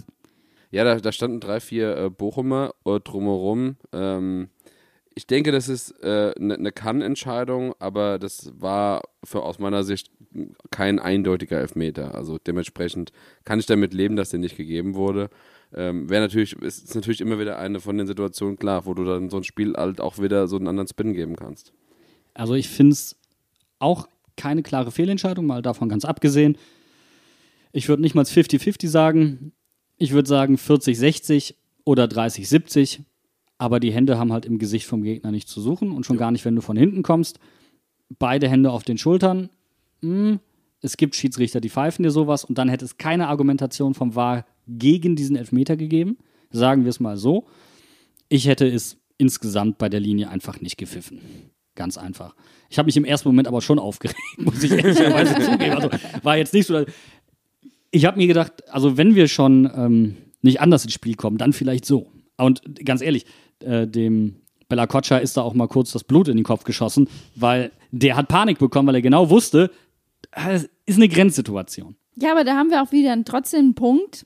Ja, 0.71 0.85
da, 0.85 0.95
da 0.95 1.11
standen 1.11 1.41
drei, 1.41 1.59
vier 1.59 1.97
äh, 1.97 2.09
Bochumer 2.09 2.73
äh, 2.85 3.01
drumherum. 3.01 3.75
Ähm, 3.91 4.49
ich 5.17 5.25
denke, 5.25 5.51
das 5.51 5.67
ist 5.67 6.03
eine 6.03 6.35
äh, 6.35 6.39
ne, 6.39 6.57
ne 6.59 6.71
Kann-Entscheidung, 6.71 7.73
aber 7.79 8.19
das 8.19 8.51
war 8.59 9.01
für, 9.23 9.41
aus 9.41 9.57
meiner 9.57 9.83
Sicht 9.83 10.11
kein 10.69 10.99
eindeutiger 10.99 11.59
Elfmeter. 11.59 12.13
Also 12.13 12.37
dementsprechend 12.37 13.11
kann 13.43 13.59
ich 13.59 13.65
damit 13.65 13.95
leben, 13.95 14.15
dass 14.15 14.29
der 14.29 14.39
nicht 14.39 14.57
gegeben 14.57 14.93
wurde. 14.93 15.31
Ähm, 15.73 16.07
Wäre 16.07 16.21
natürlich, 16.21 16.53
ist, 16.53 16.83
ist 16.83 16.93
natürlich 16.93 17.19
immer 17.19 17.39
wieder 17.39 17.57
eine 17.57 17.79
von 17.79 17.97
den 17.97 18.05
Situationen 18.05 18.59
klar, 18.59 18.85
wo 18.85 18.93
du 18.93 19.05
dann 19.05 19.31
so 19.31 19.37
ein 19.37 19.43
Spiel 19.43 19.73
halt 19.75 19.99
auch 19.99 20.19
wieder 20.19 20.47
so 20.47 20.55
einen 20.57 20.67
anderen 20.67 20.87
Spin 20.87 21.13
geben 21.13 21.35
kannst. 21.35 21.73
Also 22.35 22.53
ich 22.53 22.69
finde 22.69 22.93
es 22.93 23.15
auch 23.79 24.07
keine 24.35 24.61
klare 24.61 24.91
Fehlentscheidung, 24.91 25.47
mal 25.47 25.63
davon 25.63 25.89
ganz 25.89 26.05
abgesehen. 26.05 26.59
Ich 27.71 27.89
würde 27.89 28.03
nicht 28.03 28.13
mal 28.13 28.23
50-50 28.23 28.87
sagen. 28.87 29.51
Ich 29.97 30.11
würde 30.11 30.29
sagen 30.29 30.57
40-60 30.57 31.55
oder 31.85 32.05
30-70 32.05 32.99
aber 33.57 33.79
die 33.79 33.91
Hände 33.91 34.17
haben 34.17 34.31
halt 34.31 34.45
im 34.45 34.59
Gesicht 34.59 34.85
vom 34.85 35.03
Gegner 35.03 35.31
nicht 35.31 35.49
zu 35.49 35.61
suchen 35.61 35.91
und 35.91 36.05
schon 36.05 36.17
ja. 36.17 36.21
gar 36.21 36.31
nicht, 36.31 36.45
wenn 36.45 36.55
du 36.55 36.61
von 36.61 36.77
hinten 36.77 37.03
kommst. 37.03 37.39
Beide 38.19 38.47
Hände 38.47 38.71
auf 38.71 38.83
den 38.83 38.97
Schultern. 38.97 39.49
Hm, 40.01 40.39
es 40.81 40.97
gibt 40.97 41.15
Schiedsrichter, 41.15 41.59
die 41.59 41.69
pfeifen 41.69 42.03
dir 42.03 42.11
sowas 42.11 42.45
und 42.45 42.57
dann 42.57 42.69
hätte 42.69 42.85
es 42.85 42.97
keine 42.97 43.27
Argumentation 43.27 43.93
vom 43.93 44.15
VAR 44.15 44.45
gegen 44.67 45.15
diesen 45.15 45.35
Elfmeter 45.35 45.75
gegeben. 45.75 46.17
Sagen 46.51 46.83
wir 46.83 46.89
es 46.89 46.99
mal 46.99 47.17
so. 47.17 47.47
Ich 48.29 48.47
hätte 48.47 48.67
es 48.67 48.97
insgesamt 49.17 49.77
bei 49.77 49.89
der 49.89 49.99
Linie 49.99 50.29
einfach 50.29 50.61
nicht 50.61 50.77
gepfiffen. 50.77 51.19
Ganz 51.75 51.97
einfach. 51.97 52.35
Ich 52.69 52.77
habe 52.77 52.87
mich 52.87 52.97
im 52.97 53.05
ersten 53.05 53.29
Moment 53.29 53.47
aber 53.47 53.61
schon 53.61 53.79
aufgeregt, 53.79 54.19
muss 54.37 54.63
ich 54.63 54.71
ehrlicherweise 54.71 55.35
zugeben. 55.39 55.73
Also 55.73 55.89
war 56.23 56.37
jetzt 56.37 56.53
nicht 56.53 56.67
so. 56.67 56.85
Ich 57.91 58.05
habe 58.05 58.17
mir 58.17 58.27
gedacht, 58.27 58.69
also 58.69 58.97
wenn 58.97 59.15
wir 59.15 59.27
schon 59.27 59.69
ähm, 59.75 60.17
nicht 60.41 60.61
anders 60.61 60.83
ins 60.83 60.93
Spiel 60.93 61.15
kommen, 61.15 61.37
dann 61.37 61.53
vielleicht 61.53 61.85
so. 61.85 62.11
Und 62.37 62.61
ganz 62.85 63.01
ehrlich, 63.01 63.25
äh, 63.63 63.87
dem 63.87 64.41
Bella 64.69 64.87
Coccia 64.87 65.17
ist 65.17 65.37
da 65.37 65.41
auch 65.41 65.53
mal 65.53 65.67
kurz 65.67 65.91
das 65.91 66.03
Blut 66.03 66.27
in 66.27 66.37
den 66.37 66.43
Kopf 66.43 66.63
geschossen, 66.63 67.07
weil 67.35 67.71
der 67.91 68.15
hat 68.15 68.27
Panik 68.27 68.59
bekommen, 68.59 68.87
weil 68.87 68.95
er 68.95 69.01
genau 69.01 69.29
wusste, 69.29 69.71
es 70.31 70.69
ist 70.85 70.97
eine 70.97 71.07
Grenzsituation. 71.07 71.95
Ja, 72.15 72.31
aber 72.31 72.43
da 72.43 72.55
haben 72.55 72.69
wir 72.69 72.81
auch 72.81 72.91
wieder 72.91 73.15
trotzdem 73.23 73.59
einen 73.59 73.75
Punkt, 73.75 74.25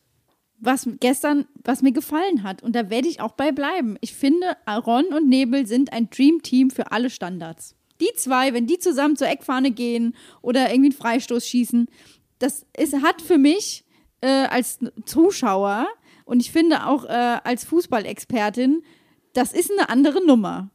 was 0.60 0.88
gestern, 1.00 1.46
was 1.64 1.82
mir 1.82 1.92
gefallen 1.92 2.44
hat. 2.44 2.64
Und 2.64 2.76
da 2.76 2.90
werde 2.90 3.08
ich 3.08 3.20
auch 3.20 3.34
bei 3.34 3.52
bleiben. 3.52 3.98
Ich 4.02 4.14
finde, 4.14 4.56
Aaron 4.66 5.06
und 5.08 5.28
Nebel 5.28 5.66
sind 5.66 5.92
ein 5.92 6.10
Dream-Team 6.10 6.70
für 6.70 6.92
alle 6.92 7.10
Standards. 7.10 7.76
Die 8.00 8.10
zwei, 8.16 8.54
wenn 8.54 8.68
die 8.68 8.80
zusammen 8.80 9.16
zur 9.16 9.28
Eckfahne 9.28 9.72
gehen 9.72 10.16
oder 10.42 10.72
irgendwie 10.72 10.90
einen 10.90 11.00
Freistoß 11.00 11.46
schießen, 11.48 11.88
das 12.40 12.66
ist, 12.78 13.02
hat 13.02 13.22
für 13.22 13.38
mich 13.38 13.84
äh, 14.22 14.28
als 14.28 14.80
Zuschauer 15.06 15.88
und 16.26 16.40
ich 16.40 16.52
finde 16.52 16.88
auch 16.88 17.06
äh, 17.06 17.40
als 17.44 17.66
Fußballexpertin 17.66 18.82
das 19.34 19.54
ist 19.54 19.72
eine 19.72 19.90
andere 19.90 20.26
Nummer. 20.26 20.70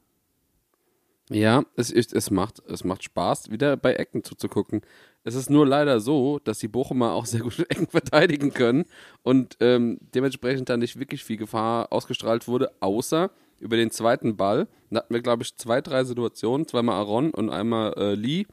Ja, 1.29 1.65
es, 1.75 1.91
es, 1.91 2.31
macht, 2.31 2.63
es 2.69 2.85
macht 2.85 3.03
Spaß, 3.03 3.51
wieder 3.51 3.77
bei 3.77 3.95
Ecken 3.95 4.23
zuzugucken. 4.23 4.83
Es 5.25 5.35
ist 5.35 5.51
nur 5.51 5.67
leider 5.67 5.99
so, 5.99 6.39
dass 6.39 6.61
die 6.61 6.69
Bochumer 6.69 7.13
auch 7.13 7.27
sehr 7.27 7.41
gut 7.41 7.59
Ecken 7.69 7.89
verteidigen 7.89 8.53
können 8.53 8.85
und 9.25 9.57
ähm, 9.61 9.99
dementsprechend 10.15 10.69
dann 10.69 10.81
nicht 10.81 11.01
wirklich 11.01 11.25
viel 11.25 11.37
Gefahr 11.37 11.93
ausgestrahlt 11.93 12.47
wurde, 12.47 12.71
außer 12.79 13.31
über 13.59 13.77
den 13.77 13.91
zweiten 13.91 14.37
Ball. 14.37 14.69
Da 14.91 14.99
hatten 14.99 15.15
wir, 15.15 15.23
glaube 15.23 15.43
ich, 15.43 15.57
zwei, 15.57 15.81
drei 15.81 16.05
Situationen, 16.05 16.69
zweimal 16.69 16.95
Aaron 16.97 17.31
und 17.31 17.51
einmal 17.51 17.93
äh, 17.97 18.15
Lee, 18.15 18.47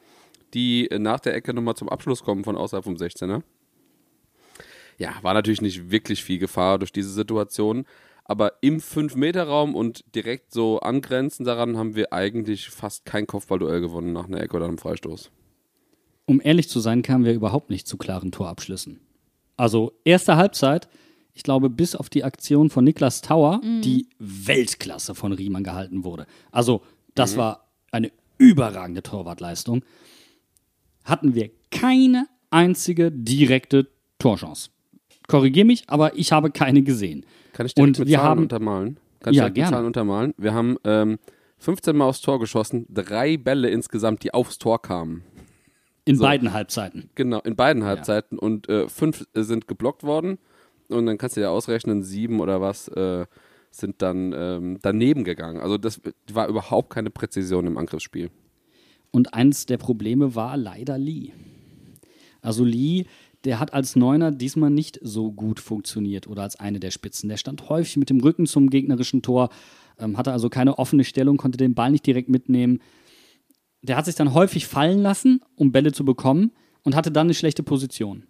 die 0.56 0.89
äh, 0.89 0.98
nach 0.98 1.20
der 1.20 1.36
Ecke 1.36 1.54
nochmal 1.54 1.76
zum 1.76 1.89
Abschluss 1.89 2.24
kommen 2.24 2.44
von 2.44 2.58
außerhalb 2.58 2.84
vom 2.84 2.96
16er. 2.96 3.44
Ja, 4.98 5.13
war 5.22 5.36
natürlich 5.36 5.62
nicht 5.62 5.92
wirklich 5.92 6.24
viel 6.24 6.39
Gefahr 6.39 6.80
durch 6.80 6.92
diese 6.92 7.12
Situation, 7.12 7.86
aber 8.25 8.53
im 8.62 8.79
5-Meter-Raum 8.79 9.75
und 9.75 10.03
direkt 10.15 10.53
so 10.53 10.79
angrenzend 10.79 11.47
daran 11.47 11.77
haben 11.77 11.95
wir 11.95 12.13
eigentlich 12.13 12.69
fast 12.69 13.05
kein 13.05 13.27
Kopfballduell 13.27 13.81
gewonnen 13.81 14.13
nach 14.13 14.27
einer 14.27 14.41
Ecke 14.41 14.55
oder 14.55 14.65
einem 14.65 14.77
Freistoß. 14.77 15.29
Um 16.25 16.39
ehrlich 16.41 16.69
zu 16.69 16.79
sein, 16.79 17.01
kamen 17.01 17.25
wir 17.25 17.33
überhaupt 17.33 17.69
nicht 17.69 17.88
zu 17.88 17.97
klaren 17.97 18.31
Torabschlüssen. 18.31 19.01
Also 19.57 19.91
erste 20.05 20.38
Halbzeit, 20.38 20.88
ich 21.33 21.43
glaube, 21.43 21.69
bis 21.69 21.95
auf 21.95 22.09
die 22.09 22.23
Aktion 22.23 22.69
von 22.69 22.86
Niklas 22.86 23.21
Tauer, 23.21 23.59
mhm. 23.63 23.81
die 23.81 24.07
Weltklasse 24.19 25.15
von 25.15 25.33
Riemann 25.33 25.63
gehalten 25.63 26.03
wurde. 26.03 26.25
Also 26.51 26.81
das 27.15 27.33
mhm. 27.33 27.39
war 27.39 27.67
eine 27.91 28.12
überragende 28.38 29.03
Torwartleistung. 29.03 29.83
Hatten 31.03 31.36
wir 31.36 31.51
keine 31.71 32.27
einzige 32.49 33.12
direkte 33.12 33.89
Torchance. 34.17 34.69
Korrigiere 35.27 35.65
mich, 35.65 35.89
aber 35.89 36.17
ich 36.17 36.31
habe 36.31 36.51
keine 36.51 36.83
gesehen. 36.83 37.25
Kann 37.54 37.66
ich 37.66 37.74
dir 37.74 37.86
mit 37.86 37.96
Zahlen 37.96 38.18
haben, 38.18 38.42
untermalen? 38.42 39.00
Kann 39.22 39.34
ja, 39.34 39.48
ich 39.48 39.54
gerne. 39.54 39.68
mit 39.68 39.74
Zahlen 39.76 39.86
untermalen? 39.86 40.34
Wir 40.38 40.54
haben 40.54 40.78
ähm, 40.84 41.20
15 41.60 41.96
Mal 41.96 42.06
aufs 42.06 42.22
Tor 42.22 42.39
geschossen, 42.39 42.86
drei 42.89 43.38
Bälle 43.38 43.70
insgesamt, 43.70 44.24
die 44.24 44.34
aufs 44.34 44.58
Tor 44.58 44.82
kamen. 44.82 45.24
In 46.06 46.18
so. 46.18 46.24
beiden 46.24 46.52
Halbzeiten. 46.52 47.10
Genau, 47.16 47.39
in 47.39 47.56
beiden 47.56 47.86
Halbzeiten. 47.86 48.38
Ja. 48.38 48.46
Und 48.46 48.68
äh, 48.68 48.89
fünf 48.89 49.26
sind 49.34 49.68
geblockt 49.68 50.04
worden. 50.04 50.38
Und 50.89 51.06
dann 51.06 51.18
kannst 51.18 51.38
du 51.38 51.42
dir 51.42 51.50
ausrechnen, 51.50 52.04
sieben 52.04 52.42
oder 52.42 52.60
was 52.60 52.89
äh, 52.89 53.26
sind 53.72 54.02
dann 54.02 54.34
ähm, 54.36 54.80
daneben 54.82 55.24
gegangen. 55.24 55.62
Also 55.62 55.78
das 55.78 56.02
war 56.32 56.48
überhaupt 56.48 56.89
keine 56.89 57.10
Präzision 57.10 57.66
im 57.68 57.78
Angriffsspiel. 57.78 58.30
Und 59.12 59.34
eins 59.34 59.66
der 59.66 59.78
Probleme 59.78 60.36
war 60.36 60.58
leider 60.58 60.98
Lee. 60.98 61.32
Also 62.42 62.66
Lee 62.66 63.06
der 63.43 63.60
hat 63.60 63.73
als 63.73 63.95
Neuner 63.95 64.32
diesmal 64.32 64.69
nicht 64.69 64.99
so 65.01 65.32
gut 65.32 65.60
funktioniert 65.60 66.27
oder 66.27 66.43
als 66.43 66.60
eine 66.60 66.79
der 66.79 66.91
Spitzen. 66.91 67.29
Der 67.29 67.38
stand 67.38 67.69
häufig 67.69 67.97
mit 67.97 68.10
dem 68.10 68.19
Rücken 68.19 68.45
zum 68.45 68.69
gegnerischen 68.69 69.21
Tor, 69.21 69.49
ähm, 69.99 70.17
hatte 70.17 70.32
also 70.32 70.49
keine 70.49 70.77
offene 70.79 71.03
Stellung, 71.03 71.38
konnte 71.38 71.58
den 71.58 71.75
Ball 71.75 71.91
nicht 71.91 72.06
direkt 72.06 72.29
mitnehmen. 72.29 72.79
Der 73.82 73.97
hat 73.97 74.06
sich 74.06 74.15
dann 74.15 74.34
häufig 74.34 74.67
fallen 74.67 75.01
lassen, 75.01 75.41
um 75.56 75.71
Bälle 75.71 75.91
zu 75.91 76.06
bekommen 76.06 76.51
und 76.84 76.95
hatte 76.95 77.12
dann 77.12 77.27
eine 77.27 77.34
schlechte 77.34 77.63
Position. 77.63 78.23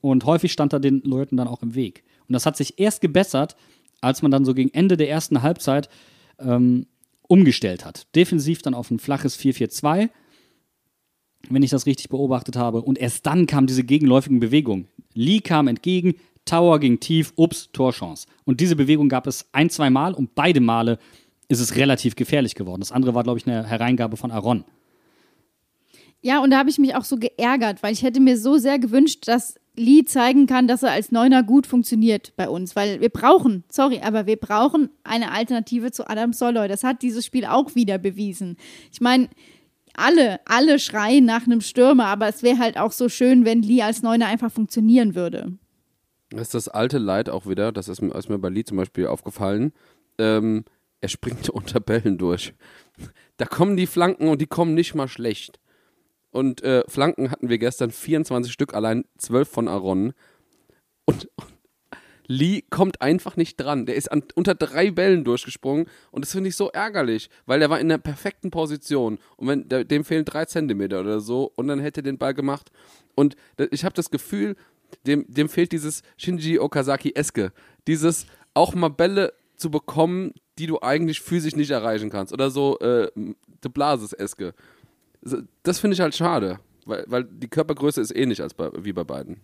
Und 0.00 0.24
häufig 0.24 0.52
stand 0.52 0.72
er 0.72 0.80
den 0.80 1.02
Leuten 1.02 1.36
dann 1.36 1.48
auch 1.48 1.62
im 1.62 1.74
Weg. 1.74 2.04
Und 2.28 2.34
das 2.34 2.46
hat 2.46 2.56
sich 2.56 2.78
erst 2.78 3.00
gebessert, 3.00 3.56
als 4.00 4.22
man 4.22 4.30
dann 4.30 4.44
so 4.44 4.54
gegen 4.54 4.70
Ende 4.70 4.96
der 4.96 5.10
ersten 5.10 5.42
Halbzeit 5.42 5.88
ähm, 6.38 6.86
umgestellt 7.28 7.84
hat. 7.84 8.06
Defensiv 8.14 8.62
dann 8.62 8.74
auf 8.74 8.90
ein 8.90 8.98
flaches 8.98 9.38
4-4-2, 9.38 10.08
wenn 11.48 11.62
ich 11.62 11.70
das 11.70 11.86
richtig 11.86 12.08
beobachtet 12.08 12.56
habe. 12.56 12.82
Und 12.82 12.98
erst 12.98 13.26
dann 13.26 13.46
kam 13.46 13.66
diese 13.66 13.84
gegenläufigen 13.84 14.40
Bewegungen. 14.40 14.88
Lee 15.14 15.40
kam 15.40 15.68
entgegen, 15.68 16.14
Tower 16.44 16.78
ging 16.80 17.00
tief, 17.00 17.32
ups, 17.36 17.70
Torchance. 17.72 18.26
Und 18.44 18.60
diese 18.60 18.76
Bewegung 18.76 19.08
gab 19.08 19.26
es 19.26 19.46
ein, 19.52 19.70
zwei 19.70 19.90
Mal 19.90 20.14
und 20.14 20.34
beide 20.34 20.60
Male 20.60 20.98
ist 21.48 21.60
es 21.60 21.76
relativ 21.76 22.16
gefährlich 22.16 22.54
geworden. 22.54 22.80
Das 22.80 22.92
andere 22.92 23.14
war, 23.14 23.24
glaube 23.24 23.38
ich, 23.38 23.46
eine 23.46 23.66
Hereingabe 23.66 24.16
von 24.16 24.30
Aaron. 24.30 24.64
Ja, 26.22 26.42
und 26.42 26.50
da 26.50 26.58
habe 26.58 26.70
ich 26.70 26.78
mich 26.78 26.94
auch 26.94 27.04
so 27.04 27.16
geärgert, 27.16 27.82
weil 27.82 27.92
ich 27.92 28.02
hätte 28.02 28.20
mir 28.20 28.36
so 28.36 28.58
sehr 28.58 28.78
gewünscht, 28.78 29.26
dass 29.26 29.54
Lee 29.74 30.04
zeigen 30.04 30.46
kann, 30.46 30.68
dass 30.68 30.82
er 30.82 30.92
als 30.92 31.10
Neuner 31.12 31.42
gut 31.42 31.66
funktioniert 31.66 32.34
bei 32.36 32.48
uns. 32.48 32.76
Weil 32.76 33.00
wir 33.00 33.08
brauchen, 33.08 33.64
sorry, 33.70 34.00
aber 34.02 34.26
wir 34.26 34.36
brauchen 34.36 34.90
eine 35.02 35.32
Alternative 35.32 35.90
zu 35.92 36.08
Adam 36.08 36.32
Soloy. 36.32 36.68
Das 36.68 36.84
hat 36.84 37.02
dieses 37.02 37.24
Spiel 37.24 37.46
auch 37.46 37.74
wieder 37.74 37.96
bewiesen. 37.96 38.56
Ich 38.92 39.00
meine, 39.00 39.28
alle, 40.00 40.40
alle 40.46 40.78
schreien 40.78 41.24
nach 41.24 41.44
einem 41.44 41.60
Stürmer, 41.60 42.06
aber 42.06 42.28
es 42.28 42.42
wäre 42.42 42.58
halt 42.58 42.78
auch 42.78 42.92
so 42.92 43.08
schön, 43.08 43.44
wenn 43.44 43.62
Lee 43.62 43.82
als 43.82 44.02
Neuner 44.02 44.26
einfach 44.26 44.50
funktionieren 44.50 45.14
würde. 45.14 45.52
Das 46.30 46.42
ist 46.42 46.54
das 46.54 46.68
alte 46.68 46.98
Leid 46.98 47.28
auch 47.28 47.46
wieder, 47.46 47.72
das 47.72 47.88
ist 47.88 48.02
mir, 48.02 48.14
ist 48.14 48.28
mir 48.28 48.38
bei 48.38 48.48
Lee 48.48 48.64
zum 48.64 48.76
Beispiel 48.76 49.06
aufgefallen. 49.06 49.72
Ähm, 50.18 50.64
er 51.00 51.08
springt 51.08 51.48
unter 51.50 51.80
Bällen 51.80 52.18
durch. 52.18 52.54
Da 53.36 53.46
kommen 53.46 53.76
die 53.76 53.86
Flanken 53.86 54.28
und 54.28 54.40
die 54.40 54.46
kommen 54.46 54.74
nicht 54.74 54.94
mal 54.94 55.08
schlecht. 55.08 55.58
Und 56.30 56.62
äh, 56.62 56.84
Flanken 56.86 57.30
hatten 57.30 57.48
wir 57.48 57.58
gestern 57.58 57.90
24 57.90 58.52
Stück, 58.52 58.74
allein 58.74 59.04
12 59.18 59.48
von 59.48 59.68
Aaron. 59.68 60.12
Und, 61.04 61.28
und 61.36 61.59
Lee 62.30 62.62
kommt 62.70 63.02
einfach 63.02 63.36
nicht 63.36 63.56
dran. 63.56 63.86
Der 63.86 63.96
ist 63.96 64.10
an, 64.10 64.22
unter 64.34 64.54
drei 64.54 64.90
Bällen 64.90 65.24
durchgesprungen 65.24 65.86
und 66.10 66.24
das 66.24 66.32
finde 66.32 66.48
ich 66.48 66.56
so 66.56 66.68
ärgerlich, 66.70 67.30
weil 67.46 67.60
der 67.60 67.70
war 67.70 67.80
in 67.80 67.88
der 67.88 67.98
perfekten 67.98 68.50
Position. 68.50 69.18
Und 69.36 69.48
wenn 69.48 69.68
der, 69.68 69.84
dem 69.84 70.04
fehlen 70.04 70.24
drei 70.24 70.44
Zentimeter 70.44 71.00
oder 71.00 71.20
so 71.20 71.52
und 71.56 71.68
dann 71.68 71.80
hätte 71.80 72.00
er 72.00 72.04
den 72.04 72.18
Ball 72.18 72.34
gemacht. 72.34 72.70
Und 73.14 73.36
ich 73.70 73.84
habe 73.84 73.94
das 73.94 74.10
Gefühl, 74.10 74.56
dem, 75.06 75.24
dem 75.28 75.48
fehlt 75.48 75.72
dieses 75.72 76.02
Shinji 76.16 76.58
Okazaki-eske, 76.58 77.52
dieses 77.86 78.26
auch 78.54 78.74
mal 78.74 78.88
Bälle 78.88 79.32
zu 79.56 79.70
bekommen, 79.70 80.32
die 80.58 80.66
du 80.66 80.80
eigentlich 80.80 81.20
physisch 81.20 81.56
nicht 81.56 81.70
erreichen 81.70 82.10
kannst. 82.10 82.32
Oder 82.32 82.50
so 82.50 82.78
äh, 82.78 83.08
De 83.62 83.70
Blasis-eske 83.70 84.54
das 85.62 85.78
finde 85.78 85.94
ich 85.94 86.00
halt 86.00 86.14
schade, 86.14 86.58
weil, 86.86 87.04
weil 87.08 87.24
die 87.24 87.48
Körpergröße 87.48 88.00
ist 88.00 88.14
ähnlich 88.14 88.42
als 88.42 88.54
bei, 88.54 88.70
wie 88.78 88.92
bei 88.92 89.04
beiden. 89.04 89.40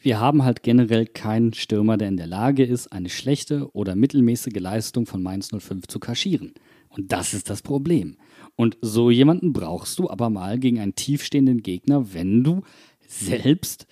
Wir 0.00 0.20
haben 0.20 0.44
halt 0.44 0.62
generell 0.62 1.06
keinen 1.06 1.52
Stürmer, 1.52 1.96
der 1.96 2.08
in 2.08 2.16
der 2.16 2.26
Lage 2.26 2.64
ist, 2.64 2.92
eine 2.92 3.08
schlechte 3.08 3.70
oder 3.72 3.96
mittelmäßige 3.96 4.60
Leistung 4.60 5.06
von 5.06 5.22
Mainz 5.22 5.50
05 5.56 5.86
zu 5.86 5.98
kaschieren. 5.98 6.54
Und 6.88 7.12
das 7.12 7.34
ist 7.34 7.50
das 7.50 7.62
Problem. 7.62 8.16
Und 8.54 8.78
so 8.80 9.10
jemanden 9.10 9.52
brauchst 9.52 9.98
du 9.98 10.08
aber 10.08 10.30
mal 10.30 10.58
gegen 10.58 10.80
einen 10.80 10.94
tiefstehenden 10.94 11.62
Gegner, 11.62 12.14
wenn 12.14 12.42
du 12.42 12.62
selbst 13.06 13.86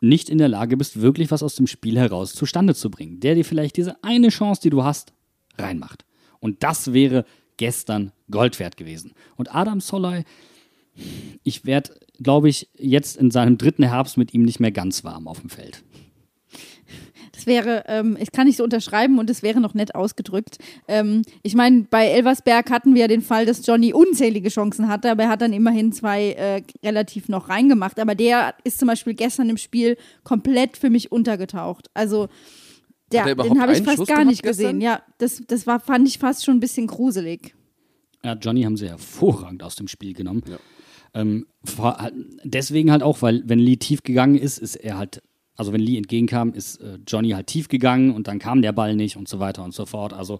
nicht 0.00 0.30
in 0.30 0.38
der 0.38 0.48
Lage 0.48 0.76
bist, 0.76 1.00
wirklich 1.00 1.30
was 1.30 1.42
aus 1.42 1.56
dem 1.56 1.66
Spiel 1.66 1.98
heraus 1.98 2.32
zustande 2.32 2.74
zu 2.74 2.90
bringen. 2.90 3.20
Der 3.20 3.34
dir 3.34 3.44
vielleicht 3.44 3.76
diese 3.76 4.02
eine 4.02 4.28
Chance, 4.28 4.62
die 4.62 4.70
du 4.70 4.84
hast, 4.84 5.12
reinmacht. 5.56 6.04
Und 6.40 6.62
das 6.62 6.92
wäre 6.92 7.24
gestern 7.56 8.12
Gold 8.30 8.58
wert 8.60 8.76
gewesen. 8.76 9.12
Und 9.36 9.54
Adam 9.54 9.80
Soloy, 9.80 10.24
ich 11.44 11.64
werde, 11.64 11.92
glaube 12.22 12.48
ich, 12.48 12.68
jetzt 12.76 13.16
in 13.16 13.30
seinem 13.30 13.58
dritten 13.58 13.84
Herbst 13.84 14.16
mit 14.16 14.34
ihm 14.34 14.42
nicht 14.42 14.60
mehr 14.60 14.72
ganz 14.72 15.04
warm 15.04 15.28
auf 15.28 15.40
dem 15.40 15.50
Feld. 15.50 15.82
Das 17.32 17.46
wäre, 17.46 17.84
ähm, 17.86 18.16
ich 18.20 18.32
kann 18.32 18.48
nicht 18.48 18.56
so 18.56 18.64
unterschreiben 18.64 19.20
und 19.20 19.30
es 19.30 19.44
wäre 19.44 19.60
noch 19.60 19.72
nett 19.72 19.94
ausgedrückt. 19.94 20.58
Ähm, 20.88 21.22
ich 21.44 21.54
meine, 21.54 21.86
bei 21.88 22.06
Elversberg 22.06 22.68
hatten 22.68 22.96
wir 22.96 23.06
den 23.06 23.22
Fall, 23.22 23.46
dass 23.46 23.64
Johnny 23.64 23.92
unzählige 23.92 24.48
Chancen 24.48 24.88
hatte, 24.88 25.08
aber 25.08 25.22
er 25.24 25.28
hat 25.28 25.40
dann 25.40 25.52
immerhin 25.52 25.92
zwei 25.92 26.32
äh, 26.32 26.62
relativ 26.82 27.28
noch 27.28 27.48
reingemacht. 27.48 28.00
Aber 28.00 28.16
der 28.16 28.54
ist 28.64 28.80
zum 28.80 28.88
Beispiel 28.88 29.14
gestern 29.14 29.48
im 29.50 29.56
Spiel 29.56 29.96
komplett 30.24 30.76
für 30.76 30.90
mich 30.90 31.12
untergetaucht. 31.12 31.88
Also 31.94 32.28
der, 33.12 33.36
den 33.36 33.60
habe 33.60 33.72
ich 33.72 33.82
fast 33.82 34.06
gar 34.08 34.24
nicht 34.24 34.42
gesehen. 34.42 34.80
Ja, 34.80 35.02
das, 35.18 35.40
das 35.46 35.64
war, 35.64 35.78
fand 35.78 36.08
ich 36.08 36.18
fast 36.18 36.44
schon 36.44 36.56
ein 36.56 36.60
bisschen 36.60 36.88
gruselig. 36.88 37.54
Ja, 38.24 38.34
Johnny 38.34 38.62
haben 38.62 38.76
sie 38.76 38.88
hervorragend 38.88 39.62
aus 39.62 39.76
dem 39.76 39.86
Spiel 39.86 40.12
genommen. 40.12 40.42
Ja. 40.48 40.58
Ähm, 41.14 41.46
deswegen 42.44 42.90
halt 42.90 43.02
auch, 43.02 43.22
weil 43.22 43.42
wenn 43.46 43.58
Lee 43.58 43.76
tief 43.76 44.02
gegangen 44.02 44.36
ist, 44.36 44.58
ist 44.58 44.76
er 44.76 44.98
halt, 44.98 45.22
also 45.56 45.72
wenn 45.72 45.80
Lee 45.80 45.96
entgegenkam, 45.96 46.52
ist 46.52 46.80
äh, 46.80 46.98
Johnny 47.06 47.30
halt 47.30 47.46
tief 47.46 47.68
gegangen 47.68 48.12
und 48.12 48.28
dann 48.28 48.38
kam 48.38 48.62
der 48.62 48.72
Ball 48.72 48.94
nicht 48.94 49.16
und 49.16 49.28
so 49.28 49.40
weiter 49.40 49.64
und 49.64 49.74
so 49.74 49.86
fort. 49.86 50.12
Also 50.12 50.38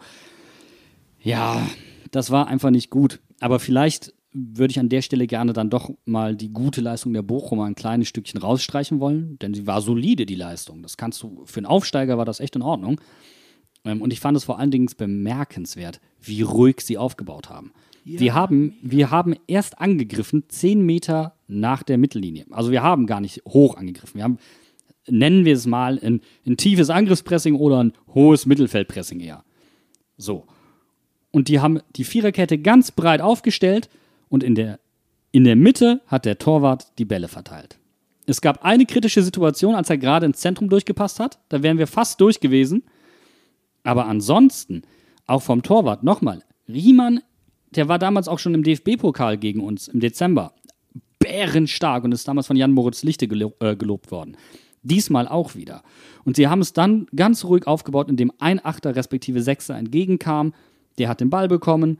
ja, 1.21 1.67
das 2.11 2.31
war 2.31 2.47
einfach 2.49 2.71
nicht 2.71 2.91
gut. 2.91 3.21
Aber 3.41 3.59
vielleicht 3.59 4.15
würde 4.33 4.71
ich 4.71 4.79
an 4.79 4.89
der 4.89 5.03
Stelle 5.03 5.27
gerne 5.27 5.53
dann 5.53 5.71
doch 5.71 5.91
mal 6.05 6.37
die 6.37 6.51
gute 6.53 6.81
Leistung 6.81 7.13
der 7.13 7.23
Bochumer 7.23 7.65
ein 7.65 7.75
kleines 7.75 8.09
Stückchen 8.09 8.41
rausstreichen 8.41 9.01
wollen, 9.01 9.39
denn 9.39 9.55
sie 9.55 9.67
war 9.67 9.81
solide, 9.81 10.27
die 10.27 10.35
Leistung. 10.35 10.83
Das 10.83 10.97
kannst 10.97 11.23
du, 11.23 11.43
für 11.45 11.59
einen 11.59 11.67
Aufsteiger 11.67 12.19
war 12.19 12.25
das 12.25 12.41
echt 12.41 12.55
in 12.55 12.63
Ordnung. 12.63 13.01
Ähm, 13.85 14.03
und 14.03 14.13
ich 14.13 14.21
fand 14.21 14.37
es 14.37 14.45
vor 14.45 14.59
allen 14.59 14.71
Dingen 14.71 14.89
bemerkenswert, 14.97 16.01
wie 16.21 16.43
ruhig 16.43 16.81
sie 16.81 16.99
aufgebaut 16.99 17.49
haben. 17.49 17.73
Ja. 18.09 18.21
Wir, 18.21 18.35
haben 18.35 18.75
wir 18.81 19.11
haben 19.11 19.35
erst 19.47 19.81
angegriffen, 19.81 20.45
zehn 20.49 20.81
Meter 20.81 21.35
nach 21.47 21.83
der 21.83 21.99
Mittellinie. 21.99 22.47
Also 22.51 22.71
wir 22.71 22.83
haben 22.83 23.07
gar 23.07 23.21
nicht 23.21 23.43
hoch 23.47 23.77
angegriffen. 23.77 24.15
Wir 24.15 24.25
haben, 24.25 24.39
nennen 25.07 25.45
wir 25.45 25.53
es 25.53 25.67
mal, 25.67 25.99
ein, 26.03 26.23
ein 26.47 26.57
tiefes 26.57 26.89
Angriffspressing 26.89 27.55
oder 27.55 27.85
ein 27.85 27.93
hohes 28.15 28.47
Mittelfeldpressing 28.47 29.21
eher. 29.21 29.45
So. 30.17 30.47
Und 31.31 31.49
die 31.49 31.61
haben 31.61 31.81
die 31.97 32.05
Viererkette 32.05 32.57
ganz 32.57 32.93
breit 32.93 33.21
aufgestellt 33.21 33.91
und 34.31 34.43
in 34.43 34.55
der, 34.55 34.81
in 35.31 35.45
der 35.45 35.57
Mitte 35.57 36.01
hat 36.07 36.25
der 36.25 36.39
Torwart 36.39 36.99
die 36.99 37.05
Bälle 37.05 37.29
verteilt. 37.29 37.79
Es 38.25 38.41
gab 38.41 38.65
eine 38.65 38.87
kritische 38.87 39.23
Situation, 39.23 39.75
als 39.75 39.91
er 39.91 39.99
gerade 39.99 40.25
ins 40.25 40.41
Zentrum 40.41 40.71
durchgepasst 40.71 41.21
hat. 41.21 41.39
Da 41.51 41.63
wären 41.63 41.77
wir 41.77 41.87
fast 41.87 42.23
durch 42.23 42.41
gewesen. 42.41 42.85
Aber 43.83 44.07
ansonsten, 44.07 44.83
auch 45.27 45.43
vom 45.43 45.63
Torwart, 45.63 46.03
nochmal, 46.03 46.43
Riemann, 46.69 47.21
der 47.75 47.89
war 47.89 47.99
damals 47.99 48.29
auch 48.29 48.39
schon 48.39 48.55
im 48.55 48.63
DFB-Pokal 48.63 49.39
gegen 49.39 49.61
uns 49.61 49.89
im 49.89 50.01
Dezember. 50.01 50.53
Bärenstark 51.19 52.05
und 52.05 52.13
ist 52.13 52.27
damals 52.29 52.47
von 52.47 52.57
Jan 52.57 52.73
Moritz 52.73 53.03
Lichte 53.03 53.29
gelo 53.29 53.53
äh, 53.61 53.77
gelobt 53.77 54.11
worden. 54.11 54.37
Diesmal 54.83 55.29
auch 55.29 55.55
wieder. 55.55 55.83
Und 56.25 56.37
sie 56.37 56.49
haben 56.49 56.61
es 56.61 56.73
dann 56.73 57.07
ganz 57.15 57.45
ruhig 57.45 57.67
aufgebaut, 57.67 58.09
indem 58.09 58.33
ein 58.39 58.65
Achter 58.65 58.95
respektive 58.95 59.43
Sechser 59.43 59.77
entgegenkam. 59.77 60.55
Der 60.99 61.09
hat 61.09 61.21
den 61.21 61.31
Ball 61.31 61.49
bekommen. 61.49 61.99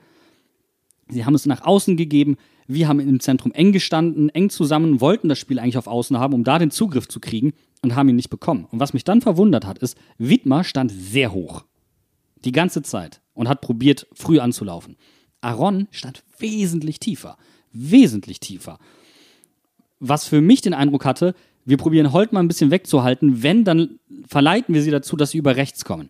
Sie 1.09 1.25
haben 1.25 1.35
es 1.35 1.47
nach 1.47 1.63
außen 1.63 1.97
gegeben. 1.97 2.37
Wir 2.67 2.87
haben 2.87 3.01
im 3.01 3.21
Zentrum 3.21 3.53
eng 3.53 3.73
gestanden, 3.73 4.29
eng 4.29 4.51
zusammen, 4.51 5.01
wollten 5.01 5.29
das 5.29 5.39
Spiel 5.39 5.59
eigentlich 5.59 5.79
auf 5.79 5.87
Außen 5.87 6.19
haben, 6.19 6.35
um 6.35 6.45
da 6.45 6.59
den 6.59 6.71
Zugriff 6.71 7.09
zu 7.09 7.19
kriegen 7.19 7.53
und 7.83 7.97
haben 7.97 8.09
ihn 8.11 8.17
nicht 8.17 8.31
bekommen. 8.31 8.67
Und 8.71 8.79
was 8.79 8.93
mich 8.93 9.05
dann 9.05 9.23
verwundert 9.23 9.67
hat, 9.67 9.79
ist, 9.79 9.97
Widmer 10.19 10.65
stand 10.65 10.93
sehr 10.93 11.33
hoch. 11.33 11.65
Die 12.45 12.53
ganze 12.53 12.83
Zeit 12.83 13.23
und 13.33 13.49
hat 13.49 13.63
probiert, 13.63 14.07
früh 14.13 14.39
anzulaufen. 14.39 14.97
Aaron 15.41 15.89
stand 15.91 16.23
wesentlich 16.39 17.01
tiefer. 17.01 17.37
Wesentlich 17.73 18.41
tiefer. 18.41 18.79
Was 20.01 20.27
für 20.27 20.41
mich 20.41 20.61
den 20.61 20.75
Eindruck 20.75 21.05
hatte, 21.05 21.35
wir 21.65 21.77
probieren 21.77 22.13
Holt 22.13 22.33
mal 22.33 22.41
ein 22.41 22.49
bisschen 22.49 22.71
wegzuhalten. 22.71 23.43
Wenn, 23.43 23.65
dann 23.65 23.99
verleiten 24.27 24.75
wir 24.75 24.83
sie 24.83 24.91
dazu, 24.91 25.17
dass 25.17 25.31
sie 25.31 25.39
über 25.39 25.57
rechts 25.57 25.85
kommen. 25.85 26.09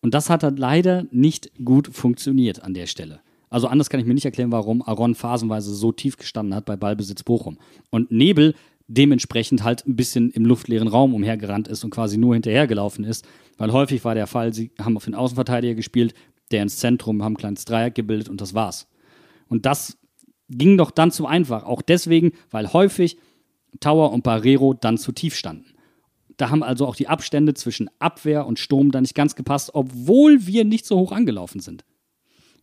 Und 0.00 0.14
das 0.14 0.30
hat 0.30 0.42
halt 0.42 0.58
leider 0.58 1.06
nicht 1.10 1.52
gut 1.64 1.88
funktioniert 1.92 2.62
an 2.62 2.74
der 2.74 2.86
Stelle. 2.86 3.20
Also 3.50 3.66
anders 3.66 3.90
kann 3.90 4.00
ich 4.00 4.06
mir 4.06 4.14
nicht 4.14 4.24
erklären, 4.24 4.52
warum 4.52 4.82
Aaron 4.82 5.14
phasenweise 5.14 5.74
so 5.74 5.92
tief 5.92 6.16
gestanden 6.16 6.54
hat 6.54 6.64
bei 6.64 6.76
Ballbesitz 6.76 7.22
Bochum. 7.22 7.58
Und 7.90 8.10
Nebel 8.10 8.54
dementsprechend 8.86 9.62
halt 9.62 9.86
ein 9.86 9.94
bisschen 9.94 10.30
im 10.30 10.44
luftleeren 10.44 10.88
Raum 10.88 11.14
umhergerannt 11.14 11.68
ist 11.68 11.84
und 11.84 11.90
quasi 11.90 12.16
nur 12.16 12.34
hinterhergelaufen 12.34 13.04
ist, 13.04 13.24
weil 13.56 13.72
häufig 13.72 14.04
war 14.04 14.16
der 14.16 14.26
Fall, 14.26 14.52
sie 14.52 14.72
haben 14.80 14.96
auf 14.96 15.04
den 15.04 15.14
Außenverteidiger 15.14 15.74
gespielt, 15.74 16.14
der 16.50 16.62
ins 16.62 16.78
Zentrum, 16.78 17.22
haben 17.22 17.34
ein 17.34 17.38
kleines 17.38 17.64
Dreieck 17.64 17.94
gebildet 17.94 18.28
und 18.28 18.40
das 18.40 18.54
war's. 18.54 18.88
Und 19.48 19.66
das 19.66 19.98
ging 20.48 20.76
doch 20.76 20.90
dann 20.90 21.10
zu 21.10 21.26
einfach, 21.26 21.64
auch 21.64 21.82
deswegen, 21.82 22.32
weil 22.50 22.72
häufig 22.72 23.18
Tower 23.78 24.12
und 24.12 24.24
Barrero 24.24 24.74
dann 24.74 24.98
zu 24.98 25.12
tief 25.12 25.36
standen. 25.36 25.74
Da 26.36 26.50
haben 26.50 26.62
also 26.62 26.86
auch 26.86 26.96
die 26.96 27.08
Abstände 27.08 27.54
zwischen 27.54 27.90
Abwehr 27.98 28.46
und 28.46 28.58
Sturm 28.58 28.90
dann 28.90 29.02
nicht 29.02 29.14
ganz 29.14 29.36
gepasst, 29.36 29.70
obwohl 29.74 30.46
wir 30.46 30.64
nicht 30.64 30.86
so 30.86 30.98
hoch 30.98 31.12
angelaufen 31.12 31.60
sind. 31.60 31.84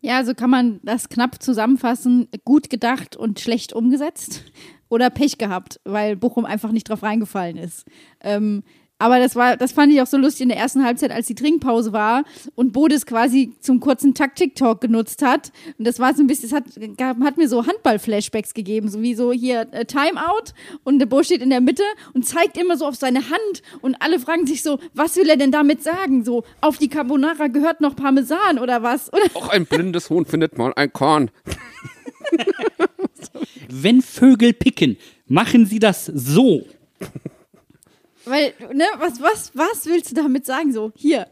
Ja, 0.02 0.24
so 0.24 0.34
kann 0.34 0.50
man 0.50 0.80
das 0.84 1.10
knapp 1.10 1.42
zusammenfassen. 1.42 2.28
Gut 2.44 2.70
gedacht 2.70 3.16
und 3.16 3.40
schlecht 3.40 3.74
umgesetzt 3.74 4.44
oder 4.90 5.10
Pech 5.10 5.38
gehabt, 5.38 5.80
weil 5.86 6.16
Bochum 6.16 6.46
einfach 6.46 6.72
nicht 6.72 6.90
drauf 6.90 7.04
reingefallen 7.04 7.58
ist. 7.58 7.86
Ähm, 8.22 8.64
Aber 9.00 9.20
das 9.20 9.36
war, 9.36 9.58
das 9.58 9.72
fand 9.72 9.94
ich 9.94 10.02
auch 10.02 10.08
so 10.08 10.18
lustig 10.18 10.42
in 10.42 10.50
der 10.50 10.58
ersten 10.58 10.84
Halbzeit, 10.84 11.12
als 11.12 11.28
die 11.28 11.36
Trinkpause 11.36 11.94
war 11.94 12.24
und 12.56 12.74
Bodes 12.74 13.06
quasi 13.06 13.54
zum 13.60 13.80
kurzen 13.80 14.16
Taktik-Talk 14.16 14.82
genutzt 14.82 15.22
hat. 15.22 15.52
Und 15.78 15.86
das 15.86 16.00
war 16.00 16.16
so 16.16 16.24
ein 16.24 16.28
bisschen, 16.28 16.50
das 16.50 16.58
hat, 16.58 16.98
gab, 16.98 17.20
hat 17.20 17.38
mir 17.38 17.48
so 17.48 17.66
Handball-Flashbacks 17.66 18.54
gegeben, 18.54 18.90
so 18.90 19.02
wie 19.02 19.14
so 19.14 19.32
hier 19.32 19.68
äh, 19.72 19.86
Timeout 19.86 20.54
und 20.84 21.00
der 21.00 21.06
Bo 21.06 21.22
steht 21.22 21.42
in 21.42 21.50
der 21.52 21.62
Mitte 21.62 21.84
und 22.14 22.26
zeigt 22.26 22.58
immer 22.58 22.76
so 22.78 22.86
auf 22.86 22.96
seine 22.96 23.20
Hand 23.30 23.62
und 23.82 23.96
alle 24.02 24.20
fragen 24.20 24.48
sich 24.48 24.64
so, 24.64 24.80
was 24.94 25.16
will 25.16 25.30
er 25.30 25.38
denn 25.38 25.52
damit 25.52 25.84
sagen? 25.84 26.24
So, 26.24 26.44
auf 26.62 26.78
die 26.78 26.90
Carbonara 26.90 27.48
gehört 27.48 27.82
noch 27.82 27.96
Parmesan 27.96 28.58
oder 28.60 28.82
was? 28.84 29.12
Oder? 29.18 29.24
Auch 29.36 29.50
ein 29.50 29.66
blindes 29.66 30.10
Huhn 30.10 30.26
findet 30.26 30.58
mal 30.58 30.74
ein 30.76 30.92
Korn. 30.92 31.32
Wenn 33.70 34.02
Vögel 34.02 34.54
picken, 34.54 34.98
machen 35.28 35.66
sie 35.66 35.80
das 35.80 36.06
so. 36.06 36.66
Weil, 38.30 38.54
ne, 38.74 38.86
was, 38.98 39.22
was, 39.22 39.52
was 39.56 39.86
willst 39.86 40.12
du 40.12 40.16
damit 40.16 40.46
sagen? 40.46 40.74
So, 40.74 40.92
hier, 40.96 41.28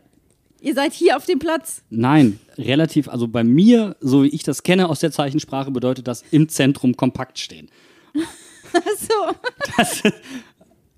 ihr 0.61 0.73
seid 0.73 0.93
hier 0.93 1.17
auf 1.17 1.25
dem 1.25 1.39
Platz. 1.39 1.83
Nein, 1.89 2.39
relativ, 2.57 3.07
also 3.07 3.27
bei 3.27 3.43
mir, 3.43 3.95
so 3.99 4.23
wie 4.23 4.29
ich 4.29 4.43
das 4.43 4.63
kenne 4.63 4.89
aus 4.89 4.99
der 4.99 5.11
Zeichensprache, 5.11 5.71
bedeutet 5.71 6.07
das 6.07 6.23
im 6.31 6.49
Zentrum 6.49 6.95
kompakt 6.95 7.39
stehen. 7.39 7.69
so. 8.13 9.35
Das 9.77 10.01
ist 10.01 10.13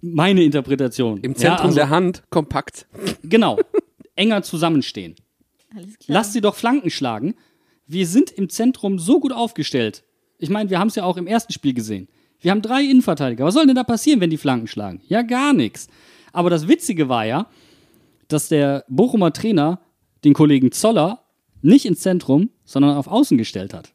meine 0.02 0.44
Interpretation. 0.44 1.20
Im 1.22 1.36
Zentrum 1.36 1.58
ja, 1.58 1.64
also, 1.64 1.76
der 1.76 1.90
Hand 1.90 2.24
kompakt. 2.30 2.88
Genau. 3.24 3.60
Enger 4.16 4.44
zusammenstehen. 4.44 5.16
Alles 5.76 5.98
klar. 6.00 6.20
Lass 6.20 6.34
sie 6.34 6.42
doch 6.42 6.56
Flanken 6.56 6.90
schlagen. 6.90 7.36
Wir 7.86 8.08
sind 8.08 8.32
im 8.32 8.50
Zentrum 8.50 9.00
so 9.00 9.20
gut 9.20 9.32
aufgestellt. 9.32 10.04
Ich 10.40 10.50
meine, 10.50 10.70
wir 10.70 10.80
haben 10.80 10.90
es 10.90 10.96
ja 10.96 11.04
auch 11.04 11.18
im 11.18 11.28
ersten 11.28 11.54
Spiel 11.54 11.74
gesehen. 11.74 12.08
Wir 12.40 12.52
haben 12.52 12.62
drei 12.62 12.84
Innenverteidiger. 12.84 13.46
Was 13.46 13.54
soll 13.54 13.66
denn 13.66 13.76
da 13.76 13.84
passieren, 13.84 14.22
wenn 14.22 14.30
die 14.30 14.38
Flanken 14.38 14.68
schlagen? 14.68 15.02
Ja, 15.08 15.22
gar 15.22 15.54
nichts. 15.54 15.88
Aber 16.34 16.50
das 16.50 16.68
Witzige 16.68 17.10
war 17.10 17.26
ja, 17.26 17.48
dass 18.28 18.50
der 18.50 18.86
Bochumer 18.90 19.34
Trainer 19.34 19.80
den 20.24 20.34
Kollegen 20.34 20.72
Zoller 20.72 21.24
nicht 21.62 21.86
ins 21.86 22.02
Zentrum, 22.02 22.50
sondern 22.64 22.96
auf 22.96 23.08
Außen 23.08 23.38
gestellt 23.38 23.74
hat. 23.74 23.94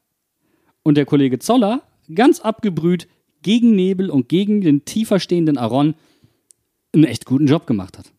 Und 0.82 0.96
der 0.96 1.06
Kollege 1.06 1.38
Zoller, 1.38 1.82
ganz 2.12 2.40
abgebrüht, 2.40 3.08
gegen 3.42 3.74
Nebel 3.74 4.10
und 4.10 4.28
gegen 4.28 4.60
den 4.60 4.84
tiefer 4.84 5.20
stehenden 5.20 5.58
Aaron, 5.58 5.94
einen 6.92 7.04
echt 7.04 7.26
guten 7.26 7.46
Job 7.46 7.66
gemacht 7.66 7.98
hat. 7.98 8.12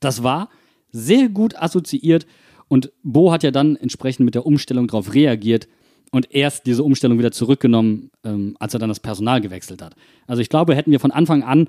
Das 0.00 0.22
war 0.22 0.48
sehr 0.90 1.28
gut 1.28 1.56
assoziiert 1.56 2.26
und 2.68 2.92
Bo 3.02 3.32
hat 3.32 3.42
ja 3.42 3.50
dann 3.50 3.76
entsprechend 3.76 4.24
mit 4.24 4.34
der 4.34 4.46
Umstellung 4.46 4.86
darauf 4.86 5.14
reagiert 5.14 5.68
und 6.12 6.32
erst 6.32 6.66
diese 6.66 6.84
Umstellung 6.84 7.18
wieder 7.18 7.32
zurückgenommen, 7.32 8.10
ähm, 8.22 8.56
als 8.60 8.74
er 8.74 8.80
dann 8.80 8.90
das 8.90 9.00
Personal 9.00 9.40
gewechselt 9.40 9.82
hat. 9.82 9.96
Also 10.26 10.40
ich 10.40 10.48
glaube, 10.48 10.76
hätten 10.76 10.92
wir 10.92 11.00
von 11.00 11.10
Anfang 11.10 11.42
an 11.42 11.68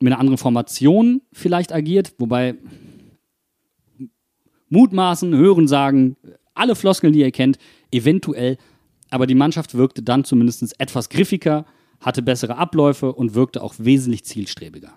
mit 0.00 0.12
einer 0.12 0.20
anderen 0.20 0.38
Formation 0.38 1.20
vielleicht 1.32 1.72
agiert, 1.72 2.14
wobei 2.18 2.54
mutmaßen, 4.68 5.34
hören 5.34 5.68
sagen, 5.68 6.16
alle 6.54 6.74
Floskeln, 6.76 7.12
die 7.12 7.20
ihr 7.20 7.32
kennt, 7.32 7.58
eventuell, 7.90 8.58
aber 9.10 9.26
die 9.26 9.34
Mannschaft 9.34 9.74
wirkte 9.74 10.02
dann 10.02 10.24
zumindest 10.24 10.80
etwas 10.80 11.08
griffiger, 11.08 11.66
hatte 12.00 12.22
bessere 12.22 12.56
Abläufe 12.56 13.12
und 13.12 13.34
wirkte 13.34 13.62
auch 13.62 13.74
wesentlich 13.78 14.24
zielstrebiger. 14.24 14.92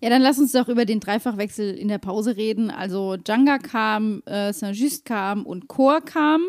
Ja, 0.00 0.10
dann 0.10 0.22
lass 0.22 0.38
uns 0.38 0.52
doch 0.52 0.68
über 0.68 0.84
den 0.84 1.00
Dreifachwechsel 1.00 1.74
in 1.74 1.88
der 1.88 1.98
Pause 1.98 2.36
reden. 2.36 2.70
Also 2.70 3.16
Djanga 3.16 3.58
kam, 3.58 4.22
äh, 4.26 4.52
Saint-Just 4.52 5.04
kam 5.04 5.46
und 5.46 5.68
Chor 5.68 6.00
kam. 6.02 6.42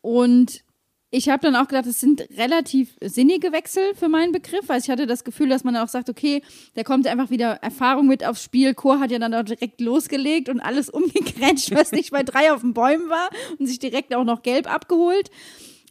Und 0.00 0.64
ich 1.10 1.30
habe 1.30 1.40
dann 1.40 1.56
auch 1.56 1.68
gedacht, 1.68 1.86
es 1.86 2.00
sind 2.00 2.28
relativ 2.36 2.96
sinnige 3.00 3.50
Wechsel 3.50 3.94
für 3.94 4.08
meinen 4.08 4.32
Begriff, 4.32 4.68
weil 4.68 4.80
ich 4.80 4.90
hatte 4.90 5.06
das 5.06 5.24
Gefühl, 5.24 5.48
dass 5.48 5.64
man 5.64 5.74
auch 5.76 5.88
sagt, 5.88 6.10
okay, 6.10 6.42
da 6.74 6.82
kommt 6.82 7.06
einfach 7.06 7.30
wieder 7.30 7.52
Erfahrung 7.62 8.06
mit 8.06 8.26
aufs 8.26 8.42
Spiel. 8.42 8.74
Chor 8.74 9.00
hat 9.00 9.10
ja 9.10 9.18
dann 9.18 9.32
auch 9.32 9.44
direkt 9.44 9.80
losgelegt 9.80 10.50
und 10.50 10.60
alles 10.60 10.90
umgekretscht, 10.90 11.74
was 11.74 11.92
nicht 11.92 12.10
bei 12.10 12.22
drei 12.22 12.52
auf 12.52 12.60
den 12.60 12.74
Bäumen 12.74 13.08
war 13.08 13.30
und 13.58 13.66
sich 13.66 13.78
direkt 13.78 14.14
auch 14.14 14.24
noch 14.24 14.42
gelb 14.42 14.70
abgeholt. 14.70 15.30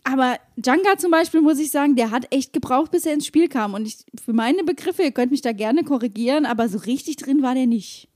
Aber 0.03 0.37
Djanga 0.55 0.97
zum 0.97 1.11
Beispiel, 1.11 1.41
muss 1.41 1.59
ich 1.59 1.71
sagen, 1.71 1.95
der 1.95 2.11
hat 2.11 2.33
echt 2.33 2.53
gebraucht, 2.53 2.91
bis 2.91 3.05
er 3.05 3.13
ins 3.13 3.25
Spiel 3.25 3.49
kam. 3.49 3.73
Und 3.73 3.87
ich, 3.87 3.97
für 4.23 4.33
meine 4.33 4.63
Begriffe, 4.63 5.03
ihr 5.03 5.11
könnt 5.11 5.31
mich 5.31 5.41
da 5.41 5.51
gerne 5.51 5.83
korrigieren, 5.83 6.45
aber 6.45 6.69
so 6.69 6.77
richtig 6.77 7.17
drin 7.17 7.41
war 7.41 7.55
der 7.55 7.65
nicht. 7.65 8.07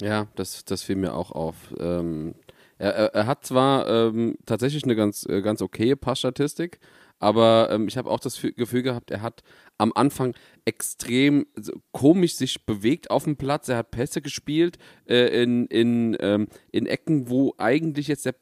Ja, 0.00 0.28
das, 0.36 0.64
das 0.64 0.82
fiel 0.82 0.96
mir 0.96 1.14
auch 1.14 1.32
auf. 1.32 1.74
Ähm, 1.78 2.34
er, 2.78 2.94
er, 2.94 3.14
er, 3.14 3.26
hat 3.26 3.44
zwar 3.44 3.88
ähm, 3.88 4.36
tatsächlich 4.46 4.84
eine 4.84 4.96
ganz, 4.96 5.26
äh, 5.28 5.40
ganz 5.40 5.62
okaye 5.62 5.96
Passstatistik, 5.96 6.78
aber 7.18 7.70
ähm, 7.70 7.88
ich 7.88 7.96
habe 7.96 8.10
auch 8.10 8.20
das 8.20 8.40
Gefühl 8.40 8.82
gehabt, 8.82 9.10
er 9.10 9.22
hat 9.22 9.42
am 9.78 9.92
Anfang 9.94 10.34
extrem 10.64 11.46
komisch 11.92 12.36
sich 12.36 12.66
bewegt 12.66 13.10
auf 13.10 13.24
dem 13.24 13.36
Platz. 13.36 13.68
Er 13.68 13.78
hat 13.78 13.90
Pässe 13.90 14.20
gespielt 14.20 14.78
äh, 15.08 15.42
in, 15.42 15.66
in, 15.66 16.16
ähm, 16.20 16.48
in 16.72 16.86
Ecken, 16.86 17.30
wo 17.30 17.54
eigentlich 17.56 18.08
jetzt 18.08 18.26
der 18.26 18.34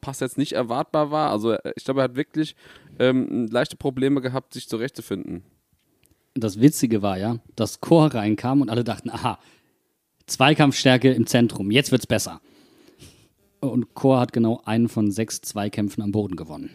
Pass 0.00 0.20
jetzt 0.20 0.38
nicht 0.38 0.52
erwartbar 0.52 1.10
war. 1.10 1.30
Also 1.30 1.52
äh, 1.52 1.72
ich 1.74 1.84
glaube, 1.84 2.00
er 2.00 2.04
hat 2.04 2.16
wirklich 2.16 2.54
ähm, 2.98 3.48
leichte 3.50 3.76
Probleme 3.76 4.20
gehabt, 4.20 4.54
sich 4.54 4.68
zurechtzufinden. 4.68 5.42
Das 6.34 6.60
Witzige 6.60 7.02
war 7.02 7.18
ja, 7.18 7.38
dass 7.56 7.80
Chor 7.80 8.14
reinkam 8.14 8.60
und 8.60 8.70
alle 8.70 8.84
dachten, 8.84 9.10
aha, 9.10 9.40
Zweikampfstärke 10.26 11.12
im 11.12 11.26
Zentrum, 11.26 11.72
jetzt 11.72 11.90
wird's 11.90 12.06
besser. 12.06 12.40
Und 13.60 13.94
Chor 13.94 14.20
hat 14.20 14.32
genau 14.32 14.62
einen 14.64 14.88
von 14.88 15.10
sechs 15.10 15.40
Zweikämpfen 15.42 16.02
am 16.02 16.12
Boden 16.12 16.36
gewonnen. 16.36 16.70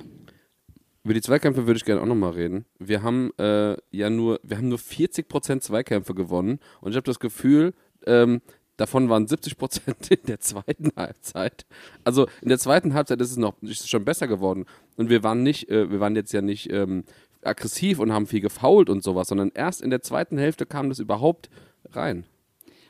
Über 1.04 1.14
die 1.14 1.22
Zweikämpfe 1.22 1.68
würde 1.68 1.78
ich 1.78 1.86
gerne 1.86 2.02
auch 2.02 2.06
nochmal 2.08 2.32
reden. 2.32 2.66
Wir 2.80 3.04
haben 3.04 3.32
äh, 3.38 3.78
ja 3.92 4.10
nur, 4.10 4.40
wir 4.44 4.58
haben 4.58 4.70
nur 4.70 4.80
40% 4.80 5.62
Zweikämpfe 5.62 6.16
gewonnen 6.16 6.60
und 6.82 6.92
ich 6.92 6.98
habe 6.98 7.06
das 7.06 7.20
Gefühl, 7.20 7.74
ähm, 8.08 8.42
davon 8.78 9.10
waren 9.10 9.28
70% 9.28 10.10
in 10.10 10.26
der 10.28 10.40
zweiten 10.40 10.92
Halbzeit. 10.96 11.66
Also 12.04 12.28
in 12.42 12.50
der 12.50 12.60
zweiten 12.60 12.94
Halbzeit 12.94 13.22
ist 13.22 13.32
es 13.32 13.38
noch 13.38 13.54
ist 13.62 13.82
es 13.82 13.90
schon 13.90 14.06
besser 14.06 14.28
geworden. 14.28 14.66
Und 14.98 15.10
wir 15.10 15.24
waren 15.24 15.44
nicht, 15.44 15.70
äh, 15.70 15.92
wir 15.92 16.00
waren 16.00 16.16
jetzt 16.16 16.34
ja 16.34 16.42
nicht 16.42 16.72
ähm, 16.72 17.04
aggressiv 17.44 18.00
und 18.00 18.12
haben 18.12 18.26
viel 18.26 18.42
gefault 18.42 18.90
und 18.90 19.04
sowas, 19.04 19.28
sondern 19.28 19.52
erst 19.54 19.82
in 19.82 19.92
der 19.92 20.02
zweiten 20.02 20.38
Hälfte 20.38 20.66
kam 20.66 20.90
das 20.90 21.00
überhaupt 21.00 21.50
rein. 21.92 22.26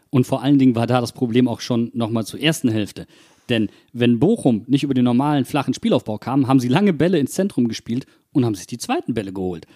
Und 0.09 0.25
vor 0.25 0.41
allen 0.41 0.57
Dingen 0.59 0.75
war 0.75 0.87
da 0.87 1.01
das 1.01 1.11
Problem 1.11 1.49
auch 1.49 1.59
schon 1.59 1.91
nochmal 1.93 2.25
zur 2.25 2.39
ersten 2.39 2.69
Hälfte. 2.69 3.07
Denn 3.49 3.69
wenn 3.93 4.19
Bochum 4.19 4.63
nicht 4.67 4.83
über 4.83 4.93
den 4.93 5.05
normalen 5.05 5.45
flachen 5.45 5.73
Spielaufbau 5.73 6.17
kam, 6.17 6.47
haben 6.47 6.59
sie 6.59 6.67
lange 6.67 6.93
Bälle 6.93 7.19
ins 7.19 7.31
Zentrum 7.31 7.67
gespielt 7.67 8.05
und 8.31 8.45
haben 8.45 8.55
sich 8.55 8.67
die 8.67 8.77
zweiten 8.77 9.13
Bälle 9.13 9.33
geholt. 9.33 9.67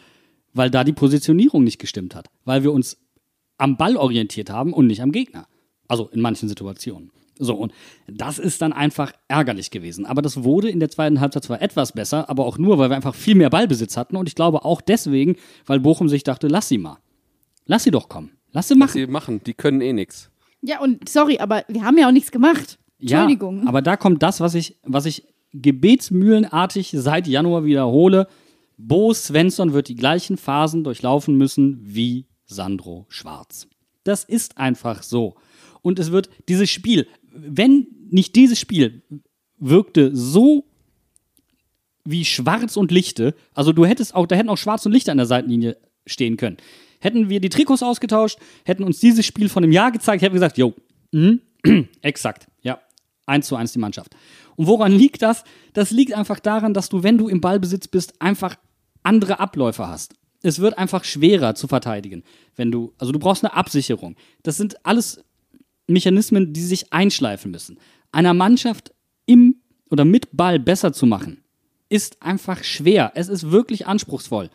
Weil 0.53 0.69
da 0.69 0.83
die 0.83 0.93
Positionierung 0.93 1.63
nicht 1.63 1.79
gestimmt 1.79 2.15
hat. 2.15 2.27
Weil 2.45 2.63
wir 2.63 2.71
uns 2.71 2.97
am 3.57 3.77
Ball 3.77 3.97
orientiert 3.97 4.49
haben 4.49 4.73
und 4.73 4.87
nicht 4.87 5.01
am 5.01 5.11
Gegner. 5.11 5.47
Also 5.87 6.07
in 6.07 6.21
manchen 6.21 6.49
Situationen. 6.49 7.11
So, 7.41 7.55
und 7.55 7.73
das 8.07 8.37
ist 8.37 8.61
dann 8.61 8.73
einfach 8.73 9.13
ärgerlich 9.29 9.71
gewesen. 9.71 10.05
Aber 10.05 10.21
das 10.21 10.43
wurde 10.43 10.69
in 10.69 10.81
der 10.81 10.89
zweiten 10.89 11.21
Halbzeit 11.21 11.45
zwar 11.45 11.61
etwas 11.61 11.93
besser, 11.93 12.29
aber 12.29 12.45
auch 12.45 12.57
nur, 12.57 12.77
weil 12.77 12.89
wir 12.89 12.97
einfach 12.97 13.15
viel 13.15 13.35
mehr 13.35 13.49
Ballbesitz 13.49 13.95
hatten. 13.95 14.17
Und 14.17 14.27
ich 14.27 14.35
glaube 14.35 14.65
auch 14.65 14.81
deswegen, 14.81 15.37
weil 15.65 15.79
Bochum 15.79 16.09
sich 16.09 16.23
dachte, 16.23 16.47
lass 16.47 16.67
sie 16.67 16.77
mal. 16.77 16.97
Lass 17.65 17.83
sie 17.83 17.91
doch 17.91 18.09
kommen. 18.09 18.31
Lass 18.51 18.67
sie 18.67 18.75
machen. 18.75 18.99
Lass 18.99 19.05
sie 19.05 19.11
machen, 19.11 19.41
die 19.45 19.53
können 19.53 19.79
eh 19.79 19.93
nichts. 19.93 20.29
Ja, 20.61 20.81
und 20.81 21.07
sorry, 21.07 21.39
aber 21.39 21.63
wir 21.69 21.83
haben 21.83 21.97
ja 21.97 22.07
auch 22.07 22.11
nichts 22.11 22.31
gemacht. 22.31 22.77
Entschuldigung. 22.99 23.63
Ja, 23.63 23.69
aber 23.69 23.81
da 23.81 23.97
kommt 23.97 24.23
das, 24.23 24.39
was 24.39 24.55
ich, 24.55 24.77
was 24.83 25.05
ich 25.05 25.25
gebetsmühlenartig 25.53 26.93
seit 26.95 27.27
Januar 27.27 27.63
wiederhole. 27.63 28.27
Bo 28.77 29.13
Svensson 29.13 29.73
wird 29.73 29.87
die 29.87 29.95
gleichen 29.95 30.37
Phasen 30.37 30.83
durchlaufen 30.83 31.35
müssen 31.35 31.79
wie 31.81 32.27
Sandro 32.45 33.05
Schwarz. 33.09 33.67
Das 34.03 34.23
ist 34.23 34.57
einfach 34.57 35.03
so. 35.03 35.35
Und 35.81 35.99
es 35.99 36.11
wird 36.11 36.29
dieses 36.47 36.69
Spiel, 36.69 37.07
wenn 37.31 37.87
nicht 38.09 38.35
dieses 38.35 38.59
Spiel 38.59 39.03
wirkte 39.57 40.15
so 40.15 40.65
wie 42.05 42.25
Schwarz 42.25 42.75
und 42.77 42.91
Lichte, 42.91 43.35
also 43.53 43.71
du 43.71 43.85
hättest 43.85 44.15
auch, 44.15 44.25
da 44.25 44.35
hätten 44.35 44.49
auch 44.49 44.57
Schwarz 44.57 44.85
und 44.85 44.91
Lichte 44.91 45.11
an 45.11 45.17
der 45.17 45.27
Seitenlinie 45.27 45.77
stehen 46.05 46.37
können. 46.37 46.57
Hätten 46.99 47.29
wir 47.29 47.39
die 47.39 47.49
Trikots 47.49 47.83
ausgetauscht, 47.83 48.39
hätten 48.65 48.83
uns 48.83 48.99
dieses 48.99 49.25
Spiel 49.25 49.47
von 49.47 49.63
einem 49.63 49.71
Jahr 49.71 49.91
gezeigt, 49.91 50.21
hätten 50.21 50.33
wir 50.33 50.39
gesagt, 50.39 50.57
jo, 50.57 50.73
mh, 51.11 51.37
exakt, 52.01 52.47
1 53.29 53.47
zu 53.47 53.55
1 53.55 53.73
die 53.73 53.79
Mannschaft. 53.79 54.15
Und 54.55 54.67
woran 54.67 54.91
liegt 54.91 55.21
das? 55.21 55.43
Das 55.73 55.91
liegt 55.91 56.13
einfach 56.13 56.39
daran, 56.39 56.73
dass 56.73 56.89
du, 56.89 57.03
wenn 57.03 57.17
du 57.17 57.29
im 57.29 57.39
Ballbesitz 57.39 57.87
bist, 57.87 58.21
einfach 58.21 58.57
andere 59.03 59.39
Abläufe 59.39 59.87
hast. 59.87 60.15
Es 60.41 60.59
wird 60.59 60.77
einfach 60.77 61.03
schwerer 61.03 61.55
zu 61.55 61.67
verteidigen, 61.67 62.23
wenn 62.55 62.71
du, 62.71 62.93
also 62.97 63.11
du 63.11 63.19
brauchst 63.19 63.43
eine 63.43 63.53
Absicherung. 63.53 64.15
Das 64.43 64.57
sind 64.57 64.85
alles 64.85 65.23
Mechanismen, 65.87 66.53
die 66.53 66.61
sich 66.61 66.91
einschleifen 66.93 67.51
müssen. 67.51 67.77
Einer 68.11 68.33
Mannschaft 68.33 68.93
im 69.25 69.55
oder 69.89 70.05
mit 70.05 70.27
Ball 70.33 70.59
besser 70.59 70.93
zu 70.93 71.05
machen, 71.05 71.41
ist 71.89 72.21
einfach 72.21 72.63
schwer. 72.63 73.11
Es 73.15 73.27
ist 73.27 73.51
wirklich 73.51 73.87
anspruchsvoll. 73.87 74.49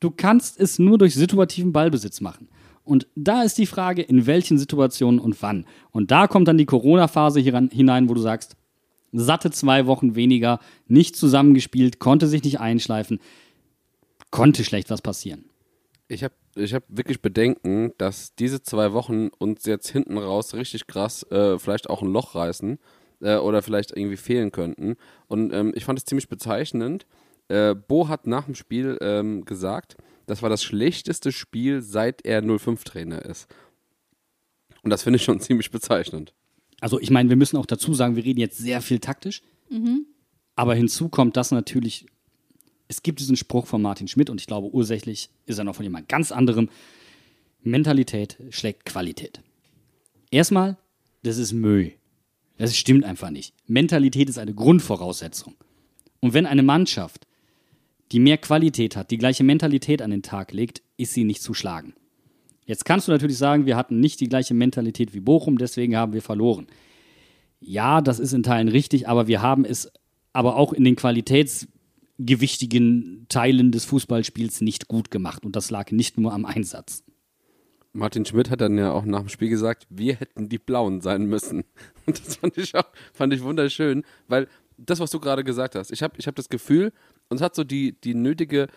Du 0.00 0.10
kannst 0.10 0.60
es 0.60 0.78
nur 0.78 0.98
durch 0.98 1.14
situativen 1.14 1.72
Ballbesitz 1.72 2.20
machen. 2.20 2.48
Und 2.86 3.08
da 3.16 3.42
ist 3.42 3.58
die 3.58 3.66
Frage, 3.66 4.00
in 4.00 4.26
welchen 4.26 4.58
Situationen 4.58 5.20
und 5.20 5.42
wann. 5.42 5.66
Und 5.90 6.10
da 6.10 6.28
kommt 6.28 6.48
dann 6.48 6.56
die 6.56 6.66
Corona-Phase 6.66 7.40
hinein, 7.40 8.08
wo 8.08 8.14
du 8.14 8.20
sagst, 8.20 8.56
satte 9.12 9.50
zwei 9.50 9.86
Wochen 9.86 10.14
weniger, 10.14 10.60
nicht 10.86 11.16
zusammengespielt, 11.16 11.98
konnte 11.98 12.26
sich 12.26 12.44
nicht 12.44 12.60
einschleifen, 12.60 13.18
konnte 14.30 14.64
schlecht 14.64 14.90
was 14.90 15.02
passieren. 15.02 15.46
Ich 16.08 16.22
habe 16.22 16.34
ich 16.54 16.72
habe 16.72 16.84
wirklich 16.88 17.20
Bedenken, 17.20 17.92
dass 17.98 18.34
diese 18.34 18.62
zwei 18.62 18.92
Wochen 18.92 19.28
uns 19.38 19.66
jetzt 19.66 19.88
hinten 19.88 20.16
raus 20.16 20.54
richtig 20.54 20.86
krass 20.86 21.22
äh, 21.30 21.58
vielleicht 21.58 21.90
auch 21.90 22.00
ein 22.00 22.10
Loch 22.10 22.34
reißen 22.34 22.78
äh, 23.20 23.36
oder 23.36 23.60
vielleicht 23.60 23.94
irgendwie 23.94 24.16
fehlen 24.16 24.52
könnten. 24.52 24.96
Und 25.26 25.52
ähm, 25.52 25.72
ich 25.74 25.84
fand 25.84 25.98
es 25.98 26.06
ziemlich 26.06 26.28
bezeichnend. 26.28 27.06
Äh, 27.48 27.74
Bo 27.74 28.08
hat 28.08 28.26
nach 28.26 28.44
dem 28.44 28.54
Spiel 28.54 28.96
ähm, 29.02 29.44
gesagt, 29.44 29.96
das 30.26 30.42
war 30.42 30.50
das 30.50 30.62
schlechteste 30.62 31.32
Spiel, 31.32 31.82
seit 31.82 32.24
er 32.24 32.42
05-Trainer 32.42 33.24
ist. 33.24 33.48
Und 34.82 34.90
das 34.90 35.02
finde 35.02 35.18
ich 35.18 35.24
schon 35.24 35.40
ziemlich 35.40 35.70
bezeichnend. 35.70 36.34
Also 36.80 37.00
ich 37.00 37.10
meine, 37.10 37.28
wir 37.28 37.36
müssen 37.36 37.56
auch 37.56 37.66
dazu 37.66 37.94
sagen, 37.94 38.16
wir 38.16 38.24
reden 38.24 38.40
jetzt 38.40 38.58
sehr 38.58 38.82
viel 38.82 38.98
taktisch. 38.98 39.42
Aber 40.56 40.74
hinzu 40.74 41.08
kommt, 41.08 41.36
dass 41.36 41.50
natürlich, 41.50 42.06
es 42.88 43.02
gibt 43.02 43.20
diesen 43.20 43.36
Spruch 43.36 43.66
von 43.66 43.82
Martin 43.82 44.08
Schmidt 44.08 44.30
und 44.30 44.40
ich 44.40 44.46
glaube, 44.46 44.72
ursächlich 44.72 45.30
ist 45.46 45.58
er 45.58 45.64
noch 45.64 45.76
von 45.76 45.84
jemand 45.84 46.08
ganz 46.08 46.32
anderem. 46.32 46.68
Mentalität 47.62 48.38
schlägt 48.50 48.84
Qualität. 48.84 49.40
Erstmal, 50.30 50.76
das 51.22 51.38
ist 51.38 51.52
Müll. 51.52 51.92
Das 52.58 52.76
stimmt 52.76 53.04
einfach 53.04 53.30
nicht. 53.30 53.54
Mentalität 53.66 54.28
ist 54.28 54.38
eine 54.38 54.54
Grundvoraussetzung. 54.54 55.54
Und 56.20 56.32
wenn 56.32 56.46
eine 56.46 56.62
Mannschaft, 56.62 57.25
die 58.12 58.20
mehr 58.20 58.38
Qualität 58.38 58.94
hat, 58.96 59.10
die 59.10 59.18
gleiche 59.18 59.44
Mentalität 59.44 60.00
an 60.02 60.10
den 60.10 60.22
Tag 60.22 60.52
legt, 60.52 60.82
ist 60.96 61.12
sie 61.14 61.24
nicht 61.24 61.42
zu 61.42 61.54
schlagen. 61.54 61.94
Jetzt 62.64 62.84
kannst 62.84 63.08
du 63.08 63.12
natürlich 63.12 63.38
sagen, 63.38 63.66
wir 63.66 63.76
hatten 63.76 64.00
nicht 64.00 64.20
die 64.20 64.28
gleiche 64.28 64.54
Mentalität 64.54 65.14
wie 65.14 65.20
Bochum, 65.20 65.58
deswegen 65.58 65.96
haben 65.96 66.12
wir 66.12 66.22
verloren. 66.22 66.66
Ja, 67.60 68.00
das 68.00 68.18
ist 68.18 68.32
in 68.32 68.42
Teilen 68.42 68.66
richtig, 68.68 69.08
aber 69.08 69.28
wir 69.28 69.42
haben 69.42 69.64
es 69.64 69.92
aber 70.32 70.56
auch 70.56 70.72
in 70.72 70.82
den 70.84 70.96
qualitätsgewichtigen 70.96 73.26
Teilen 73.28 73.70
des 73.72 73.84
Fußballspiels 73.86 74.60
nicht 74.60 74.86
gut 74.88 75.10
gemacht. 75.10 75.44
Und 75.44 75.56
das 75.56 75.70
lag 75.70 75.90
nicht 75.92 76.18
nur 76.18 76.32
am 76.32 76.44
Einsatz. 76.44 77.02
Martin 77.92 78.26
Schmidt 78.26 78.50
hat 78.50 78.60
dann 78.60 78.76
ja 78.76 78.92
auch 78.92 79.06
nach 79.06 79.20
dem 79.20 79.30
Spiel 79.30 79.48
gesagt, 79.48 79.86
wir 79.88 80.16
hätten 80.16 80.50
die 80.50 80.58
Blauen 80.58 81.00
sein 81.00 81.24
müssen. 81.26 81.64
Und 82.06 82.20
das 82.20 82.36
fand 82.36 82.58
ich 82.58 82.74
auch 82.74 82.84
fand 83.14 83.32
ich 83.32 83.42
wunderschön, 83.42 84.04
weil 84.28 84.48
das, 84.76 85.00
was 85.00 85.10
du 85.10 85.18
gerade 85.18 85.42
gesagt 85.42 85.74
hast, 85.74 85.90
ich 85.90 86.02
habe 86.02 86.12
ich 86.18 86.26
hab 86.26 86.34
das 86.34 86.50
Gefühl, 86.50 86.92
uns 87.28 87.40
hat 87.40 87.54
so 87.54 87.64
die, 87.64 88.00
die 88.00 88.14
nötige 88.14 88.68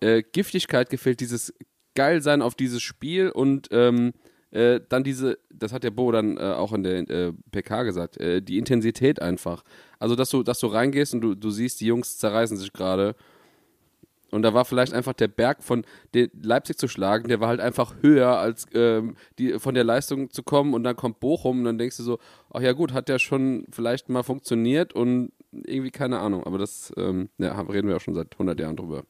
äh, 0.00 0.22
Giftigkeit 0.22 0.90
gefehlt, 0.90 1.20
dieses 1.20 1.52
Geilsein 1.94 2.42
auf 2.42 2.54
dieses 2.54 2.82
Spiel 2.82 3.30
und 3.30 3.68
ähm, 3.72 4.12
äh, 4.50 4.80
dann 4.88 5.04
diese, 5.04 5.38
das 5.50 5.72
hat 5.72 5.84
der 5.84 5.90
Bo 5.90 6.10
dann 6.10 6.38
äh, 6.38 6.40
auch 6.40 6.72
in 6.72 6.82
der 6.82 7.10
äh, 7.10 7.32
PK 7.50 7.82
gesagt, 7.82 8.16
äh, 8.18 8.40
die 8.40 8.58
Intensität 8.58 9.20
einfach. 9.20 9.62
Also, 9.98 10.14
dass 10.14 10.30
du, 10.30 10.42
dass 10.42 10.60
du 10.60 10.68
reingehst 10.68 11.14
und 11.14 11.20
du, 11.20 11.34
du 11.34 11.50
siehst, 11.50 11.80
die 11.80 11.86
Jungs 11.86 12.18
zerreißen 12.18 12.56
sich 12.56 12.72
gerade. 12.72 13.14
Und 14.30 14.42
da 14.42 14.52
war 14.52 14.64
vielleicht 14.64 14.92
einfach 14.92 15.14
der 15.14 15.28
Berg 15.28 15.62
von 15.62 15.84
den 16.14 16.30
Leipzig 16.42 16.76
zu 16.76 16.86
schlagen, 16.86 17.28
der 17.28 17.40
war 17.40 17.48
halt 17.48 17.60
einfach 17.60 17.94
höher, 18.02 18.38
als 18.38 18.66
ähm, 18.74 19.16
die, 19.38 19.58
von 19.58 19.74
der 19.74 19.84
Leistung 19.84 20.30
zu 20.30 20.42
kommen. 20.42 20.74
Und 20.74 20.84
dann 20.84 20.96
kommt 20.96 21.20
Bochum 21.20 21.60
und 21.60 21.64
dann 21.64 21.78
denkst 21.78 21.96
du 21.96 22.02
so, 22.02 22.18
ach 22.50 22.60
ja 22.60 22.72
gut, 22.72 22.92
hat 22.92 23.08
ja 23.08 23.18
schon 23.18 23.66
vielleicht 23.70 24.08
mal 24.08 24.22
funktioniert 24.22 24.92
und 24.92 25.32
irgendwie 25.52 25.90
keine 25.90 26.18
Ahnung. 26.18 26.44
Aber 26.44 26.58
das 26.58 26.92
ähm, 26.96 27.28
ja, 27.38 27.60
reden 27.60 27.88
wir 27.88 27.96
auch 27.96 28.00
schon 28.00 28.14
seit 28.14 28.32
100 28.32 28.58
Jahren 28.60 28.76
drüber. 28.76 29.04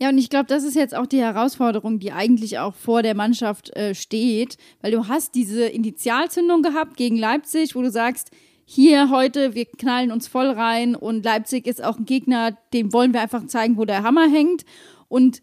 Ja, 0.00 0.08
und 0.08 0.16
ich 0.16 0.30
glaube, 0.30 0.46
das 0.46 0.64
ist 0.64 0.76
jetzt 0.76 0.96
auch 0.96 1.06
die 1.06 1.20
Herausforderung, 1.20 1.98
die 1.98 2.10
eigentlich 2.10 2.58
auch 2.58 2.74
vor 2.74 3.02
der 3.02 3.14
Mannschaft 3.14 3.76
äh, 3.76 3.94
steht, 3.94 4.56
weil 4.80 4.92
du 4.92 5.08
hast 5.08 5.34
diese 5.34 5.66
Initialzündung 5.66 6.62
gehabt 6.62 6.96
gegen 6.96 7.16
Leipzig, 7.16 7.74
wo 7.74 7.82
du 7.82 7.90
sagst, 7.90 8.30
hier 8.64 9.10
heute, 9.10 9.54
wir 9.54 9.66
knallen 9.66 10.10
uns 10.10 10.26
voll 10.26 10.46
rein 10.46 10.94
und 10.94 11.24
Leipzig 11.24 11.66
ist 11.66 11.84
auch 11.84 11.98
ein 11.98 12.06
Gegner, 12.06 12.56
dem 12.72 12.92
wollen 12.94 13.12
wir 13.12 13.20
einfach 13.20 13.46
zeigen, 13.46 13.76
wo 13.76 13.84
der 13.84 14.02
Hammer 14.02 14.30
hängt. 14.30 14.64
Und 15.08 15.42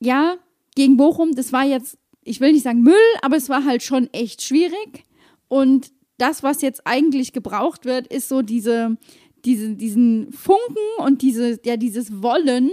ja, 0.00 0.36
gegen 0.74 0.96
Bochum, 0.96 1.36
das 1.36 1.52
war 1.52 1.64
jetzt, 1.64 1.98
ich 2.24 2.40
will 2.40 2.52
nicht 2.52 2.64
sagen 2.64 2.82
Müll, 2.82 2.94
aber 3.22 3.36
es 3.36 3.48
war 3.48 3.64
halt 3.64 3.82
schon 3.84 4.08
echt 4.12 4.42
schwierig. 4.42 5.04
Und 5.46 5.92
das, 6.18 6.42
was 6.42 6.62
jetzt 6.62 6.86
eigentlich 6.86 7.32
gebraucht 7.32 7.84
wird, 7.84 8.06
ist 8.06 8.28
so 8.28 8.42
diese, 8.42 8.96
diese, 9.44 9.74
diesen 9.74 10.32
Funken 10.32 10.76
und 10.98 11.22
diese, 11.22 11.58
ja, 11.64 11.76
dieses 11.76 12.22
Wollen, 12.22 12.70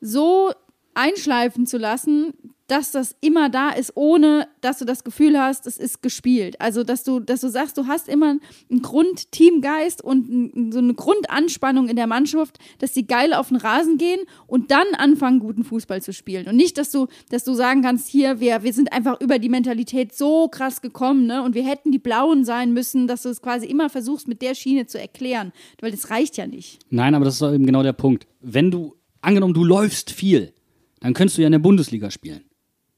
so 0.00 0.52
einschleifen 0.94 1.66
zu 1.66 1.78
lassen, 1.78 2.34
dass 2.72 2.90
das 2.90 3.14
immer 3.20 3.50
da 3.50 3.68
ist, 3.68 3.92
ohne 3.96 4.48
dass 4.62 4.78
du 4.78 4.86
das 4.86 5.04
Gefühl 5.04 5.38
hast, 5.38 5.66
es 5.66 5.76
ist 5.76 6.00
gespielt. 6.00 6.58
Also, 6.58 6.84
dass 6.84 7.04
du, 7.04 7.20
dass 7.20 7.42
du 7.42 7.50
sagst, 7.50 7.76
du 7.76 7.86
hast 7.86 8.08
immer 8.08 8.38
einen 8.70 8.80
Grund-Teamgeist 8.80 10.02
und 10.02 10.30
ein, 10.30 10.72
so 10.72 10.78
eine 10.78 10.94
Grundanspannung 10.94 11.90
in 11.90 11.96
der 11.96 12.06
Mannschaft, 12.06 12.58
dass 12.78 12.92
die 12.92 13.06
geil 13.06 13.34
auf 13.34 13.48
den 13.48 13.58
Rasen 13.58 13.98
gehen 13.98 14.20
und 14.46 14.70
dann 14.70 14.86
anfangen, 14.96 15.38
guten 15.38 15.64
Fußball 15.64 16.00
zu 16.00 16.14
spielen. 16.14 16.48
Und 16.48 16.56
nicht, 16.56 16.78
dass 16.78 16.90
du, 16.90 17.08
dass 17.28 17.44
du 17.44 17.52
sagen 17.52 17.82
kannst, 17.82 18.08
hier, 18.08 18.40
wir, 18.40 18.62
wir 18.62 18.72
sind 18.72 18.90
einfach 18.90 19.20
über 19.20 19.38
die 19.38 19.50
Mentalität 19.50 20.14
so 20.14 20.48
krass 20.48 20.80
gekommen, 20.80 21.26
ne? 21.26 21.42
Und 21.42 21.54
wir 21.54 21.66
hätten 21.66 21.92
die 21.92 21.98
Blauen 21.98 22.46
sein 22.46 22.72
müssen, 22.72 23.06
dass 23.06 23.20
du 23.20 23.28
es 23.28 23.42
quasi 23.42 23.66
immer 23.66 23.90
versuchst, 23.90 24.28
mit 24.28 24.40
der 24.40 24.54
Schiene 24.54 24.86
zu 24.86 24.98
erklären. 24.98 25.52
Weil 25.82 25.90
das 25.90 26.08
reicht 26.08 26.38
ja 26.38 26.46
nicht. 26.46 26.78
Nein, 26.88 27.14
aber 27.14 27.26
das 27.26 27.34
ist 27.34 27.42
eben 27.42 27.66
genau 27.66 27.82
der 27.82 27.92
Punkt. 27.92 28.26
Wenn 28.40 28.70
du, 28.70 28.96
angenommen, 29.20 29.52
du 29.52 29.62
läufst 29.62 30.10
viel, 30.10 30.54
dann 31.00 31.12
könntest 31.12 31.36
du 31.36 31.42
ja 31.42 31.48
in 31.48 31.52
der 31.52 31.58
Bundesliga 31.58 32.10
spielen. 32.10 32.44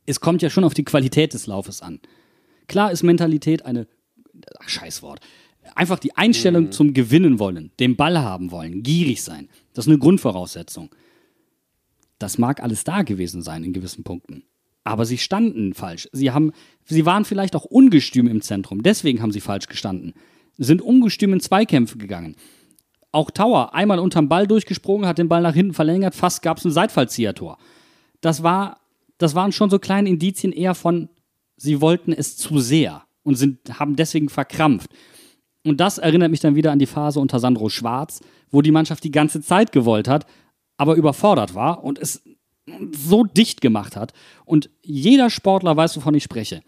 Es 0.07 0.21
kommt 0.21 0.43
ja 0.43 0.51
schon 0.51 0.65
auf 0.65 0.75
die 0.75 0.85
Qualität 0.85 1.35
des 1.35 1.47
Laufes 1.47 1.83
an. 1.83 2.01
Klar 2.67 2.93
ist 2.93 3.03
Mentalität 3.03 3.65
eine, 3.65 3.87
ach, 4.59 4.69
Scheißwort, 4.69 5.21
einfach 5.75 5.99
die 5.99 6.17
Einstellung 6.17 6.73
zum 6.73 6.95
Gewinnen 6.95 7.39
wollen, 7.39 7.73
den 7.81 7.97
Ball 7.97 8.19
haben 8.19 8.51
wollen, 8.51 8.83
gierig 8.83 9.23
sein. 9.23 9.49
Das 9.73 9.87
ist 9.87 9.91
eine 9.91 9.99
Grundvoraussetzung. 9.99 10.91
Das 12.19 12.39
mag 12.39 12.63
alles 12.63 12.85
da 12.85 13.03
gewesen 13.03 13.43
sein 13.43 13.65
in 13.65 13.73
gewissen 13.73 14.05
Punkten. 14.05 14.45
Aber 14.85 15.07
sie 15.07 15.19
standen 15.19 15.73
falsch. 15.75 16.09
Sie, 16.13 16.31
haben, 16.31 16.53
sie 16.85 17.07
waren 17.07 17.25
vielleicht 17.25 17.57
auch 17.57 17.65
ungestüm 17.65 18.29
im 18.29 18.43
Zentrum. 18.43 18.83
Deswegen 18.83 19.23
haben 19.23 19.33
sie 19.33 19.41
falsch 19.41 19.67
gestanden. 19.67 20.13
Sind 20.59 20.83
ungestüm 20.83 21.33
in 21.33 21.41
Zweikämpfe 21.41 21.97
gegangen. 21.97 22.37
Auch 23.11 23.31
Tower 23.31 23.75
einmal 23.75 23.99
unterm 23.99 24.29
Ball 24.29 24.47
durchgesprungen, 24.47 25.07
hat 25.07 25.19
den 25.19 25.29
Ball 25.29 25.43
nach 25.43 25.55
hinten 25.55 25.73
verlängert, 25.73 26.15
fast 26.15 26.43
gab 26.43 26.59
es 26.59 26.65
ein 26.65 26.73
Seitfallziehertor. 26.73 27.59
Das, 28.21 28.43
war, 28.43 28.81
das 29.25 29.35
waren 29.35 29.53
schon 29.53 29.71
so 29.71 29.79
kleine 29.79 30.11
Indizien 30.11 30.53
eher 30.53 30.75
von, 30.75 31.09
sie 31.57 31.81
wollten 31.81 32.13
es 32.13 32.37
zu 32.37 32.59
sehr 32.59 33.05
und 33.23 33.37
sind, 33.37 33.79
haben 33.79 33.97
deswegen 33.97 34.29
verkrampft. 34.29 34.91
Und 35.65 35.81
das 35.81 35.97
erinnert 35.97 36.31
mich 36.31 36.41
dann 36.41 36.57
wieder 36.57 36.73
an 36.73 36.79
die 36.79 36.87
Phase 36.87 37.19
unter 37.21 37.41
Sandro 37.41 37.71
Schwarz, 37.71 38.21
wo 38.51 38.61
die 38.61 38.71
Mannschaft 38.71 39.03
die 39.03 39.11
ganze 39.11 39.41
Zeit 39.41 39.73
gewollt 39.73 40.09
hat, 40.09 40.27
aber 40.77 40.95
überfordert 40.95 41.55
war 41.55 41.83
und 41.83 41.99
es 41.99 42.23
so 42.93 43.25
dicht 43.25 43.63
gemacht 43.63 43.97
hat. 43.97 44.13
Und 44.45 44.69
jeder 44.83 45.31
Sportler 45.31 45.75
weiß, 45.75 45.97
wovon 45.97 46.15
ich 46.15 46.25
spreche. 46.25 46.63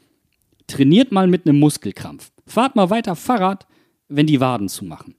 Trainiert 0.66 1.12
mal 1.12 1.26
mit 1.26 1.46
einem 1.46 1.58
Muskelkrampf. 1.60 2.32
Fahrt 2.46 2.74
mal 2.74 2.88
weiter 2.88 3.16
Fahrrad, 3.16 3.66
wenn 4.08 4.26
die 4.26 4.40
Waden 4.40 4.70
zumachen. 4.70 5.14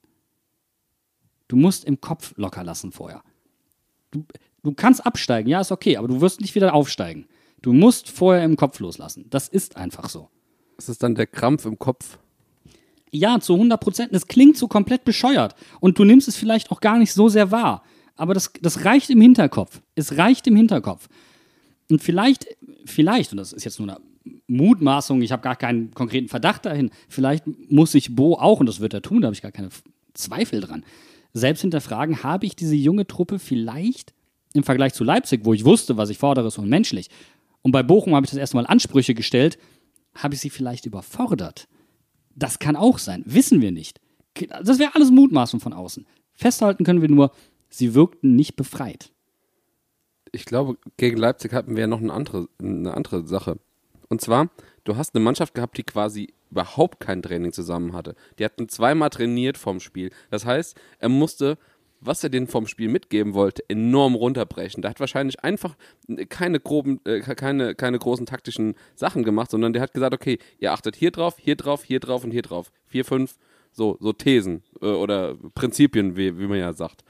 Du 1.48 1.56
musst 1.56 1.86
im 1.86 2.02
Kopf 2.02 2.34
locker 2.36 2.64
lassen 2.64 2.92
vorher. 2.92 3.22
Du, 4.10 4.26
du 4.68 4.74
kannst 4.74 5.06
absteigen, 5.06 5.50
ja, 5.50 5.62
ist 5.62 5.72
okay, 5.72 5.98
aber 5.98 6.08
du 6.08 6.22
wirst 6.22 6.42
nicht 6.42 6.54
wieder 6.54 6.74
aufsteigen. 6.74 7.26
Du 7.62 7.74
musst 7.74 8.10
vorher 8.10 8.44
im 8.44 8.56
Kopf 8.56 8.80
loslassen. 8.80 9.26
Das 9.30 9.48
ist 9.48 9.78
einfach 9.78 10.10
so. 10.10 10.30
Das 10.76 10.90
ist 10.90 11.02
dann 11.02 11.16
der 11.16 11.26
Krampf 11.26 11.66
im 11.66 11.80
Kopf. 11.80 12.20
Ja, 13.10 13.40
zu 13.40 13.54
100 13.54 13.80
Prozent. 13.80 14.14
Das 14.14 14.28
klingt 14.28 14.58
so 14.58 14.68
komplett 14.68 15.06
bescheuert. 15.06 15.56
Und 15.80 15.98
du 15.98 16.04
nimmst 16.04 16.28
es 16.28 16.36
vielleicht 16.36 16.70
auch 16.70 16.82
gar 16.82 17.00
nicht 17.00 17.14
so 17.14 17.30
sehr 17.30 17.52
wahr. 17.52 17.84
Aber 18.16 18.34
das, 18.34 18.52
das 18.62 18.86
reicht 18.86 19.10
im 19.10 19.22
Hinterkopf. 19.22 19.82
Es 19.96 20.18
reicht 20.18 20.46
im 20.48 20.56
Hinterkopf. 20.56 21.08
Und 21.90 22.04
vielleicht, 22.04 22.48
vielleicht, 22.86 23.32
und 23.32 23.38
das 23.38 23.54
ist 23.54 23.64
jetzt 23.64 23.80
nur 23.80 23.90
eine 23.90 24.02
Mutmaßung, 24.48 25.22
ich 25.22 25.32
habe 25.32 25.42
gar 25.42 25.56
keinen 25.56 25.94
konkreten 25.94 26.28
Verdacht 26.28 26.66
dahin, 26.66 26.92
vielleicht 27.08 27.46
muss 27.72 27.94
sich 27.94 28.14
Bo 28.14 28.36
auch, 28.36 28.60
und 28.60 28.66
das 28.66 28.82
wird 28.82 28.94
er 28.94 29.02
tun, 29.02 29.22
da 29.22 29.28
habe 29.28 29.36
ich 29.36 29.42
gar 29.42 29.54
keine 29.54 29.70
Zweifel 30.14 30.60
dran, 30.60 30.84
selbst 31.34 31.62
hinterfragen, 31.62 32.24
habe 32.24 32.46
ich 32.46 32.56
diese 32.56 32.76
junge 32.76 33.08
Truppe 33.08 33.40
vielleicht 33.40 34.14
im 34.54 34.64
Vergleich 34.64 34.94
zu 34.94 35.04
Leipzig, 35.04 35.42
wo 35.44 35.54
ich 35.54 35.66
wusste, 35.66 35.98
was 35.98 36.10
ich 36.10 36.18
fordere, 36.18 36.48
ist 36.48 36.58
unmenschlich. 36.58 37.10
Und 37.62 37.72
bei 37.72 37.84
Bochum 37.84 38.16
habe 38.16 38.26
ich 38.26 38.32
das 38.32 38.40
erste 38.40 38.56
Mal 38.56 38.66
Ansprüche 38.66 39.14
gestellt, 39.14 39.58
habe 40.16 40.34
ich 40.34 40.42
sie 40.42 40.50
vielleicht 40.50 40.86
überfordert. 40.86 41.68
Das 42.36 42.60
kann 42.60 42.76
auch 42.76 42.98
sein, 42.98 43.24
wissen 43.26 43.62
wir 43.62 43.72
nicht. 43.72 44.00
Das 44.64 44.80
wäre 44.80 44.96
alles 44.96 45.12
Mutmaßung 45.12 45.60
von 45.60 45.74
außen. 45.74 46.06
Festhalten 46.34 46.84
können 46.84 47.02
wir 47.02 47.10
nur, 47.10 47.32
sie 47.70 47.94
wirkten 47.96 48.36
nicht 48.36 48.56
befreit. 48.56 49.12
Ich 50.32 50.46
glaube, 50.46 50.78
gegen 50.98 51.18
Leipzig 51.18 51.54
hatten 51.54 51.76
wir 51.76 51.82
ja 51.82 51.88
noch 51.88 52.02
eine 52.02 52.14
andere, 52.14 52.48
eine 52.60 52.94
andere 52.94 53.26
Sache. 53.26 53.58
Und 54.10 54.22
zwar, 54.22 54.50
du 54.84 54.96
hast 54.96 55.16
eine 55.16 55.24
Mannschaft 55.24 55.54
gehabt, 55.54 55.78
die 55.78 55.84
quasi 55.84 56.34
überhaupt 56.52 57.00
kein 57.00 57.22
Training 57.22 57.52
zusammen 57.52 57.94
hatte. 57.94 58.16
Die 58.40 58.46
hatten 58.46 58.70
zweimal 58.70 59.10
trainiert 59.10 59.58
vom 59.58 59.80
Spiel. 59.80 60.12
Das 60.30 60.46
heißt, 60.46 60.80
er 61.00 61.10
musste, 61.10 61.58
was 62.00 62.24
er 62.24 62.30
denen 62.30 62.48
vom 62.48 62.68
Spiel 62.68 62.90
mitgeben 62.90 63.34
wollte, 63.34 63.64
enorm 63.68 64.16
runterbrechen. 64.16 64.82
Der 64.82 64.92
hat 64.92 65.00
wahrscheinlich 65.00 65.44
einfach 65.44 65.76
keine 66.30 66.60
groben, 66.60 67.00
äh, 67.06 67.22
keine, 67.22 67.76
keine 67.76 68.00
großen 68.00 68.26
taktischen 68.26 68.76
Sachen 68.96 69.24
gemacht, 69.24 69.52
sondern 69.52 69.74
der 69.74 69.82
hat 69.82 69.94
gesagt, 69.94 70.14
okay, 70.14 70.38
ihr 70.60 70.72
achtet 70.72 70.96
hier 70.96 71.12
drauf, 71.12 71.38
hier 71.40 71.56
drauf, 71.56 71.84
hier 71.84 72.00
drauf 72.00 72.24
und 72.24 72.32
hier 72.32 72.42
drauf. 72.42 72.72
Vier, 72.86 73.06
fünf, 73.06 73.38
so, 73.72 73.98
so 74.00 74.14
Thesen 74.14 74.64
äh, 74.82 74.86
oder 74.86 75.36
Prinzipien, 75.56 76.16
wie, 76.18 76.38
wie 76.40 76.48
man 76.48 76.60
ja 76.60 76.74
sagt. 76.74 77.04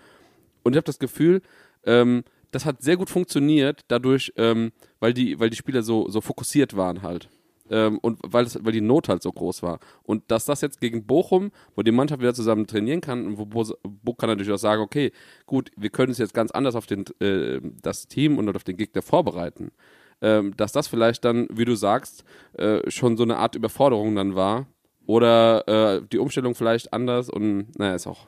Und 0.63 0.73
ich 0.73 0.77
habe 0.77 0.85
das 0.85 0.99
Gefühl, 0.99 1.41
ähm, 1.85 2.23
das 2.51 2.65
hat 2.65 2.81
sehr 2.81 2.97
gut 2.97 3.09
funktioniert, 3.09 3.81
dadurch, 3.87 4.33
ähm, 4.37 4.71
weil, 4.99 5.13
die, 5.13 5.39
weil 5.39 5.49
die 5.49 5.57
Spieler 5.57 5.81
so, 5.81 6.09
so 6.09 6.21
fokussiert 6.21 6.75
waren 6.75 7.01
halt. 7.01 7.29
Ähm, 7.69 7.99
und 7.99 8.19
weil, 8.23 8.43
das, 8.43 8.63
weil 8.63 8.71
die 8.71 8.81
Not 8.81 9.09
halt 9.09 9.21
so 9.21 9.31
groß 9.31 9.63
war. 9.63 9.79
Und 10.03 10.23
dass 10.29 10.45
das 10.45 10.61
jetzt 10.61 10.79
gegen 10.79 11.05
Bochum, 11.05 11.51
wo 11.75 11.81
die 11.81 11.91
Mannschaft 11.91 12.21
wieder 12.21 12.33
zusammen 12.33 12.67
trainieren 12.67 13.01
kann, 13.01 13.25
und 13.25 13.37
wo 13.37 13.63
Buch 13.83 14.17
kann 14.17 14.29
natürlich 14.29 14.51
auch 14.51 14.57
sagen, 14.57 14.81
okay, 14.81 15.11
gut, 15.45 15.71
wir 15.75 15.89
können 15.89 16.11
es 16.11 16.17
jetzt 16.17 16.33
ganz 16.33 16.51
anders 16.51 16.75
auf 16.75 16.85
den, 16.85 17.05
äh, 17.19 17.61
das 17.81 18.07
Team 18.07 18.37
und 18.37 18.53
auf 18.55 18.63
den 18.63 18.77
Gegner 18.77 19.01
vorbereiten. 19.01 19.71
Ähm, 20.19 20.55
dass 20.57 20.71
das 20.71 20.87
vielleicht 20.87 21.25
dann, 21.25 21.47
wie 21.51 21.65
du 21.65 21.75
sagst, 21.75 22.23
äh, 22.53 22.89
schon 22.89 23.17
so 23.17 23.23
eine 23.23 23.37
Art 23.37 23.55
Überforderung 23.55 24.15
dann 24.15 24.35
war. 24.35 24.67
Oder 25.05 25.67
äh, 25.67 26.01
die 26.11 26.17
Umstellung 26.17 26.53
vielleicht 26.53 26.91
anders 26.91 27.29
und 27.29 27.77
naja, 27.77 27.95
ist 27.95 28.07
auch. 28.07 28.27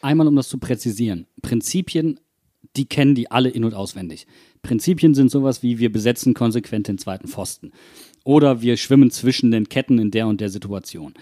Einmal, 0.00 0.26
um 0.26 0.34
das 0.34 0.48
zu 0.48 0.58
präzisieren. 0.58 1.26
Prinzipien, 1.42 2.18
die 2.76 2.86
kennen 2.86 3.14
die 3.14 3.30
alle 3.30 3.50
in- 3.50 3.64
und 3.64 3.74
auswendig. 3.74 4.26
Prinzipien 4.62 5.14
sind 5.14 5.30
sowas 5.30 5.62
wie, 5.62 5.78
wir 5.78 5.92
besetzen 5.92 6.34
konsequent 6.34 6.88
den 6.88 6.98
zweiten 6.98 7.28
Pfosten. 7.28 7.72
Oder 8.24 8.62
wir 8.62 8.76
schwimmen 8.76 9.10
zwischen 9.10 9.50
den 9.50 9.68
Ketten 9.68 9.98
in 9.98 10.10
der 10.10 10.28
und 10.28 10.40
der 10.40 10.48
Situation. 10.48 11.14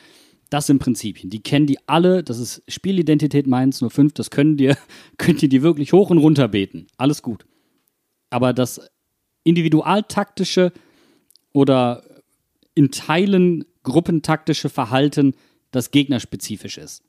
Das 0.50 0.66
sind 0.66 0.80
Prinzipien. 0.80 1.30
Die 1.30 1.42
kennen 1.42 1.66
die 1.66 1.78
alle. 1.86 2.22
Das 2.22 2.38
ist 2.38 2.62
Spielidentität 2.68 3.46
Mainz 3.46 3.82
05. 3.86 4.12
Das 4.12 4.30
können 4.30 4.56
dir, 4.56 4.76
könnt 5.18 5.42
ihr 5.42 5.48
die 5.48 5.62
wirklich 5.62 5.92
hoch 5.92 6.10
und 6.10 6.18
runter 6.18 6.48
beten. 6.48 6.88
Alles 6.96 7.22
gut. 7.22 7.46
Aber 8.28 8.52
das 8.52 8.80
individualtaktische 9.44 10.72
oder 11.52 12.04
in 12.74 12.90
Teilen 12.90 13.64
gruppentaktische 13.82 14.68
Verhalten, 14.68 15.34
das 15.70 15.90
gegnerspezifisch 15.90 16.78
ist. 16.78 17.02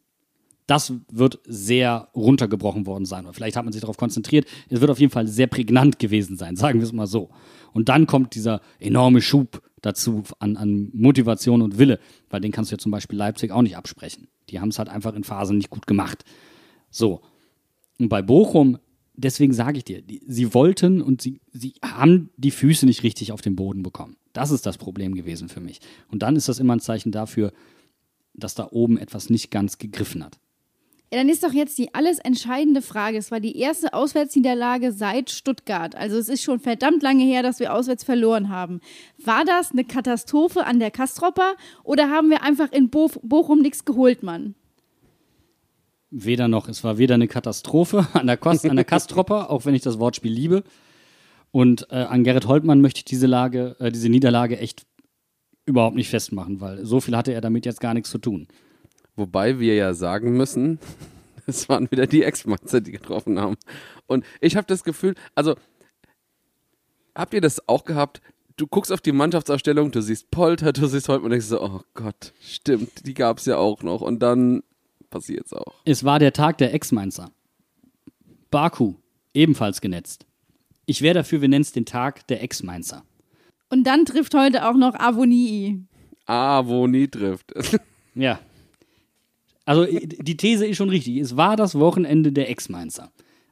Das 0.72 0.94
wird 1.12 1.42
sehr 1.44 2.08
runtergebrochen 2.16 2.86
worden 2.86 3.04
sein. 3.04 3.26
Oder 3.26 3.34
vielleicht 3.34 3.58
hat 3.58 3.66
man 3.66 3.74
sich 3.74 3.82
darauf 3.82 3.98
konzentriert. 3.98 4.48
Es 4.70 4.80
wird 4.80 4.90
auf 4.90 5.02
jeden 5.02 5.12
Fall 5.12 5.28
sehr 5.28 5.48
prägnant 5.48 6.00
gewesen 6.00 6.38
sein, 6.38 6.56
sagen 6.56 6.80
wir 6.80 6.86
es 6.86 6.94
mal 6.94 7.08
so. 7.08 7.30
Und 7.74 7.90
dann 7.90 8.08
kommt 8.08 8.36
dieser 8.36 8.62
enorme 8.80 9.22
Schub 9.22 9.62
dazu 9.82 10.24
an, 10.40 10.56
an 10.56 10.90
Motivation 10.94 11.62
und 11.62 11.78
Wille, 11.78 12.00
weil 12.30 12.40
den 12.40 12.54
kannst 12.54 12.72
du 12.72 12.76
ja 12.76 12.78
zum 12.78 12.90
Beispiel 12.90 13.20
Leipzig 13.20 13.52
auch 13.52 13.64
nicht 13.64 13.76
absprechen. 13.76 14.30
Die 14.50 14.62
haben 14.62 14.70
es 14.70 14.80
halt 14.80 14.88
einfach 14.88 15.14
in 15.14 15.26
Phasen 15.26 15.58
nicht 15.58 15.72
gut 15.72 15.88
gemacht. 15.88 16.24
So. 16.90 17.20
Und 18.00 18.08
bei 18.08 18.22
Bochum, 18.22 18.78
deswegen 19.14 19.52
sage 19.52 19.80
ich 19.80 19.84
dir, 19.84 20.02
die, 20.02 20.22
sie 20.26 20.54
wollten 20.54 21.02
und 21.02 21.22
sie, 21.22 21.42
sie 21.52 21.74
haben 21.84 22.30
die 22.38 22.52
Füße 22.52 22.86
nicht 22.86 23.04
richtig 23.04 23.34
auf 23.34 23.42
den 23.42 23.58
Boden 23.58 23.84
bekommen. 23.84 24.16
Das 24.32 24.52
ist 24.52 24.66
das 24.66 24.78
Problem 24.78 25.16
gewesen 25.16 25.50
für 25.50 25.60
mich. 25.60 25.82
Und 26.10 26.24
dann 26.24 26.38
ist 26.38 26.48
das 26.48 26.60
immer 26.60 26.78
ein 26.78 26.80
Zeichen 26.80 27.12
dafür, 27.12 27.52
dass 28.34 28.56
da 28.56 28.70
oben 28.72 28.98
etwas 28.98 29.30
nicht 29.30 29.52
ganz 29.52 29.78
gegriffen 29.78 30.24
hat. 30.24 30.40
Ja, 31.12 31.20
dann 31.20 31.28
ist 31.28 31.44
doch 31.44 31.52
jetzt 31.52 31.78
die 31.78 31.94
alles 31.94 32.20
entscheidende 32.20 32.82
Frage. 32.82 33.18
Es 33.18 33.32
war 33.32 33.42
die 33.42 33.58
erste 33.58 33.94
Auswärtsniederlage 33.94 34.94
seit 34.94 35.30
Stuttgart. 35.30 35.94
Also 35.94 36.18
es 36.18 36.30
ist 36.30 36.42
schon 36.42 36.62
verdammt 36.62 37.04
lange 37.04 37.26
her, 37.26 37.44
dass 37.44 37.60
wir 37.60 37.74
auswärts 37.74 38.06
verloren 38.06 38.48
haben. 38.48 38.80
War 39.18 39.44
das 39.44 39.72
eine 39.72 39.84
Katastrophe 39.84 40.66
an 40.66 40.80
der 40.80 40.90
Kastropper 40.90 41.56
oder 41.84 42.10
haben 42.10 42.30
wir 42.30 42.44
einfach 42.44 42.72
in 42.72 42.90
Bo 42.90 43.12
Bochum 43.24 43.60
nichts 43.60 43.84
geholt, 43.84 44.24
Mann? 44.24 44.56
Weder 46.12 46.48
noch. 46.48 46.70
Es 46.70 46.82
war 46.86 46.98
weder 46.98 47.16
eine 47.16 47.28
Katastrophe 47.28 48.08
an 48.14 48.28
der, 48.28 48.38
Kost, 48.38 48.66
an 48.66 48.78
der 48.78 48.86
Kastropper, 48.86 49.50
auch 49.50 49.66
wenn 49.66 49.76
ich 49.76 49.82
das 49.82 50.00
Wortspiel 50.00 50.32
liebe. 50.32 50.64
Und 51.52 51.88
äh, 51.92 51.96
an 51.96 52.24
Gerrit 52.24 52.48
Holtmann 52.48 52.80
möchte 52.80 53.00
ich 53.00 53.06
diese 53.06 53.28
Lage, 53.28 53.76
äh, 53.80 53.92
diese 53.92 54.08
Niederlage 54.08 54.58
echt 54.60 54.86
überhaupt 55.66 55.98
nicht 55.98 56.10
festmachen, 56.10 56.62
weil 56.62 56.86
so 56.86 57.02
viel 57.02 57.18
hatte 57.18 57.34
er 57.34 57.42
damit 57.42 57.66
jetzt 57.66 57.82
gar 57.82 57.94
nichts 57.94 58.10
zu 58.10 58.18
tun. 58.18 58.48
Wobei 59.22 59.60
wir 59.60 59.76
ja 59.76 59.94
sagen 59.94 60.36
müssen, 60.36 60.80
es 61.46 61.70
waren 61.70 61.92
wieder 61.92 62.08
die 62.08 62.24
Ex-Mainzer, 62.24 62.82
die 62.82 62.92
getroffen 62.92 63.40
haben. 63.40 63.56
Und 64.08 64.26
ich 64.40 64.56
habe 64.56 64.66
das 64.66 64.84
Gefühl, 64.84 65.14
also 65.36 65.54
habt 67.14 67.36
ihr 67.36 67.42
das 67.42 67.70
auch 67.70 67.84
gehabt? 67.84 68.20
Du 68.58 68.66
guckst 68.66 68.92
auf 68.92 69.00
die 69.00 69.12
Mannschaftsausstellung, 69.12 69.92
du 69.92 70.02
siehst 70.02 70.32
Polter, 70.32 70.74
du 70.74 70.88
siehst 70.88 71.08
heute 71.08 71.24
und 71.24 71.30
denkst 71.30 71.46
so, 71.46 71.62
oh 71.62 71.82
Gott, 71.94 72.34
stimmt, 72.42 73.06
die 73.06 73.14
gab 73.14 73.38
es 73.38 73.46
ja 73.46 73.58
auch 73.58 73.84
noch. 73.84 74.02
Und 74.02 74.24
dann 74.24 74.64
passiert 75.12 75.46
es 75.46 75.54
auch. 75.54 75.76
Es 75.86 76.04
war 76.04 76.18
der 76.18 76.34
Tag 76.34 76.58
der 76.58 76.74
Ex-Mainzer. 76.74 77.30
Baku, 78.50 78.96
ebenfalls 79.36 79.82
genetzt. 79.82 80.26
Ich 80.88 81.04
wäre 81.04 81.14
dafür, 81.14 81.42
wir 81.42 81.48
nennen 81.48 81.62
es 81.62 81.74
den 81.74 81.86
Tag 81.86 82.26
der 82.26 82.42
Ex-Mainzer. 82.42 83.04
Und 83.70 83.86
dann 83.86 84.04
trifft 84.06 84.34
heute 84.34 84.68
auch 84.68 84.76
noch 84.76 84.96
Avonii. 84.96 85.86
Wo 86.26 86.88
nie 86.88 87.08
trifft. 87.08 87.54
Ja. 88.14 88.40
Also 89.72 89.86
die 89.86 90.36
These 90.36 90.66
ist 90.66 90.76
schon 90.76 90.90
richtig. 90.90 91.18
Es 91.18 91.38
war 91.38 91.56
das 91.56 91.80
Wochenende 91.80 92.32
der 92.34 92.50
Ex-Mainzer. 92.50 93.10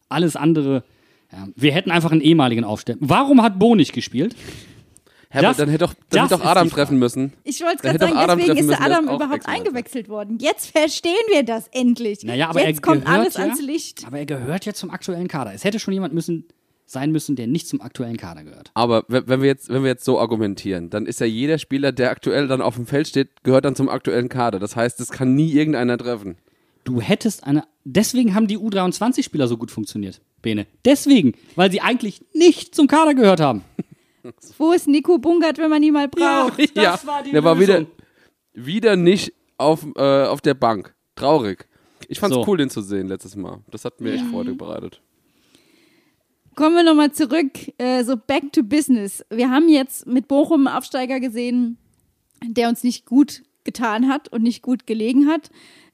Alles 0.09 0.35
andere, 0.35 0.83
ja, 1.31 1.47
wir 1.55 1.71
hätten 1.71 1.91
einfach 1.91 2.11
einen 2.11 2.19
ehemaligen 2.19 2.65
aufstellen. 2.65 2.99
Warum 3.01 3.41
hat 3.41 3.57
Bo 3.57 3.75
nicht 3.75 3.93
gespielt? 3.93 4.35
Herbert, 5.29 5.51
Das- 5.51 5.57
dann 5.57 5.69
hätte 5.69 5.85
doch, 5.85 5.93
dann 6.09 6.23
hätte 6.27 6.37
doch 6.37 6.45
Adam 6.45 6.69
treffen 6.69 6.97
müssen. 6.99 7.31
Ich 7.43 7.61
wollte 7.61 7.83
gerade 7.83 7.99
sagen, 7.99 8.17
Adam 8.17 8.39
deswegen 8.39 8.55
treffen 8.57 8.69
ist 8.71 8.79
müssen, 8.79 8.91
Adam 8.91 9.15
überhaupt 9.15 9.47
eingewechselt 9.47 10.09
worden. 10.09 10.39
Jetzt 10.41 10.71
verstehen 10.71 11.13
wir 11.31 11.43
das 11.43 11.67
endlich. 11.71 12.23
Naja, 12.23 12.49
aber 12.49 12.65
Jetzt 12.67 12.79
er 12.79 12.81
kommt 12.81 13.05
gehört 13.05 13.19
alles 13.19 13.33
ja, 13.35 13.41
ans 13.43 13.61
Licht. 13.61 14.03
Aber 14.07 14.17
er 14.17 14.25
gehört 14.25 14.65
ja 14.65 14.73
zum 14.73 14.89
aktuellen 14.89 15.27
Kader. 15.27 15.53
Es 15.53 15.63
hätte 15.63 15.79
schon 15.79 15.93
jemand 15.93 16.13
müssen, 16.13 16.45
sein 16.91 17.11
müssen, 17.11 17.35
der 17.35 17.47
nicht 17.47 17.67
zum 17.67 17.81
aktuellen 17.81 18.17
Kader 18.17 18.43
gehört. 18.43 18.71
Aber 18.73 19.03
wenn 19.07 19.41
wir, 19.41 19.47
jetzt, 19.47 19.69
wenn 19.69 19.83
wir 19.83 19.89
jetzt 19.89 20.05
so 20.05 20.19
argumentieren, 20.19 20.89
dann 20.89 21.05
ist 21.05 21.19
ja 21.19 21.25
jeder 21.25 21.57
Spieler, 21.57 21.91
der 21.91 22.11
aktuell 22.11 22.47
dann 22.47 22.61
auf 22.61 22.75
dem 22.75 22.85
Feld 22.85 23.07
steht, 23.07 23.43
gehört 23.43 23.65
dann 23.65 23.75
zum 23.75 23.89
aktuellen 23.89 24.29
Kader. 24.29 24.59
Das 24.59 24.75
heißt, 24.75 24.99
es 24.99 25.09
kann 25.09 25.35
nie 25.35 25.51
irgendeiner 25.51 25.97
treffen. 25.97 26.37
Du 26.83 27.01
hättest 27.01 27.43
eine. 27.43 27.65
Deswegen 27.83 28.33
haben 28.33 28.47
die 28.47 28.57
U23-Spieler 28.57 29.47
so 29.47 29.57
gut 29.57 29.71
funktioniert, 29.71 30.21
Bene. 30.41 30.65
Deswegen, 30.85 31.33
weil 31.55 31.71
sie 31.71 31.81
eigentlich 31.81 32.21
nicht 32.33 32.73
zum 32.73 32.87
Kader 32.87 33.13
gehört 33.13 33.39
haben. 33.39 33.63
Wo 34.57 34.71
ist 34.71 34.87
Nico 34.87 35.17
Bungert, 35.17 35.57
wenn 35.57 35.69
man 35.69 35.83
ihn 35.83 35.93
mal 35.93 36.07
braucht? 36.07 36.59
das 36.75 37.05
war 37.05 37.23
die 37.23 37.31
der 37.31 37.43
war 37.43 37.59
wieder, 37.59 37.85
wieder 38.53 38.95
nicht 38.95 39.33
auf, 39.57 39.85
äh, 39.95 40.25
auf 40.25 40.41
der 40.41 40.53
Bank. 40.53 40.95
Traurig. 41.15 41.67
Ich 42.07 42.19
fand's 42.19 42.35
So. 42.35 42.45
cool, 42.47 42.57
den 42.57 42.69
zu 42.69 42.81
sehen 42.81 43.07
letztes 43.07 43.35
Mal. 43.35 43.59
Das 43.69 43.85
hat 43.85 44.01
mir 44.01 44.13
echt 44.13 44.25
Freude 44.25 44.53
bereitet. 44.55 45.01
Kommen 46.55 46.75
wir 46.75 46.83
nochmal 46.83 47.11
zurück, 47.11 47.51
äh, 47.77 48.03
so 48.03 48.17
back 48.17 48.51
to 48.51 48.63
business. 48.63 49.23
Wir 49.29 49.49
haben 49.49 49.69
jetzt 49.69 50.07
mit 50.07 50.27
Bochum 50.27 50.67
einen 50.67 50.75
Aufsteiger 50.75 51.19
gesehen, 51.19 51.77
der 52.45 52.69
uns 52.69 52.83
nicht 52.83 53.05
gut 53.05 53.43
getan 53.63 54.09
hat 54.09 54.29
und 54.29 54.43
nicht 54.43 54.61
gut 54.61 54.87
gelegen 54.87 55.27
hat. 55.27 55.49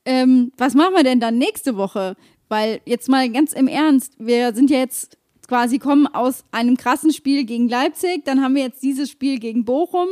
Ähm, 0.05 0.51
was 0.57 0.73
machen 0.73 0.93
wir 0.95 1.03
denn 1.03 1.19
dann 1.19 1.37
nächste 1.37 1.77
Woche? 1.77 2.15
Weil 2.47 2.81
jetzt 2.85 3.09
mal 3.09 3.29
ganz 3.29 3.53
im 3.53 3.67
Ernst, 3.67 4.13
wir 4.19 4.53
sind 4.53 4.69
ja 4.69 4.77
jetzt 4.77 5.17
quasi 5.47 5.79
kommen 5.79 6.07
aus 6.07 6.43
einem 6.51 6.77
krassen 6.77 7.13
Spiel 7.13 7.45
gegen 7.45 7.69
Leipzig, 7.69 8.25
dann 8.25 8.41
haben 8.41 8.55
wir 8.55 8.63
jetzt 8.63 8.81
dieses 8.83 9.09
Spiel 9.09 9.39
gegen 9.39 9.65
Bochum. 9.65 10.07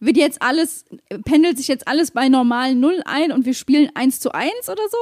Wird 0.00 0.16
jetzt 0.16 0.42
alles, 0.42 0.84
pendelt 1.24 1.56
sich 1.56 1.68
jetzt 1.68 1.88
alles 1.88 2.10
bei 2.10 2.28
normalen 2.28 2.80
Null 2.80 3.00
ein 3.04 3.32
und 3.32 3.46
wir 3.46 3.54
spielen 3.54 3.90
1 3.94 4.20
zu 4.20 4.34
1 4.34 4.52
oder 4.68 4.82
so? 4.90 4.98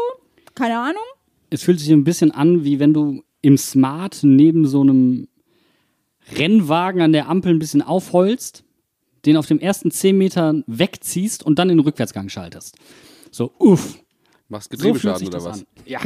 Keine 0.54 0.78
Ahnung. 0.78 1.02
Es 1.50 1.62
fühlt 1.62 1.80
sich 1.80 1.90
ein 1.90 2.04
bisschen 2.04 2.30
an, 2.30 2.64
wie 2.64 2.78
wenn 2.78 2.94
du 2.94 3.22
im 3.42 3.58
Smart 3.58 4.20
neben 4.22 4.66
so 4.66 4.80
einem 4.80 5.28
Rennwagen 6.36 7.02
an 7.02 7.12
der 7.12 7.28
Ampel 7.28 7.52
ein 7.52 7.58
bisschen 7.58 7.82
aufholst, 7.82 8.64
den 9.26 9.36
auf 9.36 9.46
den 9.46 9.60
ersten 9.60 9.90
10 9.90 10.16
Metern 10.16 10.64
wegziehst 10.66 11.44
und 11.44 11.58
dann 11.58 11.68
in 11.68 11.78
den 11.78 11.84
Rückwärtsgang 11.84 12.28
schaltest. 12.28 12.76
So, 13.30 13.52
uff. 13.58 13.98
Machst 14.48 14.70
So 14.70 14.76
Getriebeschaden 14.76 15.18
sich 15.18 15.28
oder 15.28 15.38
das 15.38 15.44
was? 15.46 15.60
an. 15.60 15.66
Ja. 15.86 16.00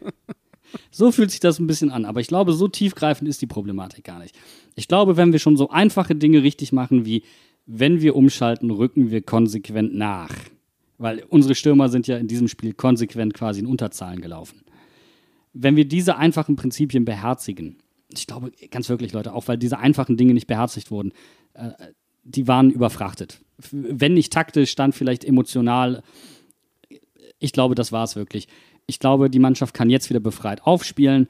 so 0.90 1.10
fühlt 1.12 1.30
sich 1.30 1.40
das 1.40 1.58
ein 1.58 1.66
bisschen 1.66 1.90
an. 1.90 2.04
Aber 2.04 2.20
ich 2.20 2.28
glaube, 2.28 2.52
so 2.52 2.68
tiefgreifend 2.68 3.28
ist 3.28 3.42
die 3.42 3.46
Problematik 3.46 4.04
gar 4.04 4.18
nicht. 4.18 4.36
Ich 4.74 4.88
glaube, 4.88 5.16
wenn 5.16 5.32
wir 5.32 5.38
schon 5.38 5.56
so 5.56 5.70
einfache 5.70 6.14
Dinge 6.14 6.42
richtig 6.42 6.72
machen, 6.72 7.04
wie 7.04 7.24
wenn 7.66 8.00
wir 8.00 8.16
umschalten, 8.16 8.70
rücken 8.70 9.10
wir 9.10 9.22
konsequent 9.22 9.94
nach. 9.94 10.30
Weil 10.98 11.24
unsere 11.28 11.54
Stürmer 11.54 11.88
sind 11.88 12.06
ja 12.06 12.16
in 12.16 12.28
diesem 12.28 12.48
Spiel 12.48 12.74
konsequent 12.74 13.34
quasi 13.34 13.60
in 13.60 13.66
Unterzahlen 13.66 14.20
gelaufen. 14.20 14.62
Wenn 15.52 15.76
wir 15.76 15.86
diese 15.86 16.16
einfachen 16.16 16.56
Prinzipien 16.56 17.04
beherzigen, 17.04 17.78
ich 18.12 18.26
glaube 18.26 18.52
ganz 18.70 18.88
wirklich, 18.88 19.12
Leute, 19.12 19.32
auch 19.34 19.48
weil 19.48 19.58
diese 19.58 19.78
einfachen 19.78 20.16
Dinge 20.16 20.34
nicht 20.34 20.46
beherzigt 20.46 20.90
wurden, 20.90 21.12
äh, 21.54 21.70
die 22.24 22.46
waren 22.46 22.70
überfrachtet. 22.70 23.40
Wenn 23.70 24.14
nicht 24.14 24.32
taktisch, 24.32 24.74
dann 24.74 24.92
vielleicht 24.92 25.24
emotional. 25.24 26.02
Ich 27.38 27.52
glaube, 27.52 27.74
das 27.74 27.92
war 27.92 28.04
es 28.04 28.16
wirklich. 28.16 28.48
Ich 28.86 28.98
glaube, 28.98 29.30
die 29.30 29.38
Mannschaft 29.38 29.74
kann 29.74 29.90
jetzt 29.90 30.10
wieder 30.10 30.20
befreit 30.20 30.62
aufspielen. 30.62 31.28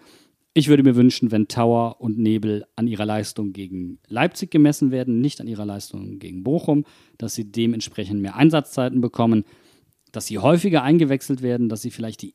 Ich 0.54 0.68
würde 0.68 0.82
mir 0.82 0.96
wünschen, 0.96 1.30
wenn 1.30 1.48
Tower 1.48 2.00
und 2.00 2.18
Nebel 2.18 2.66
an 2.76 2.86
ihrer 2.86 3.06
Leistung 3.06 3.54
gegen 3.54 3.98
Leipzig 4.06 4.50
gemessen 4.50 4.90
werden, 4.90 5.20
nicht 5.20 5.40
an 5.40 5.48
ihrer 5.48 5.64
Leistung 5.64 6.18
gegen 6.18 6.42
Bochum, 6.42 6.84
dass 7.16 7.34
sie 7.34 7.50
dementsprechend 7.50 8.20
mehr 8.20 8.36
Einsatzzeiten 8.36 9.00
bekommen, 9.00 9.44
dass 10.12 10.26
sie 10.26 10.38
häufiger 10.38 10.82
eingewechselt 10.82 11.40
werden, 11.40 11.70
dass 11.70 11.80
sie 11.80 11.90
vielleicht 11.90 12.20
die 12.20 12.34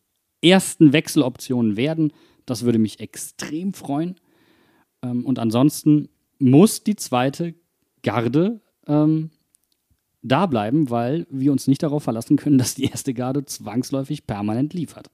ersten 0.50 0.94
Wechseloptionen 0.94 1.78
werden. 1.78 2.14
Das 2.46 2.64
würde 2.64 2.80
mich 2.80 3.00
extrem 3.00 3.74
freuen. 3.74 4.16
Ähm, 5.02 5.26
und 5.26 5.40
ansonsten 5.40 6.10
muss 6.40 6.84
die 6.84 6.96
zweite 6.96 7.56
Garde 8.04 8.62
ähm, 8.88 9.32
da 10.22 10.46
bleiben, 10.46 10.90
weil 10.90 11.26
wir 11.30 11.52
uns 11.52 11.68
nicht 11.68 11.84
darauf 11.84 12.04
verlassen 12.04 12.38
können, 12.38 12.58
dass 12.58 12.76
die 12.76 12.86
erste 12.86 13.14
Garde 13.14 13.46
zwangsläufig 13.46 14.28
permanent 14.28 14.74
liefert. 14.74 15.10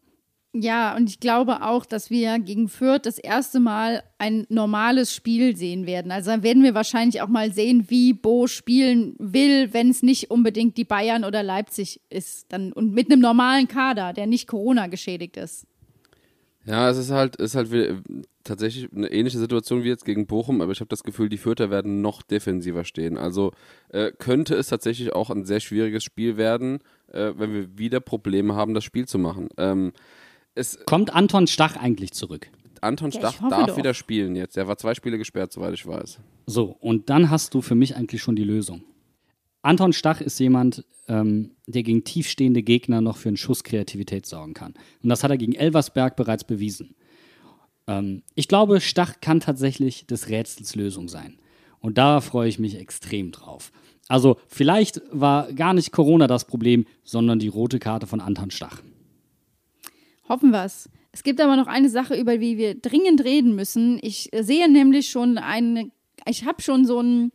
Ja, 0.55 0.95
und 0.95 1.09
ich 1.09 1.19
glaube 1.19 1.63
auch, 1.63 1.83
dass 1.83 2.11
wir 2.11 2.37
gegen 2.37 2.69
Fürth 2.69 3.07
das 3.07 3.17
erste 3.17 3.59
Mal 3.59 4.03
ein 4.19 4.45
normales 4.49 5.13
Spiel 5.13 5.57
sehen 5.57 5.87
werden. 5.87 6.11
Also 6.11 6.29
dann 6.29 6.43
werden 6.43 6.61
wir 6.61 6.75
wahrscheinlich 6.75 7.23
auch 7.23 7.27
mal 7.27 7.51
sehen, 7.51 7.85
wie 7.87 8.13
Bo 8.13 8.45
spielen 8.45 9.15
will, 9.17 9.73
wenn 9.73 9.89
es 9.89 10.03
nicht 10.03 10.29
unbedingt 10.29 10.77
die 10.77 10.83
Bayern 10.83 11.23
oder 11.23 11.41
Leipzig 11.41 12.01
ist. 12.11 12.53
Dann, 12.53 12.71
und 12.71 12.93
mit 12.93 13.11
einem 13.11 13.19
normalen 13.19 13.67
Kader, 13.67 14.13
der 14.13 14.27
nicht 14.27 14.47
Corona 14.47 14.85
geschädigt 14.87 15.37
ist. 15.37 15.65
Ja, 16.65 16.87
es 16.87 16.97
ist 16.97 17.09
halt, 17.09 17.35
ist 17.37 17.55
halt 17.55 17.69
tatsächlich 18.43 18.89
eine 18.93 19.11
ähnliche 19.11 19.39
Situation 19.39 19.83
wie 19.83 19.89
jetzt 19.89 20.05
gegen 20.05 20.27
Bochum, 20.27 20.61
aber 20.61 20.71
ich 20.71 20.79
habe 20.79 20.87
das 20.87 21.03
Gefühl, 21.03 21.29
die 21.29 21.37
Fürther 21.37 21.71
werden 21.71 22.01
noch 22.01 22.21
defensiver 22.21 22.85
stehen. 22.85 23.17
Also 23.17 23.51
äh, 23.89 24.11
könnte 24.11 24.55
es 24.55 24.67
tatsächlich 24.67 25.13
auch 25.13 25.31
ein 25.31 25.45
sehr 25.45 25.59
schwieriges 25.59 26.03
Spiel 26.03 26.37
werden, 26.37 26.79
äh, 27.11 27.33
wenn 27.35 27.53
wir 27.53 27.77
wieder 27.77 27.99
Probleme 27.99 28.55
haben, 28.55 28.75
das 28.75 28.83
Spiel 28.83 29.07
zu 29.07 29.17
machen. 29.17 29.49
Ähm, 29.57 29.93
es, 30.55 30.79
Kommt 30.85 31.13
Anton 31.13 31.47
Stach 31.47 31.75
eigentlich 31.77 32.11
zurück? 32.13 32.49
Anton 32.81 33.11
Ja, 33.11 33.19
Stach 33.19 33.49
darf 33.49 33.67
doch. 33.67 33.77
wieder 33.77 33.93
spielen 33.93 34.35
jetzt. 34.35 34.57
Er 34.57 34.67
war 34.67 34.77
zwei 34.77 34.93
Spiele 34.93 35.17
gesperrt, 35.17 35.51
soweit 35.53 35.73
ich 35.73 35.85
weiß. 35.85 36.19
So, 36.45 36.75
und 36.79 37.09
dann 37.09 37.29
hast 37.29 37.53
du 37.53 37.61
für 37.61 37.75
mich 37.75 37.95
eigentlich 37.95 38.21
schon 38.21 38.35
die 38.35 38.43
Lösung. 38.43 38.83
Anton 39.61 39.93
Stach 39.93 40.19
ist 40.19 40.39
jemand, 40.39 40.85
ähm, 41.07 41.51
der 41.67 41.83
gegen 41.83 42.03
tiefstehende 42.03 42.61
Gegner 42.61 42.99
noch 42.99 43.17
für 43.17 43.29
einen 43.29 43.37
Schuss 43.37 43.63
Kreativität 43.63 44.25
sorgen 44.25 44.53
kann. 44.53 44.73
Und 45.01 45.09
das 45.09 45.23
hat 45.23 45.31
er 45.31 45.37
gegen 45.37 45.53
Elversberg 45.53 46.17
bereits 46.17 46.43
bewiesen. 46.43 46.95
Ähm, 47.87 48.23
ich 48.35 48.49
glaube, 48.49 48.81
Stach 48.81 49.21
kann 49.21 49.39
tatsächlich 49.39 50.05
des 50.05 50.27
Rätsels 50.29 50.75
Lösung 50.75 51.07
sein. 51.07 51.37
Und 51.79 51.97
da 51.97 52.21
freue 52.21 52.49
ich 52.49 52.59
mich 52.59 52.75
extrem 52.77 53.31
drauf. 53.31 53.71
Also 54.09 54.37
vielleicht 54.47 55.01
war 55.11 55.51
gar 55.53 55.73
nicht 55.73 55.91
Corona 55.91 56.27
das 56.27 56.45
Problem, 56.45 56.85
sondern 57.03 57.39
die 57.39 57.47
rote 57.47 57.79
Karte 57.79 58.07
von 58.07 58.19
Anton 58.19 58.51
Stach. 58.51 58.81
Hoffen 60.27 60.51
wir 60.51 60.63
es. 60.65 60.89
Es 61.11 61.23
gibt 61.23 61.39
aber 61.39 61.55
noch 61.55 61.67
eine 61.67 61.89
Sache, 61.89 62.15
über 62.15 62.37
die 62.37 62.57
wir 62.57 62.75
dringend 62.75 63.23
reden 63.23 63.55
müssen. 63.55 63.99
Ich 64.01 64.33
äh, 64.33 64.43
sehe 64.43 64.69
nämlich 64.69 65.09
schon 65.09 65.37
eine, 65.37 65.91
ich 66.27 66.45
habe 66.45 66.61
schon 66.61 66.85
so 66.85 66.99
ein, 66.99 67.31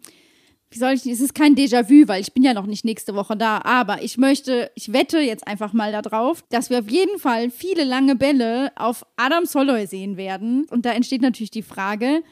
wie 0.71 0.79
soll 0.79 0.93
ich, 0.93 1.07
es 1.07 1.21
ist 1.21 1.35
kein 1.35 1.55
Déjà-vu, 1.55 2.09
weil 2.09 2.21
ich 2.21 2.33
bin 2.33 2.43
ja 2.43 2.55
noch 2.55 2.67
nicht 2.67 2.85
nächste 2.85 3.15
Woche 3.15 3.37
da, 3.37 3.63
aber 3.63 4.03
ich 4.03 4.19
möchte, 4.19 4.71
ich 4.75 4.93
wette 4.93 5.19
jetzt 5.21 5.47
einfach 5.47 5.73
mal 5.73 5.93
darauf, 5.93 6.43
dass 6.51 6.71
wir 6.71 6.81
auf 6.81 6.91
jeden 6.91 7.19
Fall 7.19 7.51
viele 7.51 7.85
lange 7.85 8.17
Bälle 8.17 8.73
auf 8.77 9.07
Adam 9.17 9.47
Soloy 9.47 9.87
sehen 9.87 10.17
werden. 10.17 10.67
Und 10.71 10.85
da 10.85 10.91
entsteht 10.91 11.23
natürlich 11.23 11.53
die 11.53 11.63
Frage, 11.63 12.23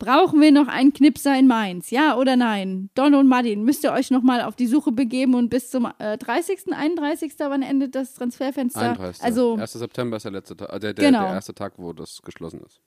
Brauchen 0.00 0.40
wir 0.40 0.50
noch 0.50 0.66
einen 0.66 0.94
Knipser 0.94 1.38
in 1.38 1.46
Mainz? 1.46 1.90
Ja 1.90 2.16
oder 2.16 2.34
nein? 2.34 2.88
Don 2.94 3.14
und 3.14 3.28
Martin, 3.28 3.64
müsst 3.64 3.84
ihr 3.84 3.92
euch 3.92 4.10
noch 4.10 4.22
mal 4.22 4.40
auf 4.40 4.56
die 4.56 4.66
Suche 4.66 4.92
begeben 4.92 5.34
und 5.34 5.50
bis 5.50 5.68
zum 5.68 5.86
äh, 5.98 6.16
30., 6.16 6.72
31., 6.72 7.34
wann 7.38 7.60
endet 7.60 7.94
das 7.94 8.14
Transferfenster? 8.14 8.80
31. 8.80 9.22
Also 9.22 9.56
1. 9.58 9.72
September 9.74 10.16
ist 10.16 10.22
der 10.22 10.32
letzte 10.32 10.56
Tag, 10.56 10.72
äh, 10.72 10.80
der, 10.80 10.94
der, 10.94 11.04
Genau. 11.04 11.20
der 11.24 11.34
erste 11.34 11.54
Tag, 11.54 11.74
wo 11.76 11.92
das 11.92 12.22
geschlossen 12.22 12.62
ist. 12.66 12.80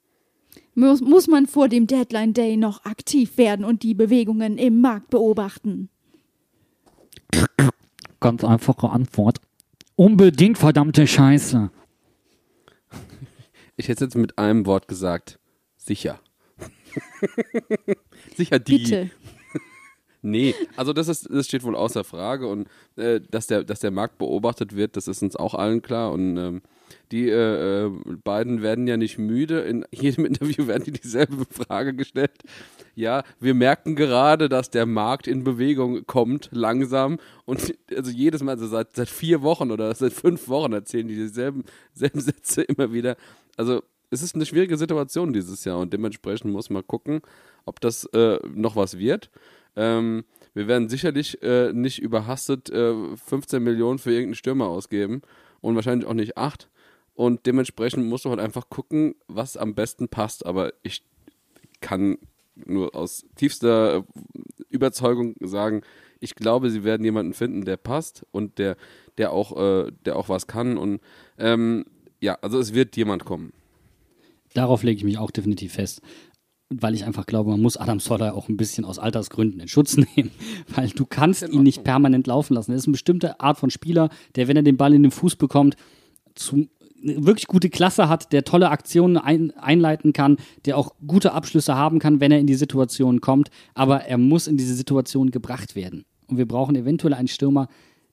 muss, 0.74 1.02
muss 1.02 1.28
man 1.28 1.46
vor 1.46 1.70
dem 1.70 1.86
Deadline 1.86 2.34
Day 2.34 2.58
noch 2.58 2.84
aktiv 2.84 3.38
werden 3.38 3.64
und 3.64 3.84
die 3.84 3.94
Bewegungen 3.94 4.58
im 4.58 4.82
Markt 4.82 5.12
beobachten. 5.12 5.90
Ganz 8.20 8.44
einfache 8.44 8.90
Antwort. 8.90 9.38
Unbedingt 9.96 10.58
verdammte 10.58 11.06
Scheiße. 11.06 11.70
Ich 13.78 13.88
hätte 13.88 14.06
es 14.06 14.14
jetzt 14.14 14.16
mit 14.16 14.40
einem 14.40 14.66
Wort 14.66 14.88
gesagt. 14.88 15.38
Sicher. 15.78 16.20
Sicher 18.36 18.60
die. 18.60 18.78
Bitte. 18.78 19.12
Nee, 20.26 20.56
also 20.78 20.94
das, 20.94 21.10
ist, 21.10 21.28
das 21.30 21.48
steht 21.48 21.66
wohl 21.66 21.76
außer 21.76 22.06
Frage 22.06 22.48
und 22.48 22.70
äh, 22.96 23.20
dass, 23.30 23.48
der, 23.48 23.66
dass 23.66 23.82
der 23.82 23.92
Markt 23.92 24.18
beobachtet 24.20 24.74
wird, 24.74 24.96
das 24.96 25.10
ist 25.10 25.22
uns 25.22 25.36
auch 25.36 25.54
allen 25.54 25.82
klar 25.82 26.14
und 26.14 26.38
ähm, 26.38 26.62
die 27.12 27.30
äh, 27.30 27.86
äh, 27.86 27.92
beiden 28.24 28.62
werden 28.62 28.88
ja 28.88 28.96
nicht 28.96 29.18
müde, 29.18 29.60
in 29.60 29.86
jedem 29.92 30.26
Interview 30.26 30.66
werden 30.68 30.86
die 30.86 30.94
dieselbe 30.94 31.46
Frage 31.52 31.94
gestellt. 31.94 32.32
Ja, 32.96 33.24
wir 33.42 33.54
merken 33.54 33.98
gerade, 33.98 34.48
dass 34.48 34.70
der 34.70 34.86
Markt 34.86 35.28
in 35.28 35.44
Bewegung 35.44 36.06
kommt, 36.06 36.48
langsam 36.54 37.20
und 37.44 37.76
also 37.94 38.10
jedes 38.10 38.42
Mal, 38.44 38.54
also 38.54 38.68
seit, 38.68 38.96
seit 38.96 39.10
vier 39.10 39.42
Wochen 39.42 39.72
oder 39.72 39.94
seit 39.94 40.14
fünf 40.14 40.48
Wochen 40.48 40.72
erzählen 40.72 41.08
die 41.08 41.16
dieselben 41.16 41.66
selben 41.94 42.22
Sätze 42.22 42.62
immer 42.62 42.94
wieder. 42.94 43.18
Also 43.58 43.84
es 44.14 44.22
ist 44.22 44.36
eine 44.36 44.46
schwierige 44.46 44.78
Situation 44.78 45.34
dieses 45.34 45.66
Jahr 45.66 45.80
und 45.80 45.92
dementsprechend 45.92 46.52
muss 46.52 46.70
man 46.70 46.86
gucken, 46.86 47.22
ob 47.66 47.82
das 47.82 48.06
äh, 48.14 48.38
noch 48.54 48.76
was 48.76 48.98
wird. 48.98 49.32
Ähm, 49.76 50.24
wir 50.54 50.68
werden 50.68 50.88
sicherlich 50.88 51.42
äh, 51.42 51.74
nicht 51.74 52.00
überhastet 52.00 52.70
äh, 52.70 52.94
15 53.18 53.64
Millionen 53.64 53.98
für 53.98 54.12
irgendeinen 54.12 54.36
Stürmer 54.36 54.68
ausgeben 54.68 55.22
und 55.62 55.76
wahrscheinlich 55.76 56.08
auch 56.08 56.14
nicht 56.14 56.38
8. 56.38 56.70
Und 57.16 57.46
dementsprechend 57.46 58.06
muss 58.06 58.24
man 58.24 58.34
halt 58.34 58.42
einfach 58.42 58.70
gucken, 58.70 59.16
was 59.28 59.58
am 59.58 59.74
besten 59.74 60.10
passt. 60.10 60.46
Aber 60.46 60.74
ich 60.84 61.04
kann 61.82 62.18
nur 62.56 62.96
aus 62.96 63.26
tiefster 63.36 63.98
äh, 63.98 64.04
Überzeugung 64.70 65.36
sagen, 65.40 65.82
ich 66.20 66.36
glaube, 66.36 66.70
sie 66.70 66.84
werden 66.84 67.04
jemanden 67.04 67.34
finden, 67.34 67.66
der 67.66 67.78
passt 67.78 68.26
und 68.32 68.60
der, 68.60 68.78
der 69.18 69.32
auch, 69.32 69.58
äh, 69.58 69.92
der 70.06 70.16
auch 70.16 70.30
was 70.30 70.46
kann. 70.46 70.78
Und 70.78 71.02
ähm, 71.38 71.86
ja, 72.22 72.38
also 72.42 72.60
es 72.60 72.74
wird 72.74 72.96
jemand 72.96 73.26
kommen. 73.26 73.54
Darauf 74.54 74.84
lege 74.84 74.98
ich 74.98 75.04
mich 75.04 75.18
auch 75.18 75.32
definitiv 75.32 75.74
fest. 75.74 76.02
Weil 76.70 76.96
ich 76.96 77.06
einfach 77.06 77.26
glaube, 77.26 77.52
man 77.52 77.62
muss 77.62 77.78
Adam 77.78 78.00
Soller 78.00 78.34
auch 78.34 78.50
ein 78.50 78.58
bisschen 78.58 78.86
aus 78.86 78.98
Altersgründen 78.98 79.60
in 79.60 79.68
Schutz 79.68 79.98
nehmen. 80.16 80.32
Weil 80.74 80.90
du 80.90 81.06
kannst 81.06 81.48
ihn 81.48 81.64
nicht 81.64 81.84
permanent 81.84 82.28
laufen 82.28 82.54
lassen. 82.54 82.72
Er 82.72 82.78
ist 82.78 82.88
eine 82.88 82.94
bestimmte 82.94 83.40
Art 83.40 83.58
von 83.58 83.70
Spieler, 83.70 84.10
der, 84.36 84.48
wenn 84.48 84.58
er 84.58 84.64
den 84.64 84.78
Ball 84.78 84.94
in 84.94 85.04
den 85.04 85.12
Fuß 85.12 85.36
bekommt, 85.36 85.76
zu, 86.36 86.68
eine 87.04 87.26
wirklich 87.26 87.48
gute 87.48 87.70
Klasse 87.70 88.10
hat, 88.10 88.32
der 88.32 88.44
tolle 88.44 88.70
Aktionen 88.70 89.18
ein, 89.18 89.52
einleiten 89.52 90.14
kann, 90.14 90.38
der 90.66 90.78
auch 90.78 90.96
gute 91.06 91.34
Abschlüsse 91.34 91.76
haben 91.76 92.00
kann, 92.00 92.20
wenn 92.20 92.32
er 92.32 92.40
in 92.40 92.48
die 92.48 92.56
Situation 92.56 93.22
kommt. 93.22 93.50
Aber 93.76 94.06
er 94.06 94.18
muss 94.18 94.48
in 94.48 94.58
diese 94.58 94.76
Situation 94.76 95.32
gebracht 95.32 95.76
werden. 95.76 96.06
Und 96.28 96.38
wir 96.38 96.48
brauchen 96.48 96.76
eventuell 96.76 97.14
einen 97.14 97.28
Stürmer, 97.28 97.68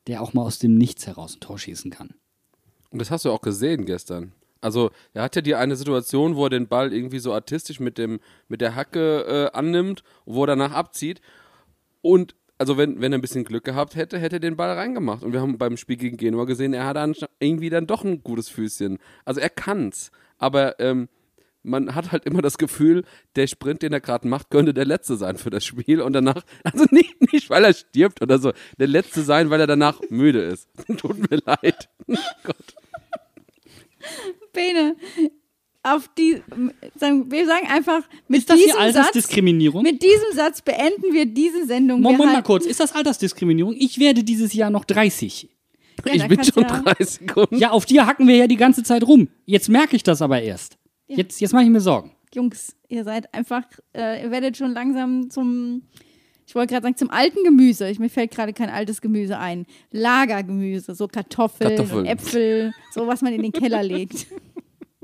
der 0.06 0.22
auch 0.22 0.34
mal 0.34 0.42
aus 0.42 0.58
dem 0.58 0.76
Nichts 0.76 1.06
heraus 1.06 1.36
ein 1.36 1.40
Tor 1.40 1.58
schießen 1.58 1.90
kann. 1.90 2.10
Und 2.90 3.00
das 3.00 3.10
hast 3.10 3.24
du 3.24 3.30
auch 3.30 3.40
gesehen 3.40 3.86
gestern. 3.86 4.32
Also, 4.60 4.90
er 5.14 5.22
hat 5.22 5.36
ja 5.36 5.42
die 5.42 5.54
eine 5.54 5.76
Situation, 5.76 6.36
wo 6.36 6.44
er 6.44 6.50
den 6.50 6.68
Ball 6.68 6.92
irgendwie 6.92 7.18
so 7.18 7.32
artistisch 7.32 7.80
mit, 7.80 7.98
dem, 7.98 8.20
mit 8.48 8.60
der 8.60 8.74
Hacke 8.74 9.50
äh, 9.52 9.56
annimmt, 9.56 10.02
wo 10.26 10.44
er 10.44 10.48
danach 10.48 10.72
abzieht. 10.72 11.20
Und, 12.02 12.34
also, 12.58 12.76
wenn, 12.76 13.00
wenn 13.00 13.12
er 13.12 13.18
ein 13.18 13.22
bisschen 13.22 13.44
Glück 13.44 13.64
gehabt 13.64 13.96
hätte, 13.96 14.18
hätte 14.18 14.36
er 14.36 14.40
den 14.40 14.56
Ball 14.56 14.72
reingemacht. 14.72 15.22
Und 15.22 15.32
wir 15.32 15.40
haben 15.40 15.58
beim 15.58 15.76
Spiel 15.76 15.96
gegen 15.96 16.16
Genua 16.16 16.44
gesehen, 16.44 16.74
er 16.74 16.86
hat 16.86 16.96
dann 16.96 17.14
irgendwie 17.38 17.70
dann 17.70 17.86
doch 17.86 18.04
ein 18.04 18.22
gutes 18.22 18.48
Füßchen. 18.48 18.98
Also, 19.24 19.40
er 19.40 19.50
kann's. 19.50 20.10
Aber, 20.38 20.78
ähm, 20.80 21.08
man 21.62 21.94
hat 21.94 22.12
halt 22.12 22.24
immer 22.24 22.42
das 22.42 22.58
Gefühl, 22.58 23.04
der 23.36 23.46
Sprint, 23.46 23.82
den 23.82 23.92
er 23.92 24.00
gerade 24.00 24.26
macht, 24.26 24.50
könnte 24.50 24.74
der 24.74 24.84
letzte 24.84 25.16
sein 25.16 25.36
für 25.36 25.50
das 25.50 25.64
Spiel 25.64 26.00
und 26.00 26.12
danach, 26.12 26.42
also 26.64 26.86
nicht, 26.90 27.32
nicht 27.32 27.50
weil 27.50 27.64
er 27.64 27.74
stirbt 27.74 28.22
oder 28.22 28.38
so, 28.38 28.52
der 28.78 28.86
letzte 28.86 29.22
sein, 29.22 29.50
weil 29.50 29.60
er 29.60 29.66
danach 29.66 30.00
müde 30.08 30.42
ist. 30.42 30.68
Tut 30.96 31.30
mir 31.30 31.40
leid. 31.44 31.88
Gott. 32.44 32.74
Bene, 34.52 34.96
auf 35.82 36.08
die, 36.18 36.42
sagen, 36.96 37.30
wir 37.30 37.46
sagen 37.46 37.66
einfach, 37.68 38.02
mit 38.28 38.40
Ist 38.40 38.50
das 38.50 38.56
hier 38.58 38.66
diesem 38.66 38.78
Satz, 38.80 38.96
Altersdiskriminierung? 38.96 39.82
mit 39.82 40.02
diesem 40.02 40.32
Satz 40.34 40.60
beenden 40.62 41.12
wir 41.12 41.26
diese 41.26 41.66
Sendung. 41.66 42.00
Moment 42.00 42.18
wir 42.20 42.26
mal 42.26 42.34
halten- 42.34 42.46
kurz, 42.46 42.66
ist 42.66 42.80
das 42.80 42.92
Altersdiskriminierung? 42.94 43.74
Ich 43.78 43.98
werde 43.98 44.22
dieses 44.22 44.52
Jahr 44.52 44.70
noch 44.70 44.84
30. 44.84 45.48
Ja, 46.06 46.14
ich 46.14 46.28
bin 46.28 46.42
schon 46.44 46.62
ja- 46.64 46.80
30 46.82 47.06
Sekunden. 47.26 47.56
Ja, 47.58 47.70
auf 47.70 47.86
dir 47.86 48.06
hacken 48.06 48.26
wir 48.28 48.36
ja 48.36 48.46
die 48.46 48.56
ganze 48.56 48.82
Zeit 48.82 49.04
rum. 49.04 49.28
Jetzt 49.46 49.68
merke 49.68 49.96
ich 49.96 50.02
das 50.02 50.20
aber 50.22 50.40
erst. 50.42 50.76
Jetzt, 51.08 51.40
jetzt 51.40 51.52
mache 51.52 51.64
ich 51.64 51.70
mir 51.70 51.80
Sorgen. 51.80 52.12
Jungs, 52.34 52.76
ihr 52.88 53.04
seid 53.04 53.32
einfach, 53.34 53.64
äh, 53.94 54.22
ihr 54.22 54.30
werdet 54.30 54.56
schon 54.56 54.72
langsam 54.72 55.30
zum, 55.30 55.82
ich 56.50 56.56
wollte 56.56 56.74
gerade 56.74 56.82
sagen, 56.82 56.96
zum 56.96 57.10
alten 57.10 57.44
Gemüse. 57.44 57.88
Ich, 57.88 58.00
mir 58.00 58.10
fällt 58.10 58.32
gerade 58.32 58.52
kein 58.52 58.70
altes 58.70 59.00
Gemüse 59.00 59.38
ein. 59.38 59.66
Lagergemüse, 59.92 60.96
so 60.96 61.06
Kartoffeln, 61.06 61.76
Kartoffeln. 61.76 62.06
Äpfel, 62.06 62.74
so 62.92 63.06
was 63.06 63.22
man 63.22 63.32
in 63.32 63.42
den 63.42 63.52
Keller 63.52 63.84
legt. 63.84 64.26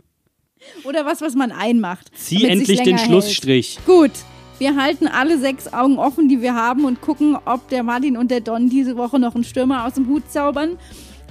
Oder 0.85 1.07
was, 1.07 1.21
was 1.21 1.37
man 1.37 1.53
einmacht. 1.53 2.11
Zieh 2.17 2.47
endlich 2.47 2.83
den 2.83 2.99
Schlussstrich. 2.99 3.77
Hält. 3.77 3.87
Gut. 3.87 4.11
Wir 4.59 4.75
halten 4.75 5.07
alle 5.07 5.39
sechs 5.39 5.73
Augen 5.73 6.01
offen, 6.01 6.29
die 6.29 6.43
wir 6.43 6.57
haben 6.57 6.85
und 6.85 7.01
gucken, 7.01 7.39
ob 7.45 7.69
der 7.69 7.85
Martin 7.85 8.17
und 8.17 8.33
der 8.33 8.41
Don 8.41 8.69
diese 8.69 8.97
Woche 8.97 9.21
noch 9.21 9.37
einen 9.37 9.45
Stürmer 9.45 9.87
aus 9.87 9.95
dem 9.95 10.09
Hut 10.09 10.29
zaubern 10.29 10.79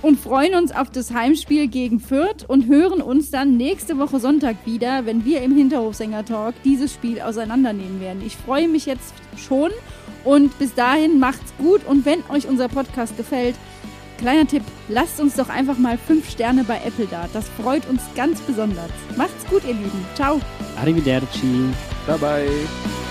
und 0.01 0.17
freuen 0.17 0.55
uns 0.55 0.71
auf 0.71 0.89
das 0.91 1.13
Heimspiel 1.13 1.67
gegen 1.67 1.99
Fürth 1.99 2.45
und 2.47 2.67
hören 2.67 3.01
uns 3.01 3.31
dann 3.31 3.57
nächste 3.57 3.97
Woche 3.97 4.21
Sonntag 4.21 4.55
wieder, 4.65 5.05
wenn 5.05 5.25
wir 5.25 5.41
im 5.41 5.57
Hinterhofsänger-Talk 5.57 6.55
dieses 6.63 6.93
Spiel 6.93 7.19
auseinandernehmen 7.19 7.99
werden. 7.99 8.23
Ich 8.25 8.37
freue 8.37 8.69
mich 8.69 8.85
jetzt 8.85 9.13
schon 9.35 9.71
und 10.25 10.57
bis 10.59 10.73
dahin 10.73 11.19
macht's 11.19 11.53
gut 11.57 11.85
und 11.85 12.05
wenn 12.05 12.23
euch 12.29 12.47
unser 12.47 12.67
Podcast 12.67 13.15
gefällt, 13.15 13.55
kleiner 14.17 14.47
Tipp, 14.47 14.63
lasst 14.89 15.21
uns 15.21 15.35
doch 15.35 15.49
einfach 15.49 15.77
mal 15.77 15.97
fünf 15.97 16.29
Sterne 16.29 16.63
bei 16.63 16.81
Apple 16.85 17.07
da. 17.09 17.29
Das 17.31 17.47
freut 17.61 17.87
uns 17.87 18.01
ganz 18.15 18.41
besonders. 18.41 18.89
Macht's 19.15 19.45
gut, 19.49 19.63
ihr 19.63 19.73
Lieben. 19.73 20.05
Ciao. 20.15 20.41
Arrivederci. 20.81 21.69
Bye 22.05 22.17
bye. 22.17 23.04